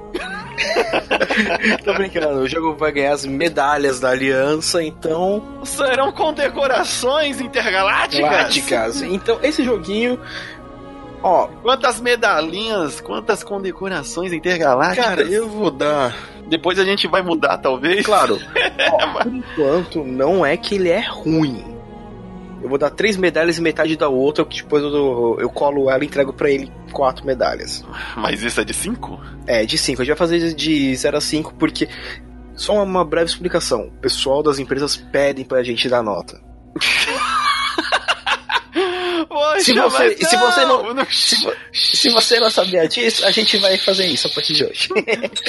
Tô 1.84 1.94
brincando, 1.94 2.40
o 2.40 2.48
jogo 2.48 2.74
vai 2.76 2.92
ganhar 2.92 3.12
as 3.12 3.24
medalhas 3.26 3.98
da 4.00 4.10
aliança, 4.10 4.82
então. 4.82 5.42
Serão 5.64 6.12
condecorações 6.12 7.40
intergalácticas? 7.40 8.30
Galácticas. 8.30 9.02
Então, 9.02 9.38
esse 9.42 9.64
joguinho. 9.64 10.18
Ó, 11.22 11.46
Quantas 11.62 12.00
medalhinhas, 12.00 13.00
quantas 13.00 13.44
condecorações 13.44 14.32
intergalácticas? 14.32 15.04
cara, 15.04 15.22
eu 15.22 15.48
vou 15.48 15.70
dar. 15.70 16.14
Depois 16.48 16.78
a 16.78 16.84
gente 16.84 17.06
vai 17.06 17.22
mudar, 17.22 17.58
talvez. 17.58 18.04
Claro, 18.04 18.38
ó, 18.90 19.22
por 19.22 19.26
enquanto, 19.32 20.04
não 20.04 20.44
é 20.44 20.56
que 20.56 20.74
ele 20.74 20.90
é 20.90 21.00
ruim. 21.00 21.64
Eu 22.62 22.68
vou 22.68 22.78
dar 22.78 22.90
três 22.90 23.16
medalhas 23.16 23.58
e 23.58 23.60
metade 23.60 23.96
da 23.96 24.08
outra, 24.08 24.44
que 24.44 24.62
depois 24.62 24.82
eu, 24.84 25.36
eu 25.40 25.50
colo 25.50 25.90
ela 25.90 26.02
e 26.02 26.06
entrego 26.06 26.32
pra 26.32 26.48
ele 26.50 26.70
quatro 26.92 27.26
medalhas. 27.26 27.84
Mas 28.16 28.42
isso 28.42 28.60
é 28.60 28.64
de 28.64 28.72
cinco? 28.72 29.20
É, 29.46 29.64
de 29.66 29.76
cinco. 29.76 30.00
A 30.00 30.04
gente 30.04 30.12
vai 30.16 30.18
fazer 30.28 30.54
de 30.54 30.94
0 30.94 31.16
a 31.16 31.20
5 31.20 31.54
porque. 31.54 31.88
Só 32.54 32.74
uma 32.82 33.04
breve 33.04 33.30
explicação. 33.30 33.86
O 33.88 34.00
pessoal 34.00 34.42
das 34.42 34.58
empresas 34.58 34.96
pedem 34.96 35.44
pra 35.44 35.62
gente 35.62 35.88
dar 35.88 36.02
nota. 36.02 36.40
Poxa, 39.28 39.60
Se 39.60 39.72
você- 39.72 40.16
mas 40.18 40.28
se 40.28 40.36
você 40.36 40.64
não- 40.64 40.94
não- 40.94 41.06
Se, 41.10 41.36
se 41.72 42.10
você 42.10 42.40
não 42.40 42.50
sabia 42.50 42.86
disso, 42.88 43.24
a 43.24 43.30
gente 43.30 43.56
vai 43.58 43.76
fazer 43.78 44.06
isso 44.06 44.26
a 44.26 44.30
partir 44.30 44.54
de 44.54 44.64
hoje. 44.64 44.88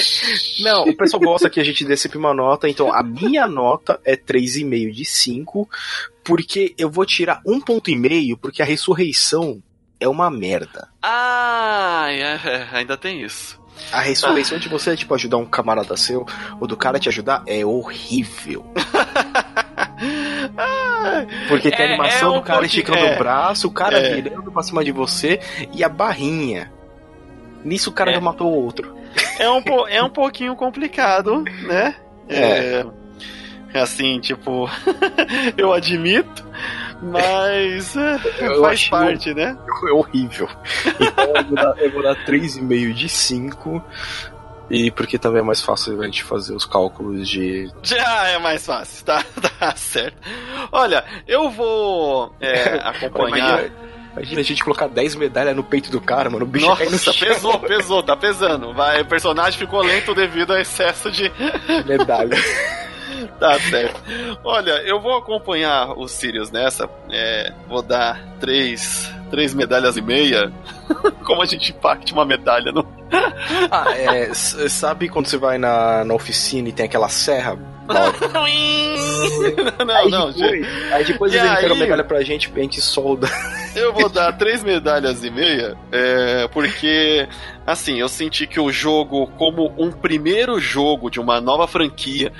Não, 0.62 0.84
o 0.84 0.96
pessoal 0.96 1.20
gosta 1.20 1.50
que 1.50 1.60
a 1.60 1.64
gente 1.64 1.84
dê 1.84 1.96
sempre 1.96 2.16
uma 2.18 2.32
nota, 2.34 2.68
então 2.68 2.92
a 2.92 3.02
minha 3.02 3.46
nota 3.46 4.00
é 4.04 4.16
3,5 4.16 4.90
de 4.92 5.04
5, 5.04 5.68
porque 6.24 6.74
eu 6.78 6.90
vou 6.90 7.04
tirar 7.04 7.40
um 7.46 7.60
ponto 7.60 7.90
e 7.90 7.96
meio, 7.96 8.36
porque 8.36 8.62
a 8.62 8.64
ressurreição 8.64 9.62
é 10.00 10.08
uma 10.08 10.30
merda. 10.30 10.88
Ah, 11.02 12.06
é, 12.10 12.66
ainda 12.72 12.96
tem 12.96 13.22
isso. 13.22 13.62
A 13.92 14.00
ressurreição 14.00 14.58
de 14.58 14.68
você, 14.68 14.96
tipo, 14.96 15.14
ajudar 15.14 15.36
um 15.36 15.44
camarada 15.44 15.96
seu, 15.96 16.24
ou 16.60 16.66
do 16.66 16.76
cara 16.76 16.98
te 16.98 17.08
ajudar, 17.08 17.42
é 17.46 17.64
horrível. 17.64 18.64
Ah, 20.56 21.26
Porque 21.48 21.70
tem 21.70 21.84
a 21.86 21.88
É- 21.88 21.92
animação 21.94 22.34
é 22.34 22.36
um 22.36 22.40
do 22.40 22.46
cara 22.46 22.66
esticando 22.66 22.98
é. 22.98 23.14
o 23.14 23.18
braço, 23.18 23.66
o 23.68 23.70
cara 23.72 23.98
É. 23.98 24.14
virando 24.14 24.50
pra 24.52 24.62
cima 24.62 24.84
de 24.84 24.92
você, 24.92 25.40
e 25.72 25.82
a 25.84 25.88
barrinha. 25.88 26.72
Nisso 27.64 27.90
o 27.90 27.92
cara 27.92 28.10
É. 28.10 28.14
já 28.14 28.20
matou 28.20 28.52
o 28.52 28.64
outro. 28.64 28.96
é, 29.38 29.48
um, 29.50 29.62
é 29.88 30.02
um 30.02 30.10
pouquinho 30.10 30.54
complicado, 30.56 31.42
né? 31.66 31.96
É. 32.28 32.84
é 33.74 33.80
assim, 33.80 34.18
tipo, 34.20 34.70
eu 35.58 35.72
admito, 35.72 36.44
mas 37.02 37.96
é, 37.96 38.14
Eu 38.38 38.60
faz 38.62 38.80
acho- 38.80 38.90
parte, 38.90 39.34
né? 39.34 39.56
É 39.88 39.92
horrível. 39.92 40.48
Então 41.00 41.24
eu 41.34 41.44
vou 41.44 41.54
dar, 41.54 41.78
eu 41.78 41.90
vou 41.92 42.02
dar 42.02 42.14
3,5 42.24 42.92
de 42.94 43.08
5. 43.08 43.84
E 44.70 44.90
porque 44.90 45.18
também 45.18 45.40
é 45.40 45.44
mais 45.44 45.60
fácil 45.60 46.00
a 46.00 46.06
gente 46.06 46.24
fazer 46.24 46.54
os 46.54 46.64
cálculos 46.64 47.28
de. 47.28 47.70
Já 47.82 48.28
é 48.28 48.38
mais 48.38 48.64
fácil, 48.64 49.04
tá, 49.04 49.22
tá 49.60 49.76
certo. 49.76 50.16
Olha, 50.72 51.04
eu 51.28 51.50
vou 51.50 52.34
é, 52.40 52.76
acompanhar. 52.82 53.58
Imagina, 53.60 53.70
imagina 54.14 54.40
a 54.40 54.44
gente 54.44 54.64
colocar 54.64 54.88
10 54.88 55.16
medalhas 55.16 55.54
no 55.54 55.62
peito 55.62 55.90
do 55.90 56.00
cara, 56.00 56.30
mano. 56.30 56.46
O 56.46 56.48
bicho 56.48 56.64
no 56.66 56.70
Nossa, 56.70 57.12
chão. 57.12 57.28
pesou, 57.28 57.58
pesou, 57.60 58.02
tá 58.02 58.16
pesando. 58.16 58.72
Vai, 58.72 59.02
o 59.02 59.06
personagem 59.06 59.58
ficou 59.58 59.82
lento 59.82 60.14
devido 60.14 60.52
ao 60.54 60.58
excesso 60.58 61.10
de. 61.10 61.30
medalha. 61.86 62.38
Tá 63.38 63.58
certo. 63.60 64.00
Olha, 64.42 64.82
eu 64.84 65.00
vou 65.00 65.16
acompanhar 65.16 65.98
o 65.98 66.06
Sirius 66.08 66.50
nessa. 66.50 66.88
é, 67.10 67.52
vou 67.68 67.82
dar 67.82 68.20
três, 68.40 69.10
três 69.30 69.54
medalhas 69.54 69.96
e 69.96 70.02
meia. 70.02 70.52
Como 71.24 71.42
a 71.42 71.46
gente 71.46 71.72
parte 71.72 72.12
uma 72.12 72.24
medalha 72.24 72.72
no. 72.72 72.86
Ah, 73.70 73.92
é. 73.96 74.32
Sabe 74.34 75.08
quando 75.08 75.26
você 75.26 75.36
vai 75.36 75.58
na, 75.58 76.04
na 76.04 76.14
oficina 76.14 76.68
e 76.68 76.72
tem 76.72 76.86
aquela 76.86 77.08
serra? 77.08 77.58
não, 79.86 79.94
aí 79.94 80.10
não, 80.10 80.32
gente. 80.32 80.42
depois, 80.42 80.92
aí 80.92 81.04
depois 81.04 81.34
eles 81.34 81.50
entregam 81.50 81.72
aí? 81.74 81.82
medalha 81.82 82.04
pra 82.04 82.22
gente 82.22 82.50
a 82.54 82.60
gente 82.60 82.80
solda. 82.80 83.28
Eu 83.74 83.92
vou 83.92 84.08
dar 84.08 84.32
três 84.32 84.62
medalhas 84.64 85.22
e 85.22 85.30
meia, 85.30 85.76
é, 85.92 86.48
porque, 86.48 87.28
assim, 87.66 88.00
eu 88.00 88.08
senti 88.08 88.46
que 88.46 88.58
o 88.58 88.72
jogo, 88.72 89.26
como 89.36 89.74
um 89.76 89.90
primeiro 89.90 90.58
jogo 90.58 91.10
de 91.10 91.20
uma 91.20 91.40
nova 91.40 91.66
franquia, 91.66 92.32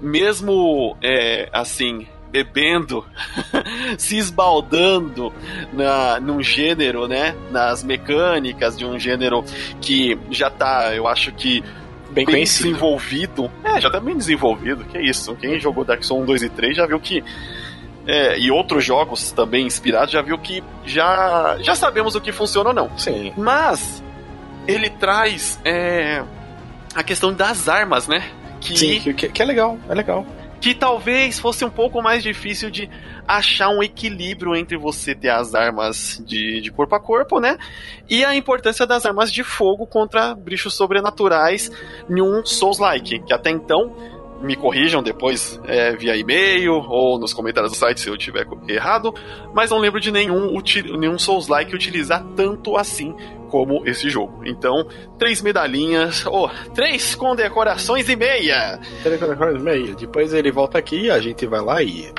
mesmo, 0.00 0.96
é, 1.02 1.48
assim, 1.52 2.06
bebendo, 2.30 3.04
se 3.96 4.16
esbaldando 4.16 5.32
na, 5.72 6.20
num 6.20 6.42
gênero, 6.42 7.08
né, 7.08 7.34
nas 7.50 7.82
mecânicas 7.82 8.76
de 8.76 8.84
um 8.84 8.98
gênero 8.98 9.44
que 9.80 10.18
já 10.30 10.50
tá, 10.50 10.94
eu 10.94 11.06
acho 11.06 11.32
que, 11.32 11.62
Bem 12.10 12.24
bem 12.24 12.44
desenvolvido. 12.44 13.50
É, 13.62 13.80
já 13.80 13.90
tá 13.90 14.00
bem 14.00 14.16
desenvolvido, 14.16 14.84
que 14.84 14.96
é 14.96 15.02
isso. 15.02 15.36
Quem 15.36 15.60
jogou 15.60 15.84
Dark 15.84 16.02
Souls 16.02 16.22
1, 16.22 16.26
2 16.26 16.42
e 16.42 16.48
3 16.48 16.76
já 16.76 16.86
viu 16.86 16.98
que. 16.98 17.22
é, 18.06 18.38
e 18.38 18.50
outros 18.50 18.84
jogos 18.84 19.30
também 19.30 19.66
inspirados 19.66 20.10
já 20.10 20.22
viu 20.22 20.38
que 20.38 20.62
já, 20.84 21.58
já 21.60 21.74
sabemos 21.74 22.14
o 22.14 22.20
que 22.20 22.32
funciona 22.32 22.70
ou 22.70 22.74
não. 22.74 22.98
Sim. 22.98 23.32
Mas 23.36 24.02
ele 24.66 24.88
traz 24.88 25.60
é, 25.64 26.22
a 26.94 27.02
questão 27.02 27.32
das 27.32 27.68
armas, 27.68 28.08
né? 28.08 28.24
Que, 28.60 28.76
Sim, 28.78 29.00
que, 29.14 29.28
que- 29.28 29.42
é 29.42 29.44
legal, 29.44 29.78
é 29.88 29.94
legal. 29.94 30.26
que 30.60 30.74
talvez 30.74 31.38
fosse 31.38 31.64
um 31.64 31.70
pouco 31.70 32.02
mais 32.02 32.22
difícil 32.22 32.70
de 32.70 32.90
achar 33.26 33.68
um 33.68 33.82
equilíbrio 33.82 34.56
entre 34.56 34.76
você 34.76 35.14
ter 35.14 35.28
as 35.28 35.54
armas 35.54 36.20
de, 36.26 36.60
de 36.60 36.70
corpo 36.72 36.94
a 36.96 37.00
corpo, 37.00 37.38
né? 37.38 37.56
E 38.08 38.24
a 38.24 38.34
importância 38.34 38.84
das 38.86 39.06
armas 39.06 39.30
de 39.32 39.44
fogo 39.44 39.86
contra 39.86 40.34
bichos 40.34 40.74
sobrenaturais 40.74 41.70
em 42.10 42.20
um 42.20 42.44
Souls-like, 42.44 43.20
que 43.20 43.32
até 43.32 43.50
então. 43.50 43.94
Me 44.40 44.54
corrijam 44.54 45.02
depois 45.02 45.60
é, 45.64 45.96
via 45.96 46.16
e-mail 46.16 46.74
ou 46.74 47.18
nos 47.18 47.32
comentários 47.32 47.72
do 47.72 47.76
site 47.76 48.00
se 48.00 48.08
eu 48.08 48.16
tiver 48.16 48.46
errado, 48.68 49.12
mas 49.52 49.70
não 49.70 49.78
lembro 49.78 50.00
de 50.00 50.12
nenhum, 50.12 50.56
nenhum 50.96 51.18
Souls-like 51.18 51.74
utilizar 51.74 52.24
tanto 52.36 52.76
assim 52.76 53.14
como 53.48 53.82
esse 53.86 54.08
jogo. 54.08 54.42
Então, 54.44 54.86
três 55.18 55.42
medalhinhas, 55.42 56.24
ou 56.26 56.48
três 56.74 57.14
condecorações 57.14 58.08
e 58.08 58.14
meia 58.14 58.78
Meio. 59.60 59.96
Depois 59.96 60.32
ele 60.32 60.52
volta 60.52 60.78
aqui 60.78 61.06
e 61.06 61.10
a 61.10 61.18
gente 61.18 61.44
vai 61.46 61.60
lá 61.60 61.82
e. 61.82 62.12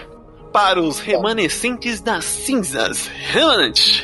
para 0.51 0.81
os 0.81 0.99
remanescentes 0.99 2.01
das 2.01 2.25
cinzas. 2.25 3.07
Remanent 3.07 4.03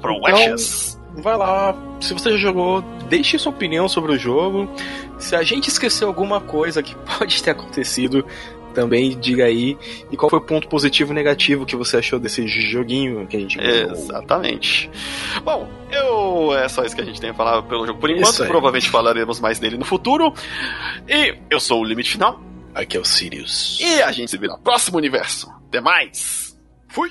from 0.00 0.18
Então- 0.28 0.54
Ashes. 0.54 0.97
Vai 1.20 1.36
lá, 1.36 1.76
se 2.00 2.14
você 2.14 2.30
já 2.32 2.36
jogou, 2.36 2.80
deixe 3.08 3.38
sua 3.38 3.50
opinião 3.50 3.88
sobre 3.88 4.12
o 4.12 4.18
jogo. 4.18 4.70
Se 5.18 5.34
a 5.34 5.42
gente 5.42 5.68
esqueceu 5.68 6.08
alguma 6.08 6.40
coisa 6.40 6.82
que 6.82 6.94
pode 7.18 7.42
ter 7.42 7.50
acontecido, 7.50 8.24
também 8.72 9.18
diga 9.18 9.44
aí. 9.44 9.76
E 10.10 10.16
qual 10.16 10.30
foi 10.30 10.38
o 10.38 10.42
ponto 10.42 10.68
positivo 10.68 11.12
e 11.12 11.14
negativo 11.14 11.66
que 11.66 11.74
você 11.74 11.96
achou 11.96 12.18
desse 12.18 12.46
joguinho 12.46 13.26
que 13.26 13.36
a 13.36 13.40
gente 13.40 13.58
ganhou? 13.58 13.90
Exatamente. 13.90 14.90
Bom, 15.42 15.68
eu 15.90 16.56
é 16.56 16.68
só 16.68 16.84
isso 16.84 16.94
que 16.94 17.02
a 17.02 17.04
gente 17.04 17.20
tem 17.20 17.30
a 17.30 17.34
falar 17.34 17.62
pelo 17.62 17.86
jogo 17.86 17.98
por 17.98 18.10
enquanto. 18.10 18.46
Provavelmente 18.46 18.88
falaremos 18.88 19.40
mais 19.40 19.58
dele 19.58 19.76
no 19.76 19.84
futuro. 19.84 20.32
E 21.08 21.36
eu 21.50 21.58
sou 21.58 21.80
o 21.80 21.84
Limite 21.84 22.12
Final. 22.12 22.40
Aqui 22.74 22.96
é 22.96 23.00
o 23.00 23.04
Sirius. 23.04 23.80
E 23.80 24.02
a 24.02 24.12
gente 24.12 24.30
se 24.30 24.38
vê 24.38 24.46
no 24.46 24.58
próximo 24.58 24.98
universo. 24.98 25.50
Até 25.66 25.80
mais. 25.80 26.56
Fui. 26.86 27.10